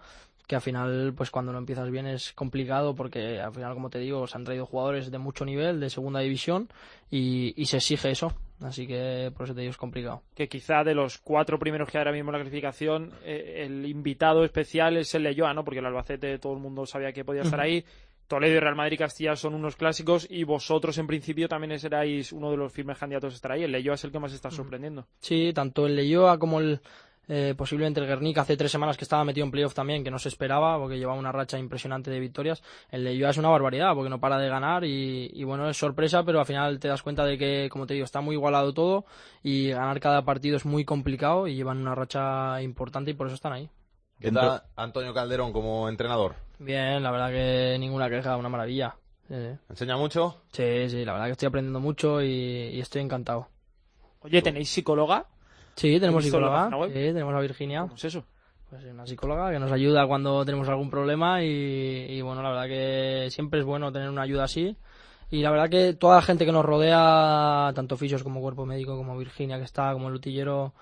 que 0.48 0.56
al 0.56 0.62
final, 0.62 1.14
pues 1.16 1.32
cuando 1.32 1.52
no 1.52 1.58
empiezas 1.58 1.90
bien 1.90 2.06
es 2.06 2.34
complicado 2.34 2.96
porque 2.96 3.40
al 3.40 3.54
final, 3.54 3.74
como 3.74 3.90
te 3.90 4.00
digo, 4.00 4.28
se 4.28 4.38
han 4.38 4.44
traído 4.44 4.66
jugadores 4.66 5.10
de 5.12 5.18
mucho 5.18 5.46
nivel, 5.46 5.80
de 5.80 5.90
segunda 5.90 6.20
división, 6.20 6.70
y, 7.10 7.54
y 7.56 7.66
se 7.66 7.78
exige 7.78 8.12
eso. 8.12 8.34
Así 8.62 8.88
que 8.88 9.32
por 9.36 9.46
eso 9.46 9.54
te 9.54 9.62
digo, 9.62 9.72
es 9.72 9.78
complicado. 9.78 10.22
Que 10.36 10.48
quizá 10.48 10.84
de 10.84 10.96
los 10.96 11.18
cuatro 11.18 11.60
primeros 11.60 11.90
que 11.90 11.98
hay 11.98 12.02
ahora 12.02 12.14
mismo 12.14 12.30
en 12.30 12.34
la 12.34 12.40
clasificación, 12.40 13.12
eh, 13.24 13.64
el 13.66 13.86
invitado 13.86 14.44
especial 14.46 14.98
es 14.98 15.14
el 15.16 15.24
Leyoa, 15.24 15.54
¿no? 15.54 15.64
Porque 15.64 15.80
el 15.80 15.86
Albacete 15.86 16.40
todo 16.40 16.54
el 16.54 16.60
mundo 16.60 16.86
sabía 16.86 17.12
que 17.12 17.26
podía 17.26 17.42
estar 17.42 17.60
ahí. 17.60 17.84
Toledo 18.28 18.56
y 18.56 18.60
Real 18.60 18.76
Madrid 18.76 18.94
y 18.94 18.98
Castilla 18.98 19.36
son 19.36 19.54
unos 19.54 19.76
clásicos 19.76 20.26
y 20.30 20.46
vosotros 20.46 20.98
en 20.98 21.08
principio 21.08 21.50
también 21.50 21.78
seráis 21.78 22.32
uno 22.32 22.50
de 22.52 22.58
los 22.58 22.72
firmes 22.72 22.98
candidatos 22.98 23.34
a 23.34 23.36
estar 23.36 23.52
ahí. 23.52 23.64
El 23.64 23.72
Leyoa 23.74 23.96
es 23.96 24.04
el 24.06 24.12
que 24.12 24.20
más 24.20 24.34
está 24.34 24.50
sorprendiendo. 24.50 25.06
Sí, 25.20 25.52
tanto 25.54 25.86
el 25.86 25.96
Leyoa 25.96 26.40
como 26.40 26.60
el 26.60 26.80
eh, 27.28 27.54
posiblemente 27.58 28.00
el 28.00 28.08
Guernica 28.08 28.42
hace 28.42 28.58
tres 28.58 28.72
semanas 28.72 28.98
que 28.98 29.06
estaba 29.06 29.24
metido 29.24 29.46
en 29.46 29.52
playoff 29.52 29.74
también, 29.74 30.04
que 30.04 30.12
no 30.12 30.20
se 30.20 30.30
esperaba 30.30 30.78
porque 30.78 30.98
llevaba 30.98 31.18
una 31.18 31.32
racha 31.32 31.58
impresionante 31.58 32.12
de 32.12 32.20
victorias. 32.20 32.64
El 32.90 33.04
Leyoa 33.04 33.30
es 33.30 33.38
una 33.38 33.50
barbaridad 33.50 33.94
porque 33.96 34.10
no 34.10 34.20
para 34.20 34.38
de 34.38 34.50
ganar 34.50 34.84
y, 34.84 35.30
y 35.34 35.44
bueno, 35.44 35.70
es 35.70 35.78
sorpresa, 35.78 36.24
pero 36.24 36.40
al 36.40 36.46
final 36.46 36.80
te 36.80 36.88
das 36.88 37.02
cuenta 37.02 37.26
de 37.26 37.38
que, 37.38 37.70
como 37.72 37.88
te 37.88 37.94
digo, 37.94 38.06
está 38.06 38.22
muy 38.22 38.36
igualado 38.36 38.74
todo 38.74 39.06
y 39.42 39.70
ganar 39.70 40.00
cada 40.00 40.24
partido 40.24 40.58
es 40.58 40.66
muy 40.66 40.86
complicado 40.86 41.48
y 41.48 41.56
llevan 41.56 41.78
una 41.80 41.96
racha 41.96 42.62
importante 42.62 43.12
y 43.12 43.14
por 43.14 43.28
eso 43.28 43.36
están 43.36 43.54
ahí. 43.54 43.70
¿Qué 44.20 44.32
tal 44.32 44.64
Antonio 44.76 45.14
Calderón 45.14 45.52
como 45.52 45.90
entrenador? 45.90 46.36
Bien, 46.60 47.04
la 47.04 47.12
verdad 47.12 47.30
que 47.32 47.78
ninguna 47.80 48.10
queja, 48.10 48.38
una 48.38 48.48
maravilla. 48.48 48.96
Sí. 49.28 49.36
¿Enseña 49.70 49.98
mucho? 49.98 50.42
Sí, 50.52 50.90
sí, 50.90 51.04
la 51.04 51.14
verdad 51.14 51.26
que 51.28 51.32
estoy 51.34 51.48
aprendiendo 51.48 51.80
mucho 51.80 52.22
y, 52.22 52.28
y 52.28 52.80
estoy 52.80 53.02
encantado. 53.02 53.48
Oye, 54.20 54.42
¿tenéis 54.42 54.70
psicóloga? 54.70 55.26
Sí, 55.76 56.00
tenemos 56.00 56.24
¿He 56.24 56.26
visto 56.26 56.38
en 56.38 56.46
la 56.46 56.66
psicóloga. 56.66 56.88
Sí, 56.88 56.94
tenemos 56.94 57.36
a 57.36 57.40
Virginia. 57.40 57.82
¿Cómo 57.82 57.96
es 57.96 58.06
eso? 58.06 58.24
Pues 58.70 58.86
una 58.86 59.06
psicóloga 59.06 59.52
que 59.52 59.60
nos 59.60 59.72
ayuda 59.72 60.08
cuando 60.08 60.44
tenemos 60.46 60.68
algún 60.68 60.90
problema 60.90 61.44
y, 61.44 61.48
y, 62.10 62.22
bueno, 62.22 62.42
la 62.42 62.50
verdad 62.50 62.66
que 62.68 63.28
siempre 63.30 63.60
es 63.60 63.66
bueno 63.66 63.92
tener 63.92 64.10
una 64.10 64.24
ayuda 64.24 64.46
así. 64.46 64.76
Y 65.30 65.42
la 65.42 65.52
verdad 65.52 65.70
que 65.70 65.94
toda 65.94 66.16
la 66.18 66.22
gente 66.22 66.46
que 66.46 66.52
nos 66.52 66.66
rodea, 66.66 67.72
tanto 67.74 67.98
fisios 67.98 68.24
como 68.24 68.42
cuerpo 68.42 68.66
médico, 68.66 68.96
como 68.96 69.18
Virginia 69.18 69.58
que 69.58 69.64
está, 69.64 69.92
como 69.94 70.10
el 70.10 70.16
utillero, 70.16 70.74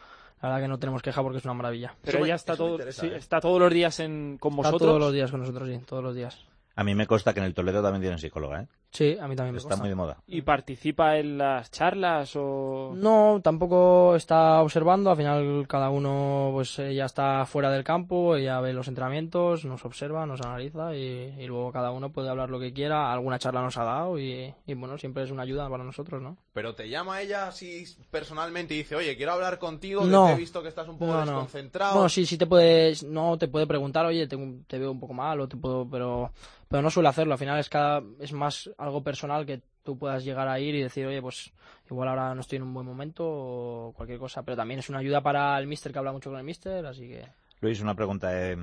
la 0.41 0.49
verdad 0.49 0.63
que 0.63 0.67
no 0.67 0.79
tenemos 0.79 1.01
queja 1.01 1.21
porque 1.21 1.37
es 1.37 1.45
una 1.45 1.53
maravilla. 1.53 1.93
Pero 2.01 2.25
ella 2.25 2.35
está, 2.35 2.57
todo, 2.57 2.77
sí, 2.91 3.07
está 3.07 3.39
todos 3.39 3.59
los 3.59 3.71
días 3.71 3.99
en, 3.99 4.37
con 4.39 4.51
Está 4.53 4.69
vosotros. 4.69 4.89
todos 4.89 4.99
los 4.99 5.13
días 5.13 5.31
con 5.31 5.41
nosotros, 5.41 5.69
sí, 5.69 5.79
todos 5.85 6.03
los 6.03 6.15
días. 6.15 6.37
A 6.75 6.83
mí 6.83 6.95
me 6.95 7.07
consta 7.07 7.33
que 7.33 7.39
en 7.39 7.45
el 7.45 7.53
Toledo 7.53 7.81
también 7.81 8.01
tienen 8.01 8.19
psicóloga, 8.19 8.63
¿eh? 8.63 8.67
Sí, 8.93 9.17
a 9.17 9.25
mí 9.29 9.37
también 9.37 9.53
me 9.53 9.57
Está 9.59 9.69
gusta. 9.69 9.81
muy 9.83 9.89
de 9.89 9.95
moda. 9.95 10.17
¿Y 10.27 10.41
participa 10.41 11.17
en 11.17 11.37
las 11.37 11.71
charlas 11.71 12.33
o...? 12.35 12.91
No, 12.93 13.39
tampoco 13.41 14.17
está 14.17 14.61
observando. 14.61 15.09
Al 15.09 15.15
final 15.15 15.65
cada 15.67 15.89
uno 15.89 16.49
pues 16.51 16.75
ya 16.75 17.05
está 17.05 17.45
fuera 17.45 17.71
del 17.71 17.85
campo, 17.85 18.35
ella 18.35 18.59
ve 18.59 18.73
los 18.73 18.89
entrenamientos, 18.89 19.63
nos 19.63 19.85
observa, 19.85 20.25
nos 20.25 20.41
analiza 20.41 20.93
y, 20.93 21.33
y 21.39 21.47
luego 21.47 21.71
cada 21.71 21.91
uno 21.91 22.11
puede 22.11 22.29
hablar 22.29 22.49
lo 22.49 22.59
que 22.59 22.73
quiera. 22.73 23.13
Alguna 23.13 23.39
charla 23.39 23.61
nos 23.61 23.77
ha 23.77 23.85
dado 23.85 24.19
y, 24.19 24.53
y, 24.67 24.73
bueno, 24.73 24.97
siempre 24.97 25.23
es 25.23 25.31
una 25.31 25.43
ayuda 25.43 25.69
para 25.69 25.85
nosotros, 25.85 26.21
¿no? 26.21 26.35
Pero 26.51 26.75
te 26.75 26.89
llama 26.89 27.21
ella 27.21 27.47
así 27.47 27.85
personalmente 28.11 28.73
y 28.73 28.79
dice, 28.79 28.97
oye, 28.97 29.15
quiero 29.15 29.31
hablar 29.31 29.57
contigo, 29.57 30.01
que 30.01 30.07
No. 30.09 30.25
te 30.25 30.33
he 30.33 30.35
visto 30.35 30.61
que 30.61 30.67
estás 30.67 30.89
un 30.89 30.97
poco 30.97 31.13
No, 31.13 31.19
no. 31.19 31.31
desconcentrado. 31.31 31.93
Bueno, 31.93 32.09
sí, 32.09 32.25
sí 32.25 32.37
te 32.37 32.45
puedes, 32.45 33.03
no 33.03 33.37
te 33.37 33.47
puede 33.47 33.67
preguntar, 33.67 34.05
oye, 34.05 34.27
te, 34.27 34.37
te 34.67 34.77
veo 34.79 34.91
un 34.91 34.99
poco 34.99 35.13
mal 35.13 35.39
o 35.39 35.47
te 35.47 35.55
puedo, 35.55 35.87
pero, 35.89 36.31
pero 36.67 36.81
no 36.81 36.89
suele 36.89 37.07
hacerlo. 37.07 37.33
Al 37.33 37.39
final 37.39 37.57
es 37.57 37.69
cada, 37.69 38.03
es 38.19 38.33
más 38.33 38.69
algo 38.81 39.03
personal 39.03 39.45
que 39.45 39.61
tú 39.83 39.97
puedas 39.97 40.23
llegar 40.23 40.47
a 40.47 40.59
ir 40.59 40.75
y 40.75 40.83
decir, 40.83 41.05
oye, 41.05 41.21
pues 41.21 41.51
igual 41.89 42.09
ahora 42.09 42.35
no 42.35 42.41
estoy 42.41 42.57
en 42.57 42.63
un 42.63 42.73
buen 42.73 42.85
momento 42.85 43.23
o 43.27 43.93
cualquier 43.95 44.19
cosa. 44.19 44.43
Pero 44.43 44.57
también 44.57 44.79
es 44.79 44.89
una 44.89 44.99
ayuda 44.99 45.21
para 45.21 45.57
el 45.59 45.67
mister 45.67 45.91
que 45.91 45.99
habla 45.99 46.11
mucho 46.11 46.29
con 46.29 46.39
el 46.39 46.45
mister, 46.45 46.85
así 46.85 47.07
que. 47.07 47.25
Luis, 47.61 47.81
una 47.81 47.95
pregunta. 47.95 48.29
eh, 48.33 48.57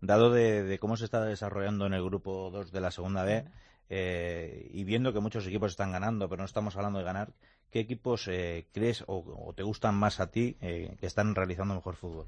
dado 0.00 0.30
de, 0.30 0.62
de 0.62 0.78
cómo 0.78 0.96
se 0.96 1.04
está 1.04 1.24
desarrollando 1.24 1.86
en 1.86 1.94
el 1.94 2.04
grupo 2.04 2.50
2 2.50 2.72
de 2.72 2.80
la 2.80 2.90
segunda 2.90 3.22
B 3.24 3.44
eh, 3.88 4.68
y 4.72 4.84
viendo 4.84 5.12
que 5.12 5.20
muchos 5.20 5.46
equipos 5.46 5.70
están 5.72 5.92
ganando, 5.92 6.28
pero 6.28 6.42
no 6.42 6.46
estamos 6.46 6.76
hablando 6.76 6.98
de 6.98 7.04
ganar, 7.04 7.32
¿qué 7.70 7.80
equipos 7.80 8.26
eh, 8.28 8.66
crees 8.72 9.04
o, 9.06 9.24
o 9.46 9.52
te 9.54 9.62
gustan 9.62 9.94
más 9.94 10.20
a 10.20 10.30
ti 10.30 10.56
eh, 10.60 10.96
que 11.00 11.06
están 11.06 11.34
realizando 11.34 11.74
mejor 11.74 11.96
fútbol? 11.96 12.26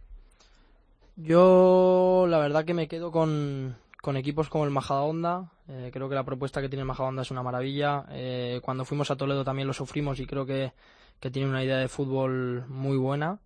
Yo, 1.16 2.26
la 2.28 2.38
verdad 2.38 2.64
que 2.64 2.74
me 2.74 2.86
quedo 2.88 3.10
con, 3.10 3.76
con 4.08 4.16
equipos 4.16 4.48
como 4.48 4.64
el 4.64 4.70
Majadahonda. 4.70 5.50
Eh, 5.68 5.90
creo 5.92 6.08
que 6.08 6.14
la 6.14 6.24
propuesta 6.24 6.62
que 6.62 6.70
tiene 6.70 6.80
el 6.80 6.86
Majadahonda 6.86 7.20
es 7.20 7.30
una 7.30 7.42
maravilla. 7.42 8.06
Eh, 8.08 8.58
cuando 8.62 8.86
fuimos 8.86 9.10
a 9.10 9.16
Toledo 9.16 9.44
también 9.44 9.68
lo 9.68 9.74
sufrimos 9.74 10.18
y 10.18 10.24
creo 10.24 10.46
que, 10.46 10.72
que 11.20 11.30
tiene 11.30 11.46
una 11.46 11.62
idea 11.62 11.76
de 11.76 11.88
fútbol 11.88 12.64
muy 12.68 12.96
buena. 12.96 13.38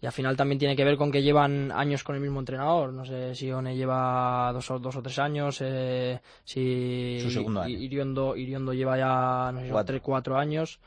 Y 0.00 0.06
al 0.06 0.12
final 0.12 0.38
también 0.38 0.58
tiene 0.58 0.74
que 0.74 0.84
ver 0.84 0.96
con 0.96 1.12
que 1.12 1.22
llevan 1.22 1.70
años 1.70 2.02
con 2.02 2.14
el 2.14 2.22
mismo 2.22 2.40
entrenador. 2.40 2.94
No 2.94 3.04
sé 3.04 3.34
si 3.34 3.52
One 3.52 3.76
lleva 3.76 4.50
dos 4.54 4.70
o, 4.70 4.78
dos 4.78 4.96
o 4.96 5.02
tres 5.02 5.18
años, 5.18 5.58
eh, 5.60 6.18
si 6.44 7.18
Su 7.20 7.30
segundo 7.30 7.60
año. 7.60 7.76
Iriondo, 7.76 8.36
Iriondo 8.36 8.72
lleva 8.72 8.96
ya 8.96 9.52
no 9.52 9.60
sé, 9.60 9.68
Cuatro. 9.68 9.92
tres, 9.92 10.02
cuatro 10.02 10.38
años. 10.38 10.80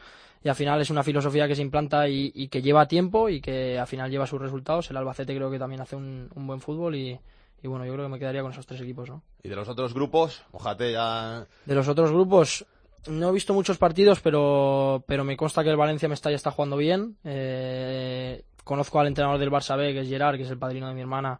Y 0.43 0.49
al 0.49 0.55
final 0.55 0.81
es 0.81 0.89
una 0.89 1.03
filosofía 1.03 1.47
que 1.47 1.53
se 1.55 1.61
implanta 1.61 2.09
y, 2.09 2.31
y 2.33 2.47
que 2.47 2.63
lleva 2.63 2.87
tiempo 2.87 3.29
y 3.29 3.41
que 3.41 3.77
al 3.77 3.85
final 3.85 4.09
lleva 4.09 4.25
sus 4.25 4.41
resultados. 4.41 4.89
El 4.89 4.97
Albacete 4.97 5.35
creo 5.35 5.51
que 5.51 5.59
también 5.59 5.81
hace 5.81 5.95
un, 5.95 6.31
un 6.33 6.47
buen 6.47 6.61
fútbol 6.61 6.95
y, 6.95 7.19
y 7.63 7.67
bueno, 7.67 7.85
yo 7.85 7.93
creo 7.93 8.05
que 8.05 8.11
me 8.11 8.19
quedaría 8.19 8.41
con 8.41 8.51
esos 8.51 8.67
tres 8.67 8.81
equipos, 8.81 9.09
¿no? 9.09 9.23
Y 9.41 9.49
de 9.49 9.55
los 9.55 9.69
otros 9.69 9.93
grupos, 9.93 10.43
ojate 10.51 10.91
ya... 10.91 11.47
De 11.65 11.73
los 11.73 11.87
otros 11.87 12.11
grupos, 12.11 12.65
no 13.07 13.29
he 13.29 13.31
visto 13.31 13.53
muchos 13.53 13.77
partidos, 13.77 14.19
pero, 14.19 15.03
pero 15.07 15.23
me 15.23 15.37
consta 15.37 15.63
que 15.63 15.69
el 15.69 15.77
Valencia 15.77 16.09
Mestalla 16.09 16.35
está 16.35 16.51
jugando 16.51 16.75
bien. 16.75 17.17
Eh, 17.23 18.43
conozco 18.63 18.99
al 18.99 19.07
entrenador 19.07 19.39
del 19.39 19.49
Barça 19.49 19.77
B, 19.77 19.93
que 19.93 20.01
es 20.01 20.09
Gerard, 20.09 20.35
que 20.35 20.43
es 20.43 20.49
el 20.49 20.57
padrino 20.57 20.87
de 20.89 20.93
mi 20.93 21.01
hermana 21.01 21.39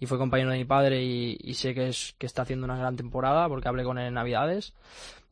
y 0.00 0.06
fue 0.06 0.18
compañero 0.18 0.50
de 0.50 0.58
mi 0.58 0.64
padre 0.64 1.04
y, 1.04 1.38
y 1.40 1.54
sé 1.54 1.74
que, 1.74 1.88
es, 1.88 2.14
que 2.18 2.26
está 2.26 2.42
haciendo 2.42 2.64
una 2.64 2.76
gran 2.76 2.96
temporada 2.96 3.48
porque 3.48 3.68
hablé 3.68 3.84
con 3.84 3.98
él 3.98 4.08
en 4.08 4.14
Navidades. 4.14 4.74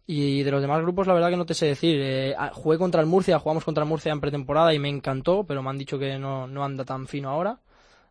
Y 0.06 0.42
de 0.42 0.50
los 0.50 0.62
demás 0.62 0.80
grupos, 0.80 1.06
la 1.06 1.12
verdad 1.12 1.28
que 1.28 1.36
no 1.36 1.44
te 1.44 1.52
sé 1.52 1.66
decir. 1.66 2.00
Eh, 2.00 2.34
ah, 2.38 2.50
jugué 2.54 2.78
contra 2.78 3.00
el 3.02 3.06
Murcia, 3.06 3.38
jugamos 3.38 3.64
contra 3.64 3.82
el 3.82 3.88
Murcia 3.88 4.10
en 4.10 4.20
pretemporada 4.20 4.72
y 4.72 4.78
me 4.78 4.88
encantó, 4.88 5.44
pero 5.44 5.62
me 5.62 5.68
han 5.68 5.76
dicho 5.76 5.98
que 5.98 6.18
no, 6.18 6.46
no 6.46 6.64
anda 6.64 6.84
tan 6.84 7.06
fino 7.06 7.28
ahora. 7.28 7.58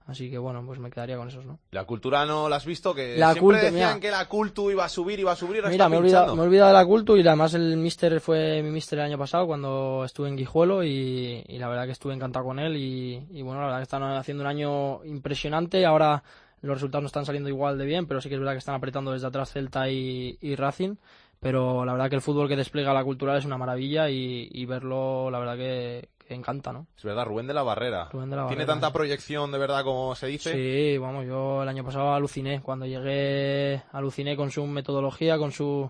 Así 0.07 0.31
que 0.31 0.37
bueno, 0.37 0.63
pues 0.65 0.79
me 0.79 0.89
quedaría 0.89 1.17
con 1.17 1.27
esos, 1.27 1.45
¿no? 1.45 1.59
La 1.71 1.83
cultura 1.83 2.25
no 2.25 2.47
la 2.47 2.55
has 2.55 2.65
visto, 2.65 2.95
que 2.95 3.17
La 3.17 3.33
siempre 3.33 3.41
Cultu, 3.59 3.65
decían 3.65 3.89
mira. 3.95 3.99
que 3.99 4.09
la 4.11 4.25
cultu 4.29 4.71
iba 4.71 4.85
a 4.85 4.89
subir, 4.89 5.19
iba 5.19 5.33
a 5.33 5.35
subir, 5.35 5.57
ahora 5.57 5.69
Mira, 5.69 5.89
me 5.89 5.97
he, 5.97 5.99
olvidado, 5.99 6.33
me 6.35 6.43
he 6.43 6.45
olvidado 6.45 6.67
de 6.69 6.73
la 6.75 6.85
culto 6.85 7.17
y 7.17 7.27
además 7.27 7.53
el 7.55 7.75
mister 7.75 8.21
fue 8.21 8.63
mi 8.63 8.71
mister 8.71 8.99
el 8.99 9.05
año 9.05 9.17
pasado 9.17 9.45
cuando 9.45 10.03
estuve 10.05 10.29
en 10.29 10.37
Guijuelo 10.37 10.81
y, 10.85 11.43
y 11.45 11.57
la 11.59 11.67
verdad 11.67 11.85
que 11.85 11.91
estuve 11.91 12.13
encantado 12.13 12.45
con 12.45 12.57
él 12.57 12.77
y, 12.77 13.27
y 13.31 13.41
bueno, 13.41 13.59
la 13.59 13.65
verdad 13.67 13.79
que 13.79 13.83
están 13.83 14.03
haciendo 14.03 14.43
un 14.43 14.47
año 14.47 15.03
impresionante. 15.03 15.85
Ahora 15.85 16.23
los 16.61 16.75
resultados 16.75 17.03
no 17.03 17.07
están 17.07 17.25
saliendo 17.25 17.49
igual 17.49 17.77
de 17.77 17.85
bien, 17.85 18.07
pero 18.07 18.21
sí 18.21 18.29
que 18.29 18.35
es 18.35 18.39
verdad 18.39 18.53
que 18.53 18.59
están 18.59 18.75
apretando 18.75 19.11
desde 19.11 19.27
atrás 19.27 19.51
Celta 19.51 19.89
y, 19.89 20.37
y 20.41 20.55
Racing. 20.55 20.95
Pero 21.41 21.85
la 21.85 21.91
verdad 21.91 22.09
que 22.09 22.15
el 22.15 22.21
fútbol 22.21 22.47
que 22.47 22.55
despliega 22.55 22.93
la 22.93 23.03
cultural 23.03 23.37
es 23.37 23.45
una 23.45 23.57
maravilla 23.57 24.09
y, 24.09 24.47
y 24.51 24.65
verlo, 24.65 25.29
la 25.29 25.37
verdad 25.37 25.57
que 25.57 26.09
encanta, 26.35 26.71
¿no? 26.73 26.87
Es 26.97 27.03
verdad, 27.03 27.25
Rubén 27.25 27.47
de 27.47 27.53
la 27.53 27.63
Barrera. 27.63 28.09
Rubén 28.11 28.29
de 28.29 28.35
la 28.35 28.47
¿Tiene 28.47 28.63
Barrera. 28.63 28.73
tanta 28.73 28.93
proyección 28.93 29.51
de 29.51 29.57
verdad 29.57 29.83
como 29.83 30.15
se 30.15 30.27
dice? 30.27 30.53
Sí, 30.53 30.97
vamos, 30.97 31.25
yo 31.25 31.63
el 31.63 31.69
año 31.69 31.83
pasado 31.83 32.13
aluciné. 32.13 32.61
Cuando 32.61 32.85
llegué, 32.85 33.83
aluciné 33.91 34.35
con 34.35 34.51
su 34.51 34.65
metodología, 34.65 35.37
con 35.37 35.51
su, 35.51 35.89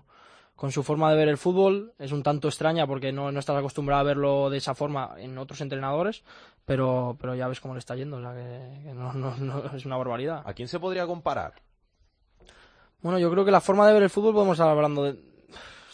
con 0.55 0.71
su 0.71 0.83
forma 0.83 1.11
de 1.11 1.17
ver 1.17 1.29
el 1.29 1.37
fútbol. 1.37 1.93
Es 1.99 2.11
un 2.11 2.23
tanto 2.23 2.47
extraña 2.47 2.87
porque 2.87 3.11
no, 3.11 3.31
no 3.31 3.39
estás 3.39 3.57
acostumbrado 3.57 4.01
a 4.01 4.03
verlo 4.05 4.49
de 4.49 4.57
esa 4.57 4.73
forma 4.75 5.15
en 5.17 5.37
otros 5.37 5.61
entrenadores, 5.61 6.23
pero, 6.65 7.17
pero 7.19 7.35
ya 7.35 7.47
ves 7.47 7.59
cómo 7.59 7.73
le 7.73 7.79
está 7.79 7.95
yendo, 7.95 8.17
o 8.17 8.21
sea 8.21 8.33
que, 8.33 8.81
que 8.83 8.93
no, 8.93 9.13
no, 9.13 9.35
no, 9.37 9.63
es 9.75 9.85
una 9.85 9.97
barbaridad. 9.97 10.43
¿A 10.45 10.53
quién 10.53 10.67
se 10.67 10.79
podría 10.79 11.05
comparar? 11.07 11.53
Bueno, 13.01 13.19
yo 13.19 13.29
creo 13.29 13.45
que 13.45 13.51
la 13.51 13.61
forma 13.61 13.87
de 13.87 13.93
ver 13.93 14.03
el 14.03 14.09
fútbol 14.09 14.33
podemos 14.33 14.57
estar 14.57 14.69
hablando 14.69 15.03
de... 15.03 15.36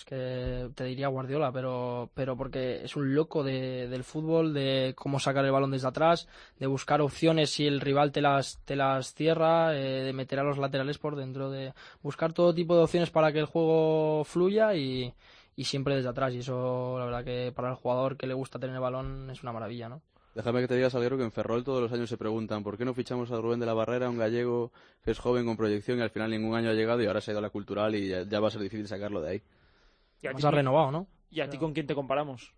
Que 0.06 0.70
te 0.76 0.84
diría 0.84 1.08
Guardiola, 1.08 1.52
pero, 1.52 2.10
pero 2.14 2.36
porque 2.36 2.84
es 2.84 2.96
un 2.96 3.14
loco 3.16 3.44
de, 3.44 3.88
del 3.88 4.04
fútbol, 4.04 4.54
de 4.54 4.94
cómo 4.96 5.20
sacar 5.20 5.46
el 5.46 5.52
balón 5.52 5.72
desde 5.72 5.88
atrás, 5.88 6.28
de 6.60 6.68
buscar 6.68 7.02
opciones 7.02 7.52
si 7.52 7.66
el 7.66 7.82
rival 7.82 8.12
te 8.12 8.22
las, 8.22 8.60
te 8.66 8.76
las 8.76 9.14
cierra, 9.14 9.76
eh, 9.76 10.04
de 10.04 10.14
meter 10.14 10.40
a 10.40 10.44
los 10.44 10.58
laterales 10.58 10.98
por 10.98 11.16
dentro, 11.16 11.50
de 11.50 11.74
buscar 12.02 12.34
todo 12.34 12.54
tipo 12.54 12.76
de 12.76 12.84
opciones 12.84 13.10
para 13.10 13.32
que 13.32 13.40
el 13.40 13.46
juego 13.46 14.24
fluya 14.26 14.76
y, 14.76 15.14
y 15.56 15.64
siempre 15.64 15.96
desde 15.96 16.10
atrás. 16.10 16.34
Y 16.34 16.40
eso, 16.40 16.98
la 17.00 17.06
verdad 17.06 17.24
que 17.24 17.52
para 17.56 17.70
el 17.70 17.76
jugador 17.76 18.18
que 18.18 18.28
le 18.28 18.34
gusta 18.34 18.60
tener 18.60 18.76
el 18.76 18.82
balón 18.82 19.30
es 19.30 19.44
una 19.44 19.54
maravilla, 19.54 19.90
¿no? 19.90 20.02
Déjame 20.36 20.62
que 20.62 20.68
te 20.68 20.76
diga, 20.76 20.90
Salguero, 20.90 21.16
que 21.16 21.24
en 21.24 21.32
Ferrol 21.32 21.64
todos 21.64 21.80
los 21.80 21.94
años 21.94 22.10
se 22.10 22.18
preguntan 22.18 22.64
¿por 22.64 22.76
qué 22.76 22.86
no 22.86 22.96
fichamos 22.96 23.32
a 23.32 23.40
Rubén 23.40 23.60
de 23.60 23.68
la 23.68 23.76
Barrera, 23.76 24.10
un 24.10 24.18
gallego 24.18 24.72
que 25.04 25.12
es 25.12 25.20
joven 25.20 25.46
con 25.46 25.58
proyección 25.58 26.00
y 26.00 26.02
al 26.02 26.10
final 26.10 26.32
ningún 26.32 26.56
año 26.56 26.72
ha 26.72 26.74
llegado 26.74 27.04
y 27.04 27.06
ahora 27.06 27.22
se 27.22 27.30
ha 27.30 27.34
ido 27.34 27.40
a 27.40 27.44
la 27.44 27.52
cultural 27.52 27.94
y 27.94 28.10
ya 28.10 28.40
va 28.40 28.48
a 28.48 28.52
ser 28.52 28.62
difícil 28.62 28.88
sacarlo 28.88 29.22
de 29.22 29.30
ahí? 29.30 29.42
¿Y 30.24 30.28
a 30.28 30.34
ti- 30.34 30.46
ha 30.46 30.52
renovado, 30.52 30.92
¿no? 30.92 31.08
¿Y 31.30 31.42
a 31.42 31.50
ti 31.50 31.58
con 31.58 31.74
quién 31.74 31.86
te 31.88 31.96
comparamos? 31.96 32.54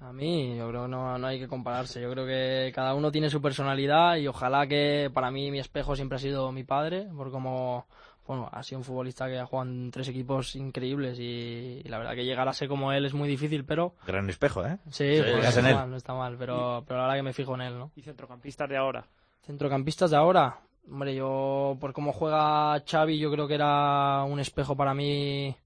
A 0.00 0.12
mí, 0.12 0.54
yo 0.56 0.68
creo 0.68 0.82
que 0.82 0.88
no, 0.88 1.16
no 1.18 1.26
hay 1.26 1.38
que 1.38 1.48
compararse. 1.48 2.02
Yo 2.02 2.10
creo 2.10 2.26
que 2.26 2.70
cada 2.74 2.94
uno 2.94 3.10
tiene 3.10 3.30
su 3.30 3.40
personalidad 3.40 4.16
y 4.16 4.28
ojalá 4.28 4.66
que 4.66 5.10
para 5.12 5.30
mí 5.30 5.50
mi 5.50 5.58
espejo 5.58 5.96
siempre 5.96 6.16
ha 6.16 6.18
sido 6.18 6.52
mi 6.52 6.64
padre, 6.64 7.08
por 7.16 7.30
como, 7.30 7.86
bueno, 8.26 8.46
ha 8.52 8.62
sido 8.62 8.80
un 8.80 8.84
futbolista 8.84 9.26
que 9.26 9.38
ha 9.38 9.46
jugado 9.46 9.70
en 9.70 9.90
tres 9.90 10.08
equipos 10.08 10.54
increíbles 10.54 11.18
y, 11.18 11.80
y 11.82 11.88
la 11.88 11.96
verdad 11.96 12.14
que 12.14 12.26
llegar 12.26 12.46
a 12.46 12.52
ser 12.52 12.68
como 12.68 12.92
él 12.92 13.06
es 13.06 13.14
muy 13.14 13.26
difícil, 13.26 13.64
pero 13.64 13.94
Gran 14.06 14.28
espejo, 14.28 14.66
¿eh? 14.66 14.76
sí, 14.90 15.16
Sí, 15.16 15.22
pues 15.22 15.32
no, 15.42 15.48
está 15.48 15.68
él. 15.70 15.74
mal, 15.76 15.90
no 15.90 15.96
está 15.96 16.12
mal, 16.12 16.36
pero, 16.38 16.84
pero 16.86 16.98
la 16.98 17.04
verdad 17.06 17.16
que 17.18 17.22
me 17.22 17.32
fijo 17.32 17.54
en 17.54 17.62
él, 17.62 17.78
¿no? 17.78 17.90
¿Y 17.96 18.02
centrocampistas 18.02 18.68
de 18.68 18.76
ahora? 18.76 19.06
Centrocampistas 19.46 20.10
de 20.10 20.16
ahora, 20.18 20.58
hombre, 20.90 21.14
yo 21.14 21.76
por 21.80 21.92
cómo 21.94 22.12
juega 22.12 22.82
Xavi, 22.84 23.18
yo 23.18 23.30
creo 23.30 23.48
que 23.48 23.54
era 23.54 24.24
un 24.24 24.40
espejo 24.40 24.76
para 24.76 24.92
mí. 24.92 25.56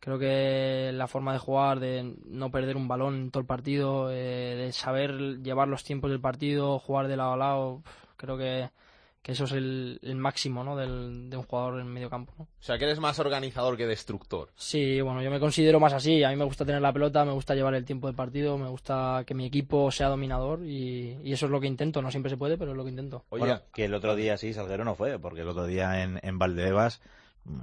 Creo 0.00 0.18
que 0.18 0.90
la 0.94 1.08
forma 1.08 1.32
de 1.32 1.38
jugar, 1.38 1.80
de 1.80 2.14
no 2.26 2.50
perder 2.50 2.76
un 2.76 2.86
balón 2.88 3.14
en 3.16 3.30
todo 3.30 3.40
el 3.40 3.46
partido, 3.46 4.10
eh, 4.12 4.54
de 4.56 4.72
saber 4.72 5.42
llevar 5.42 5.68
los 5.68 5.82
tiempos 5.82 6.10
del 6.10 6.20
partido, 6.20 6.78
jugar 6.78 7.08
de 7.08 7.16
lado 7.16 7.32
a 7.32 7.36
lado, 7.36 7.82
creo 8.16 8.38
que, 8.38 8.70
que 9.22 9.32
eso 9.32 9.44
es 9.44 9.52
el, 9.52 9.98
el 10.02 10.14
máximo 10.14 10.62
¿no? 10.62 10.76
del, 10.76 11.28
de 11.28 11.36
un 11.36 11.42
jugador 11.42 11.80
en 11.80 11.88
medio 11.88 12.08
campo. 12.08 12.32
¿no? 12.38 12.44
O 12.44 12.62
sea, 12.62 12.78
que 12.78 12.84
eres 12.84 13.00
más 13.00 13.18
organizador 13.18 13.76
que 13.76 13.86
destructor. 13.86 14.50
Sí, 14.54 15.00
bueno, 15.00 15.20
yo 15.20 15.30
me 15.32 15.40
considero 15.40 15.80
más 15.80 15.92
así. 15.92 16.22
A 16.22 16.30
mí 16.30 16.36
me 16.36 16.44
gusta 16.44 16.64
tener 16.64 16.80
la 16.80 16.92
pelota, 16.92 17.24
me 17.24 17.32
gusta 17.32 17.56
llevar 17.56 17.74
el 17.74 17.84
tiempo 17.84 18.06
del 18.06 18.16
partido, 18.16 18.56
me 18.56 18.68
gusta 18.68 19.24
que 19.26 19.34
mi 19.34 19.46
equipo 19.46 19.90
sea 19.90 20.08
dominador 20.08 20.64
y, 20.64 21.18
y 21.24 21.32
eso 21.32 21.46
es 21.46 21.52
lo 21.52 21.60
que 21.60 21.66
intento. 21.66 22.02
No 22.02 22.10
siempre 22.12 22.30
se 22.30 22.36
puede, 22.36 22.56
pero 22.56 22.70
es 22.70 22.76
lo 22.76 22.84
que 22.84 22.90
intento. 22.90 23.24
Bueno, 23.30 23.60
que 23.74 23.84
el 23.86 23.94
otro 23.94 24.14
día 24.14 24.36
sí, 24.36 24.54
Salguero 24.54 24.84
no 24.84 24.94
fue, 24.94 25.18
porque 25.18 25.40
el 25.40 25.48
otro 25.48 25.66
día 25.66 26.02
en, 26.04 26.20
en 26.22 26.38
Valdebebas, 26.38 27.02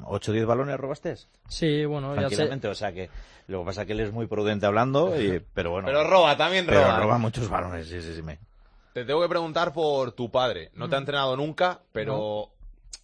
8 0.06 0.32
o 0.32 0.34
10 0.34 0.46
balones 0.46 0.78
robaste. 0.78 1.16
Sí, 1.48 1.86
bueno, 1.86 2.10
ya 2.16 2.22
sé. 2.22 2.28
Tranquilamente, 2.28 2.68
o 2.68 2.76
sea 2.76 2.92
que 2.94 3.10
lo 3.48 3.60
que 3.60 3.66
pasa 3.66 3.82
es 3.82 3.88
que 3.88 3.94
él 3.94 4.00
es 4.02 4.12
muy 4.12 4.28
prudente 4.28 4.66
hablando, 4.66 5.20
y, 5.22 5.40
pero 5.54 5.72
bueno. 5.72 5.88
Pero 5.88 6.04
roba, 6.04 6.36
también 6.38 6.66
pero 6.66 6.82
roba. 6.82 7.00
roba 7.00 7.18
muchos 7.18 7.48
balones, 7.50 7.88
sí, 7.88 8.02
sí, 8.02 8.14
sí. 8.16 8.22
Me... 8.22 8.40
Te 8.94 9.04
tengo 9.06 9.22
que 9.22 9.30
preguntar 9.30 9.74
por 9.74 10.14
tu 10.14 10.32
padre. 10.32 10.72
No 10.74 10.88
te 10.90 10.96
ha 10.96 11.00
Mm. 11.00 11.02
entrenado 11.02 11.38
nunca, 11.38 11.82
pero 11.92 12.50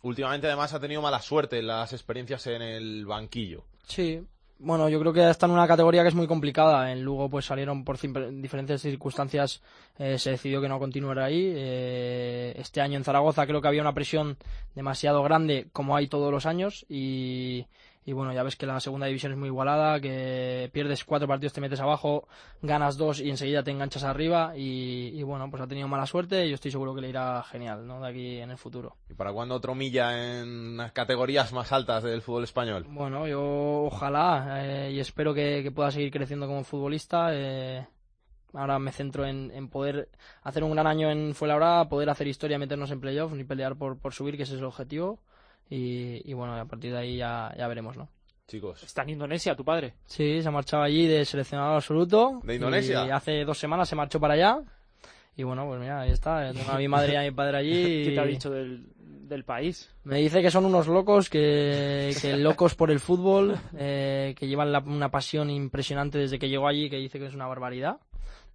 últimamente 0.04 0.48
además 0.48 0.74
ha 0.74 0.80
tenido 0.80 1.02
mala 1.02 1.22
suerte 1.22 1.60
en 1.60 1.68
las 1.68 1.92
experiencias 1.94 2.48
en 2.48 2.62
el 2.62 3.06
banquillo. 3.06 3.64
Sí, 3.88 4.24
bueno, 4.64 4.89
yo 4.89 4.99
creo 4.99 5.12
que 5.12 5.30
está 5.30 5.47
en 5.47 5.53
una 5.53 5.68
categoría 5.68 6.03
que 6.03 6.09
es 6.09 6.16
muy 6.16 6.28
complicada. 6.28 6.91
En 6.91 7.03
Lugo 7.03 7.30
pues 7.30 7.45
salieron 7.45 7.84
por 7.84 7.97
diferentes 7.99 8.82
circunstancias, 8.82 9.62
eh, 9.97 10.18
se 10.20 10.32
decidió 10.32 10.62
que 10.62 10.70
no 10.70 10.80
continuara 10.80 11.26
ahí. 11.26 11.51
Eh, 11.55 12.53
este 12.57 12.82
año 12.82 12.97
en 12.97 13.03
Zaragoza 13.03 13.45
creo 13.47 13.62
que 13.62 13.68
había 13.68 13.82
una 13.82 13.93
presión 13.93 14.38
demasiado 14.76 15.24
grande, 15.24 15.68
como 15.74 15.95
hay 15.95 16.07
todos 16.07 16.32
los 16.32 16.45
años, 16.45 16.86
y, 16.89 17.66
y 18.04 18.14
bueno, 18.14 18.34
ya 18.34 18.41
ves 18.41 18.56
que 18.56 18.66
la 18.66 18.80
segunda 18.80 19.06
división 19.06 19.32
es 19.32 19.38
muy 19.38 19.47
igualada, 19.47 19.99
que 19.99 20.72
pierdes 20.74 21.06
cuatro 21.06 21.28
partidos, 21.28 21.54
te 21.54 21.62
metes 21.62 21.80
abajo, 21.80 22.28
ganas 22.62 22.97
dos 22.97 23.20
y 23.20 23.30
enseguida 23.30 23.64
te 23.64 23.70
enganchas 23.70 24.04
arriba 24.04 24.54
y, 24.56 25.22
bueno, 25.22 25.49
pues 25.52 25.62
ha 25.62 25.68
tenido 25.68 25.88
mala 25.88 26.08
suerte 26.08 26.45
y 26.45 26.49
yo 26.49 26.56
estoy 26.56 26.72
seguro 26.72 26.95
que 26.95 27.02
le 27.02 27.10
irá 27.10 27.43
genial, 27.43 27.86
¿no? 27.86 28.02
De 28.02 28.10
aquí 28.10 28.38
en 28.39 28.49
el 28.49 28.58
futuro. 28.58 28.95
¿Y 29.08 29.14
para 29.14 29.32
cuándo 29.32 29.54
otro 29.54 29.76
milla 29.76 30.39
en 30.39 30.78
las 30.78 30.91
categorías 30.93 31.54
más 31.54 31.72
altas 31.72 32.04
del 32.04 32.24
fútbol 32.24 32.43
español? 32.43 32.86
Bueno, 32.89 33.28
yo 33.28 33.84
ojalá 33.84 34.66
eh, 34.66 34.91
y 34.93 34.99
espero 34.99 35.34
que, 35.36 35.72
pueda 35.76 35.91
seguir 35.91 36.12
creciendo 36.12 36.47
como 36.47 36.64
futbolista. 36.64 37.30
Eh, 37.32 37.86
ahora 38.54 38.80
me 38.80 38.91
centro 38.91 39.28
en, 39.28 39.70
poder 39.70 40.10
hacer 40.41 40.64
un 40.64 40.72
gran 40.72 40.88
año 40.88 41.12
en 41.12 41.36
Fuenlabrada, 41.36 41.88
poder 41.88 42.10
hacer 42.10 42.28
historia, 42.28 42.58
meternos 42.58 42.89
en 42.89 42.99
playoffs 42.99 43.39
y 43.39 43.43
pelear 43.43 43.76
por, 43.76 43.99
por 43.99 44.14
subir, 44.14 44.38
que 44.38 44.43
ese 44.43 44.56
es 44.56 44.60
el 44.60 44.66
objetivo 44.66 45.20
y, 45.70 46.34
bueno, 46.34 46.55
a 46.55 46.66
partir 46.66 46.91
de 46.91 46.97
ahí 46.97 47.18
ya, 47.18 47.53
ya 47.57 47.68
veremos, 47.68 47.95
¿no? 47.95 48.09
Chicos. 48.47 48.84
¿Está 48.84 49.03
en 49.03 49.12
Indonesia 49.12 49.55
tu 49.55 49.64
padre? 49.64 49.93
Sí, 50.05 50.41
se 50.41 50.47
ha 50.47 50.51
marchado 50.51 50.84
allí 50.84 51.07
de 51.07 51.24
seleccionado 51.24 51.76
absoluto. 51.76 52.41
¿De 52.43 52.55
Indonesia? 52.55 53.05
Y 53.05 53.09
hace 53.09 53.45
dos 53.45 53.57
semanas 53.57 53.88
se 53.88 53.95
marchó 53.95 54.20
para 54.20 54.34
allá. 54.34 54.62
Y 55.38 55.43
bueno, 55.43 55.66
pues 55.66 55.80
mira, 55.80 56.01
ahí 56.01 56.12
está. 56.12 56.51
Tengo 56.51 56.72
a 56.72 56.78
mi 56.78 56.89
madre 56.89 57.14
y 57.14 57.16
a 57.16 57.22
mi 57.22 57.32
padre 57.32 57.57
allí. 57.57 58.03
¿Qué 58.03 58.12
te 58.12 58.20
ha 58.20 58.26
dicho 58.26 58.49
del, 58.49 58.91
del 58.97 59.45
país? 59.45 59.89
Me 60.03 60.18
dice 60.18 60.41
que 60.41 60.51
son 60.51 60.66
unos 60.66 60.88
locos, 60.88 61.30
que, 61.30 62.14
que 62.22 62.38
locos 62.38 62.76
por 62.76 62.91
el 62.91 62.99
fútbol, 62.99 63.57
eh, 63.78 64.36
que 64.38 64.47
llevan 64.47 64.76
una 64.88 65.09
pasión 65.09 65.49
impresionante 65.49 66.18
desde 66.18 66.38
que 66.38 66.49
llegó 66.49 66.68
allí, 66.68 66.89
que 66.89 66.97
dice 66.97 67.18
que 67.18 67.28
es 67.28 67.34
una 67.34 67.47
barbaridad. 67.47 68.01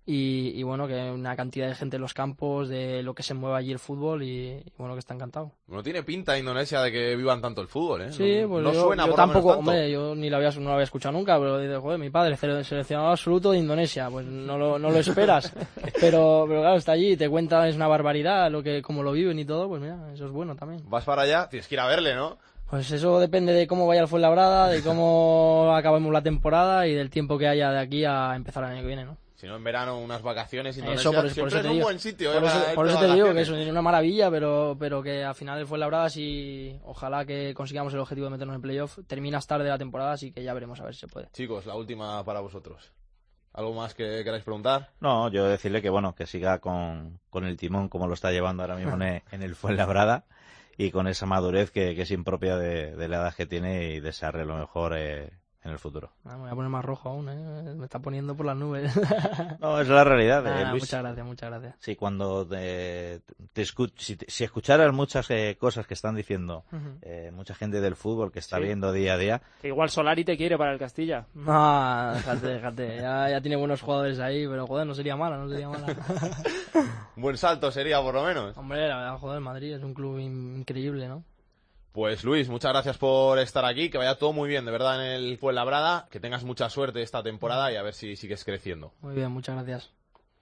Y, 0.09 0.63
bueno, 0.63 0.87
que 0.87 1.11
una 1.11 1.35
cantidad 1.35 1.67
de 1.67 1.75
gente 1.75 1.97
en 1.97 2.03
los 2.03 2.15
campos, 2.15 2.69
de 2.69 3.03
lo 3.03 3.13
que 3.13 3.25
se 3.25 3.35
mueve 3.35 3.57
allí 3.57 3.73
el 3.73 3.81
fútbol 3.81 4.23
y, 4.23 4.63
bueno, 4.79 4.95
que 4.95 5.01
está 5.01 5.15
encantado. 5.15 5.51
No 5.67 5.83
tiene 5.83 6.05
pinta 6.05 6.39
Indonesia 6.39 6.81
de 6.81 6.93
que 6.93 7.17
vivan 7.17 7.43
tanto 7.43 7.61
el 7.61 7.67
fútbol, 7.67 8.03
¿eh? 8.03 8.13
Sí, 8.13 8.43
no, 8.43 8.49
pues 8.49 8.63
no 8.63 8.73
yo, 8.73 8.85
suena 8.85 9.07
yo 9.07 9.15
tampoco, 9.15 9.55
hombre, 9.55 9.91
yo 9.91 10.15
ni 10.15 10.31
lo 10.31 10.37
había, 10.37 10.51
no 10.51 10.61
lo 10.61 10.73
había 10.73 10.85
escuchado 10.85 11.13
nunca, 11.13 11.37
pero 11.41 11.59
dice, 11.59 11.77
joder, 11.79 11.99
mi 11.99 12.11
padre, 12.11 12.37
seleccionado 12.37 13.09
absoluto 13.09 13.51
de 13.51 13.59
Indonesia, 13.59 14.09
pues 14.09 14.25
no 14.25 14.57
lo, 14.57 14.79
no 14.79 14.91
lo 14.91 14.99
esperas. 15.01 15.53
pero, 16.01 16.45
pero 16.47 16.61
claro, 16.61 16.77
está 16.77 16.93
allí 16.93 17.13
y 17.13 17.17
te 17.17 17.29
cuenta, 17.29 17.67
es 17.69 17.75
una 17.75 17.89
barbaridad 17.89 18.49
lo 18.49 18.63
que, 18.63 18.83
cómo 18.83 19.03
lo 19.03 19.11
viven 19.11 19.41
y 19.41 19.45
todo, 19.45 19.69
pues 19.69 19.83
mira, 19.83 20.13
eso 20.13 20.27
es 20.27 20.31
bueno 20.31 20.55
también. 20.55 20.89
Vas 20.89 21.05
para 21.05 21.23
allá, 21.23 21.49
tienes 21.49 21.67
que 21.67 21.75
ir 21.75 21.81
a 21.81 21.87
verle, 21.87 22.15
¿no? 22.15 22.39
Pues 22.71 22.91
eso 22.91 23.19
depende 23.19 23.53
de 23.53 23.67
cómo 23.67 23.87
vaya 23.89 24.03
el 24.03 24.09
Fuenlabrada, 24.09 24.69
de 24.69 24.83
cómo 24.83 25.73
acabemos 25.77 26.13
la 26.13 26.23
temporada 26.23 26.87
y 26.87 26.95
del 26.95 27.11
tiempo 27.11 27.39
que 27.39 27.49
haya 27.49 27.71
de 27.71 27.81
aquí 27.81 28.05
a 28.05 28.37
empezar 28.37 28.63
el 28.65 28.71
año 28.71 28.83
que 28.83 28.87
viene, 28.87 29.05
¿no? 29.05 29.17
Si 29.37 29.47
no, 29.47 29.57
en 29.57 29.65
verano 29.65 29.99
unas 29.99 30.23
vacaciones 30.23 30.79
Indonesia 30.79 31.11
eso, 31.11 31.13
por, 31.13 31.31
siempre 31.31 31.61
es 31.61 31.67
un 31.67 31.81
buen 31.81 31.99
sitio. 31.99 32.33
Por, 32.33 32.43
¿eh? 32.43 32.47
eso, 32.47 32.75
por 32.75 32.89
eso 32.89 32.99
te 32.99 33.13
digo 33.13 33.35
que 33.35 33.41
es 33.43 33.49
una 33.51 33.83
maravilla, 33.83 34.31
pero, 34.31 34.77
pero 34.79 35.03
que 35.03 35.23
al 35.25 35.35
final 35.35 35.67
fue 35.67 35.79
labrada 35.79 36.09
y 36.17 36.81
ojalá 36.85 37.27
que 37.27 37.53
consigamos 37.53 37.93
el 37.93 38.01
objetivo 38.01 38.27
de 38.27 38.31
meternos 38.31 38.57
en 38.57 38.63
playoff. 38.63 38.99
Terminas 39.07 39.47
tarde 39.47 39.69
la 39.69 39.77
temporada, 39.77 40.13
así 40.13 40.33
que 40.33 40.43
ya 40.43 40.55
veremos 40.55 40.81
a 40.81 40.85
ver 40.85 40.95
si 40.95 41.01
se 41.01 41.09
puede. 41.09 41.29
Chicos, 41.33 41.67
la 41.67 41.75
última 41.75 42.25
para 42.25 42.41
vosotros. 42.41 42.93
¿Algo 43.53 43.75
más 43.75 43.95
que 43.95 44.23
queráis 44.25 44.45
preguntar? 44.45 44.91
No, 45.01 45.31
yo 45.31 45.47
decirle 45.47 45.81
que 45.81 45.91
bueno, 45.91 46.15
que 46.15 46.27
siga 46.27 46.59
con, 46.59 47.21
con 47.31 47.45
el 47.45 47.57
timón 47.57 47.89
como 47.89 48.07
lo 48.07 48.15
está 48.15 48.31
llevando 48.31 48.63
ahora 48.63 48.77
mismo 48.77 49.03
en, 49.03 49.23
en 49.31 49.43
el 49.43 49.55
Fuenlabrada 49.55 50.25
y 50.77 50.91
con 50.91 51.09
esa 51.09 51.27
madurez 51.27 51.71
que, 51.71 51.95
que 51.95 52.03
es 52.03 52.11
impropia 52.11 52.57
de, 52.57 52.95
de, 52.97 53.09
la 53.09 53.17
edad 53.17 53.35
que 53.35 53.47
tiene 53.47 53.95
y 53.95 54.01
desearle 54.01 54.45
lo 54.45 54.57
mejor 54.57 54.95
eh, 54.97 55.31
en 55.67 55.73
el 55.73 55.79
futuro. 55.81 56.13
Ah, 56.25 56.37
me 56.37 56.43
voy 56.43 56.51
a 56.51 56.55
poner 56.55 56.71
más 56.71 56.85
rojo 56.85 57.09
aún, 57.09 57.29
¿eh? 57.29 57.75
Me 57.75 57.85
está 57.85 57.99
poniendo 57.99 58.37
por 58.37 58.47
las 58.47 58.57
nubes. 58.57 58.93
no, 59.61 59.81
es 59.81 59.89
la 59.89 60.05
realidad, 60.05 60.47
eh, 60.47 60.71
Luis. 60.71 60.85
Muchas 60.85 61.03
gracias, 61.03 61.27
muchas 61.27 61.51
gracias. 61.51 61.75
Sí, 61.81 61.97
cuando 61.97 62.47
te, 62.47 63.21
te 63.53 63.65
si, 63.65 64.17
si, 64.29 64.45
escucharas 64.45 64.93
muchas 64.93 65.29
eh, 65.31 65.57
cosas 65.59 65.87
que 65.87 65.95
están 65.95 66.15
diciendo 66.15 66.65
eh, 67.03 67.31
mucha 67.35 67.55
gente 67.55 67.81
del 67.81 67.97
fútbol 67.97 68.31
que 68.31 68.39
está 68.39 68.59
viendo 68.59 68.93
día 68.93 69.15
a 69.15 69.19
día... 69.19 69.43
Que 69.61 69.69
igual 69.69 69.91
Solari 69.91 70.25
te 70.25 70.37
quiere 70.37 70.57
para 70.57 70.73
el 70.73 70.79
Castilla. 70.79 71.27
No, 71.35 72.13
déjate, 72.15 72.47
déjate. 72.47 72.97
Ya, 72.99 73.29
ya 73.31 73.41
tiene 73.41 73.57
buenos 73.57 73.83
jugadores 73.83 74.21
ahí, 74.21 74.47
pero 74.47 74.67
joder, 74.67 74.87
no 74.87 74.95
sería 74.95 75.17
mala, 75.17 75.37
no 75.37 75.49
sería 75.49 75.69
mala. 75.69 75.87
Buen 77.17 77.37
salto 77.37 77.73
sería, 77.73 78.01
por 78.01 78.15
lo 78.15 78.25
menos. 78.25 78.57
Hombre, 78.57 78.87
la 78.87 78.99
verdad, 78.99 79.19
joder, 79.19 79.41
Madrid 79.41 79.75
es 79.75 79.83
un 79.83 79.95
club 79.95 80.21
increíble, 80.21 81.09
¿no? 81.09 81.25
Pues 81.97 82.25
Luis, 82.25 82.51
muchas 82.51 82.73
gracias 82.73 82.99
por 82.99 83.39
estar 83.39 83.65
aquí, 83.65 83.89
que 83.89 83.97
vaya 83.97 84.17
todo 84.17 84.35
muy 84.35 84.51
bien, 84.51 84.67
de 84.67 84.71
verdad, 84.71 85.03
en 85.03 85.13
el 85.13 85.39
Fuenlabrada, 85.39 86.07
que 86.11 86.21
tengas 86.21 86.45
mucha 86.45 86.69
suerte 86.69 87.01
esta 87.01 87.23
temporada 87.23 87.73
y 87.73 87.77
a 87.77 87.83
ver 87.83 87.95
si 87.95 88.17
sigues 88.17 88.45
creciendo. 88.45 88.93
Muy 89.01 89.15
bien, 89.15 89.31
muchas 89.31 89.55
gracias. 89.55 89.95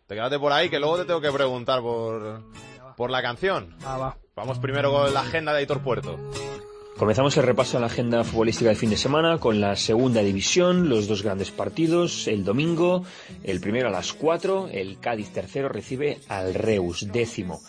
Te 0.08 0.16
quédate 0.16 0.36
por 0.40 0.50
ahí, 0.50 0.68
que 0.68 0.80
luego 0.80 0.96
te 0.96 1.04
tengo 1.04 1.20
que 1.20 1.30
preguntar 1.30 1.80
por, 1.80 2.42
por 2.96 3.08
la 3.08 3.22
canción. 3.22 3.76
Ah, 3.84 3.96
va. 3.96 4.18
Vamos 4.34 4.58
primero 4.58 4.90
con 4.90 5.14
la 5.14 5.20
agenda 5.20 5.52
de 5.52 5.58
Aitor 5.58 5.80
Puerto. 5.80 6.18
Comenzamos 6.98 7.36
el 7.36 7.44
repaso 7.44 7.76
a 7.76 7.80
la 7.80 7.86
agenda 7.86 8.24
futbolística 8.24 8.70
del 8.70 8.76
fin 8.76 8.90
de 8.90 8.96
semana 8.96 9.38
con 9.38 9.60
la 9.60 9.76
segunda 9.76 10.22
división, 10.22 10.88
los 10.88 11.06
dos 11.06 11.22
grandes 11.22 11.52
partidos. 11.52 12.26
El 12.26 12.44
domingo, 12.44 13.04
el 13.44 13.60
primero 13.60 13.86
a 13.86 13.92
las 13.92 14.12
4, 14.12 14.70
el 14.72 14.98
Cádiz 14.98 15.32
tercero 15.32 15.68
recibe 15.68 16.18
al 16.28 16.52
Reus 16.52 17.12
décimo. 17.12 17.60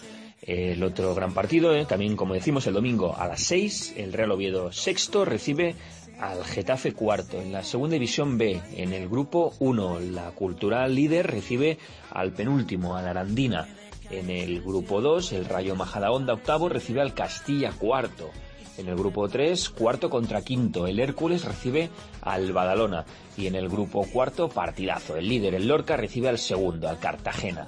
El 0.46 0.84
otro 0.84 1.16
gran 1.16 1.34
partido, 1.34 1.74
eh, 1.74 1.86
también 1.86 2.16
como 2.16 2.36
decimos 2.36 2.68
el 2.68 2.76
domingo 2.76 3.16
a 3.18 3.28
las 3.28 3.42
6, 3.42 3.96
el 3.98 4.14
Real 4.14 4.32
Oviedo 4.32 4.72
sexto 4.72 5.26
recibe 5.26 5.74
al 6.20 6.44
Getafe 6.44 6.94
cuarto. 6.94 7.42
En 7.42 7.52
la 7.52 7.64
segunda 7.64 7.96
división 7.96 8.38
B, 8.38 8.62
en 8.76 8.94
el 8.94 9.10
grupo 9.10 9.54
1, 9.58 10.00
la 10.02 10.30
Cultural 10.32 10.94
líder 10.94 11.26
recibe 11.26 11.80
al 12.12 12.32
penúltimo, 12.32 12.96
al 12.96 13.08
Arandina. 13.08 13.68
En 14.12 14.30
el 14.30 14.62
grupo 14.62 15.02
2, 15.02 15.32
el 15.34 15.46
Rayo 15.46 15.76
Majadahonda 15.76 16.34
octavo 16.34 16.70
recibe 16.70 17.02
al 17.02 17.16
Castilla 17.16 17.72
cuarto. 17.72 18.30
En 18.78 18.88
el 18.88 18.96
grupo 18.96 19.28
3, 19.28 19.70
cuarto 19.70 20.12
contra 20.12 20.44
quinto, 20.44 20.86
el 20.86 21.00
Hércules 21.00 21.44
recibe 21.44 21.90
al 22.22 22.54
Badalona. 22.54 23.06
Y 23.36 23.48
en 23.48 23.56
el 23.56 23.68
grupo 23.68 24.06
cuarto, 24.14 24.48
partidazo. 24.48 25.16
El 25.18 25.28
líder, 25.28 25.56
el 25.56 25.68
Lorca, 25.68 25.98
recibe 25.98 26.30
al 26.30 26.38
segundo, 26.38 26.88
al 26.88 27.00
Cartagena. 27.00 27.68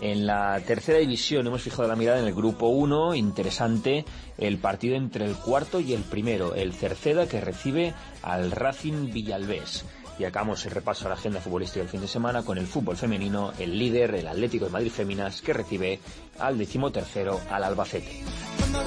En 0.00 0.26
la 0.26 0.60
tercera 0.60 0.98
división 0.98 1.46
hemos 1.46 1.62
fijado 1.62 1.88
la 1.88 1.96
mirada 1.96 2.20
en 2.20 2.26
el 2.26 2.34
grupo 2.34 2.68
1, 2.68 3.16
interesante 3.16 4.04
el 4.36 4.58
partido 4.58 4.94
entre 4.94 5.24
el 5.24 5.34
cuarto 5.34 5.80
y 5.80 5.92
el 5.92 6.02
primero, 6.02 6.54
el 6.54 6.72
Cerceda 6.72 7.26
que 7.26 7.40
recibe 7.40 7.94
al 8.22 8.52
Racing 8.52 9.12
Villalbés. 9.12 9.84
Y 10.16 10.24
acabamos 10.24 10.64
el 10.66 10.72
repaso 10.72 11.06
a 11.06 11.10
la 11.10 11.14
agenda 11.14 11.40
futbolística 11.40 11.80
del 11.80 11.88
fin 11.88 12.00
de 12.00 12.08
semana 12.08 12.44
con 12.44 12.58
el 12.58 12.66
fútbol 12.66 12.96
femenino, 12.96 13.52
el 13.58 13.78
líder, 13.78 14.14
el 14.14 14.28
Atlético 14.28 14.66
de 14.66 14.72
Madrid 14.72 14.90
Féminas, 14.90 15.42
que 15.42 15.52
recibe 15.52 16.00
al 16.38 16.58
decimotercero 16.58 17.40
al 17.50 17.64
Albacete. 17.64 18.22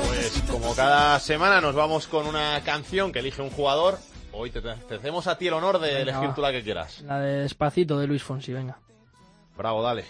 Pues 0.07 0.43
como 0.49 0.73
cada 0.75 1.19
semana 1.19 1.59
nos 1.61 1.75
vamos 1.75 2.07
con 2.07 2.25
una 2.25 2.61
canción 2.63 3.11
que 3.11 3.19
elige 3.19 3.41
un 3.41 3.49
jugador. 3.49 3.97
Hoy 4.33 4.49
te, 4.49 4.61
hacemos 4.95 5.27
a 5.27 5.37
ti 5.37 5.47
el 5.47 5.53
honor 5.53 5.79
de 5.79 6.01
elegir 6.01 6.33
tú 6.33 6.41
la 6.41 6.51
que 6.51 6.63
quieras. 6.63 7.01
La 7.01 7.19
de 7.19 7.41
Despacito 7.43 7.97
de 7.97 8.07
Luis 8.07 8.23
Fonsi, 8.23 8.53
venga. 8.53 8.79
Bravo, 9.57 9.81
dale. 9.83 10.05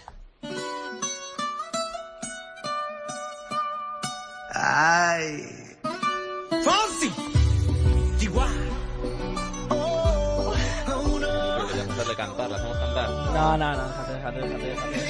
Ay. 4.64 5.42
Fonsi. 6.62 7.10
Oh, 9.70 10.54
ya 11.74 11.82
hacerle 11.82 12.14
cantar, 12.14 12.48
la 12.48 12.56
hacemos 12.56 12.76
cantar. 12.76 13.10
No, 13.10 13.56
no, 13.58 13.72
no, 13.72 13.88
déjate, 13.88 14.12
déjate, 14.12 14.40
déjate, 14.40 14.66
déjate. 14.66 15.02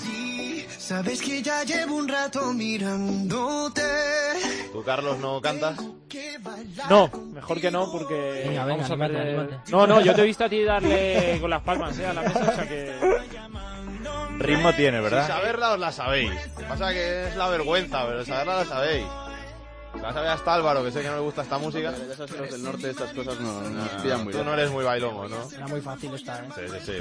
Sí, 0.00 0.66
sabes 0.78 1.20
que 1.20 1.42
ya 1.42 1.64
llevo 1.64 1.96
un 1.96 2.06
rato 2.06 2.52
mirándote. 2.52 3.82
¿Tú, 4.72 4.84
Carlos, 4.84 5.18
no 5.18 5.40
cantas? 5.40 5.76
No, 6.88 7.10
mejor 7.32 7.60
que 7.60 7.72
no, 7.72 7.90
porque 7.90 8.44
venga, 8.46 8.64
venga, 8.64 8.86
vamos 8.86 8.90
a. 8.90 9.70
No, 9.70 9.88
no, 9.88 10.00
yo 10.00 10.14
te 10.14 10.22
he 10.22 10.24
visto 10.24 10.44
a 10.44 10.48
ti 10.48 10.62
darle 10.62 11.38
con 11.40 11.50
las 11.50 11.62
palmas 11.62 11.98
¿eh? 11.98 12.06
a 12.06 12.14
la 12.14 12.22
mesa, 12.22 12.38
o 12.38 12.54
sea 12.54 12.68
que... 12.68 12.94
Ritmo 14.38 14.72
tiene, 14.74 15.00
¿verdad? 15.00 15.26
Si 15.26 15.32
saberla 15.32 15.72
os 15.72 15.78
la 15.80 15.92
sabéis. 15.92 16.30
Lo 16.54 16.56
que 16.56 16.64
pasa 16.64 16.92
que 16.92 17.28
es 17.28 17.36
la 17.36 17.48
vergüenza, 17.48 18.06
pero 18.06 18.24
saberla 18.24 18.56
la 18.56 18.64
sabéis. 18.64 19.06
La 20.02 20.12
sabe 20.12 20.28
hasta 20.28 20.54
Álvaro, 20.54 20.82
que 20.84 20.90
sé 20.90 21.02
que 21.02 21.08
no 21.08 21.14
le 21.14 21.20
gusta 21.20 21.42
esta 21.42 21.56
música. 21.56 21.92
Los 22.18 22.50
del 22.50 22.62
norte 22.64 22.90
estas 22.90 23.12
cosas 23.12 23.38
no, 23.38 23.60
no 23.60 23.70
nos 23.70 23.88
pillan 24.02 24.24
muy 24.24 24.32
Tú 24.32 24.38
bien. 24.38 24.46
no 24.46 24.54
eres 24.54 24.70
muy 24.70 24.84
bailongo, 24.84 25.28
¿no? 25.28 25.48
Era 25.54 25.68
muy 25.68 25.80
fácil 25.80 26.12
esta, 26.14 26.40
¿eh? 26.40 26.48
Sí, 26.56 26.62
sí, 26.84 26.92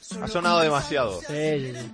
sí. 0.00 0.18
Ha 0.22 0.28
sonado 0.28 0.60
demasiado. 0.60 1.18
Sí, 1.22 1.72
sí, 1.72 1.74
sí. 1.74 1.92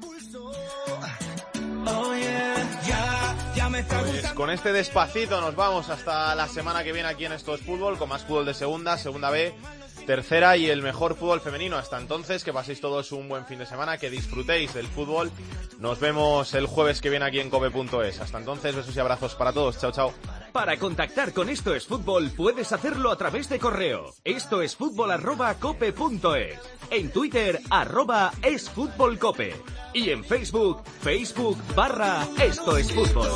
Pues 3.88 4.32
con 4.34 4.50
este 4.50 4.72
despacito 4.72 5.40
nos 5.40 5.54
vamos 5.56 5.88
hasta 5.88 6.34
la 6.34 6.48
semana 6.48 6.82
que 6.84 6.92
viene 6.92 7.08
aquí 7.08 7.24
en 7.24 7.32
Esto 7.32 7.54
es 7.54 7.60
Fútbol, 7.60 7.98
con 7.98 8.08
más 8.08 8.22
fútbol 8.24 8.44
de 8.46 8.54
segunda, 8.54 8.96
segunda 8.98 9.30
B, 9.30 9.54
tercera 10.02 10.56
y 10.56 10.68
el 10.68 10.82
mejor 10.82 11.14
fútbol 11.16 11.40
femenino. 11.40 11.76
Hasta 11.76 11.98
entonces, 11.98 12.44
que 12.44 12.52
paséis 12.52 12.80
todos 12.80 13.12
un 13.12 13.28
buen 13.28 13.46
fin 13.46 13.58
de 13.58 13.66
semana, 13.66 13.98
que 13.98 14.10
disfrutéis 14.10 14.74
del 14.74 14.86
fútbol. 14.86 15.30
Nos 15.78 16.00
vemos 16.00 16.54
el 16.54 16.66
jueves 16.66 17.00
que 17.00 17.10
viene 17.10 17.24
aquí 17.24 17.40
en 17.40 17.50
cope.es. 17.50 18.20
Hasta 18.20 18.38
entonces, 18.38 18.74
besos 18.74 18.94
y 18.94 19.00
abrazos 19.00 19.34
para 19.34 19.52
todos. 19.52 19.78
Chao, 19.78 19.92
chao. 19.92 20.14
Para 20.52 20.76
contactar 20.76 21.32
con 21.32 21.48
Esto 21.48 21.74
es 21.74 21.86
Fútbol 21.86 22.30
puedes 22.36 22.72
hacerlo 22.72 23.10
a 23.10 23.16
través 23.16 23.48
de 23.48 23.58
correo. 23.58 24.12
Esto 24.24 24.60
es 24.60 24.76
fútbol 24.76 25.10
arroba 25.10 25.54
cope 25.54 25.92
punto 25.92 26.34
es. 26.34 26.58
En 26.90 27.10
Twitter 27.10 27.58
arroba 27.70 28.32
es 28.42 28.68
fútbol 28.68 29.18
cope. 29.18 29.54
Y 29.94 30.10
en 30.10 30.24
Facebook, 30.24 30.82
Facebook 31.00 31.58
barra 31.74 32.26
Esto 32.38 32.76
es 32.76 32.92
Fútbol. 32.92 33.28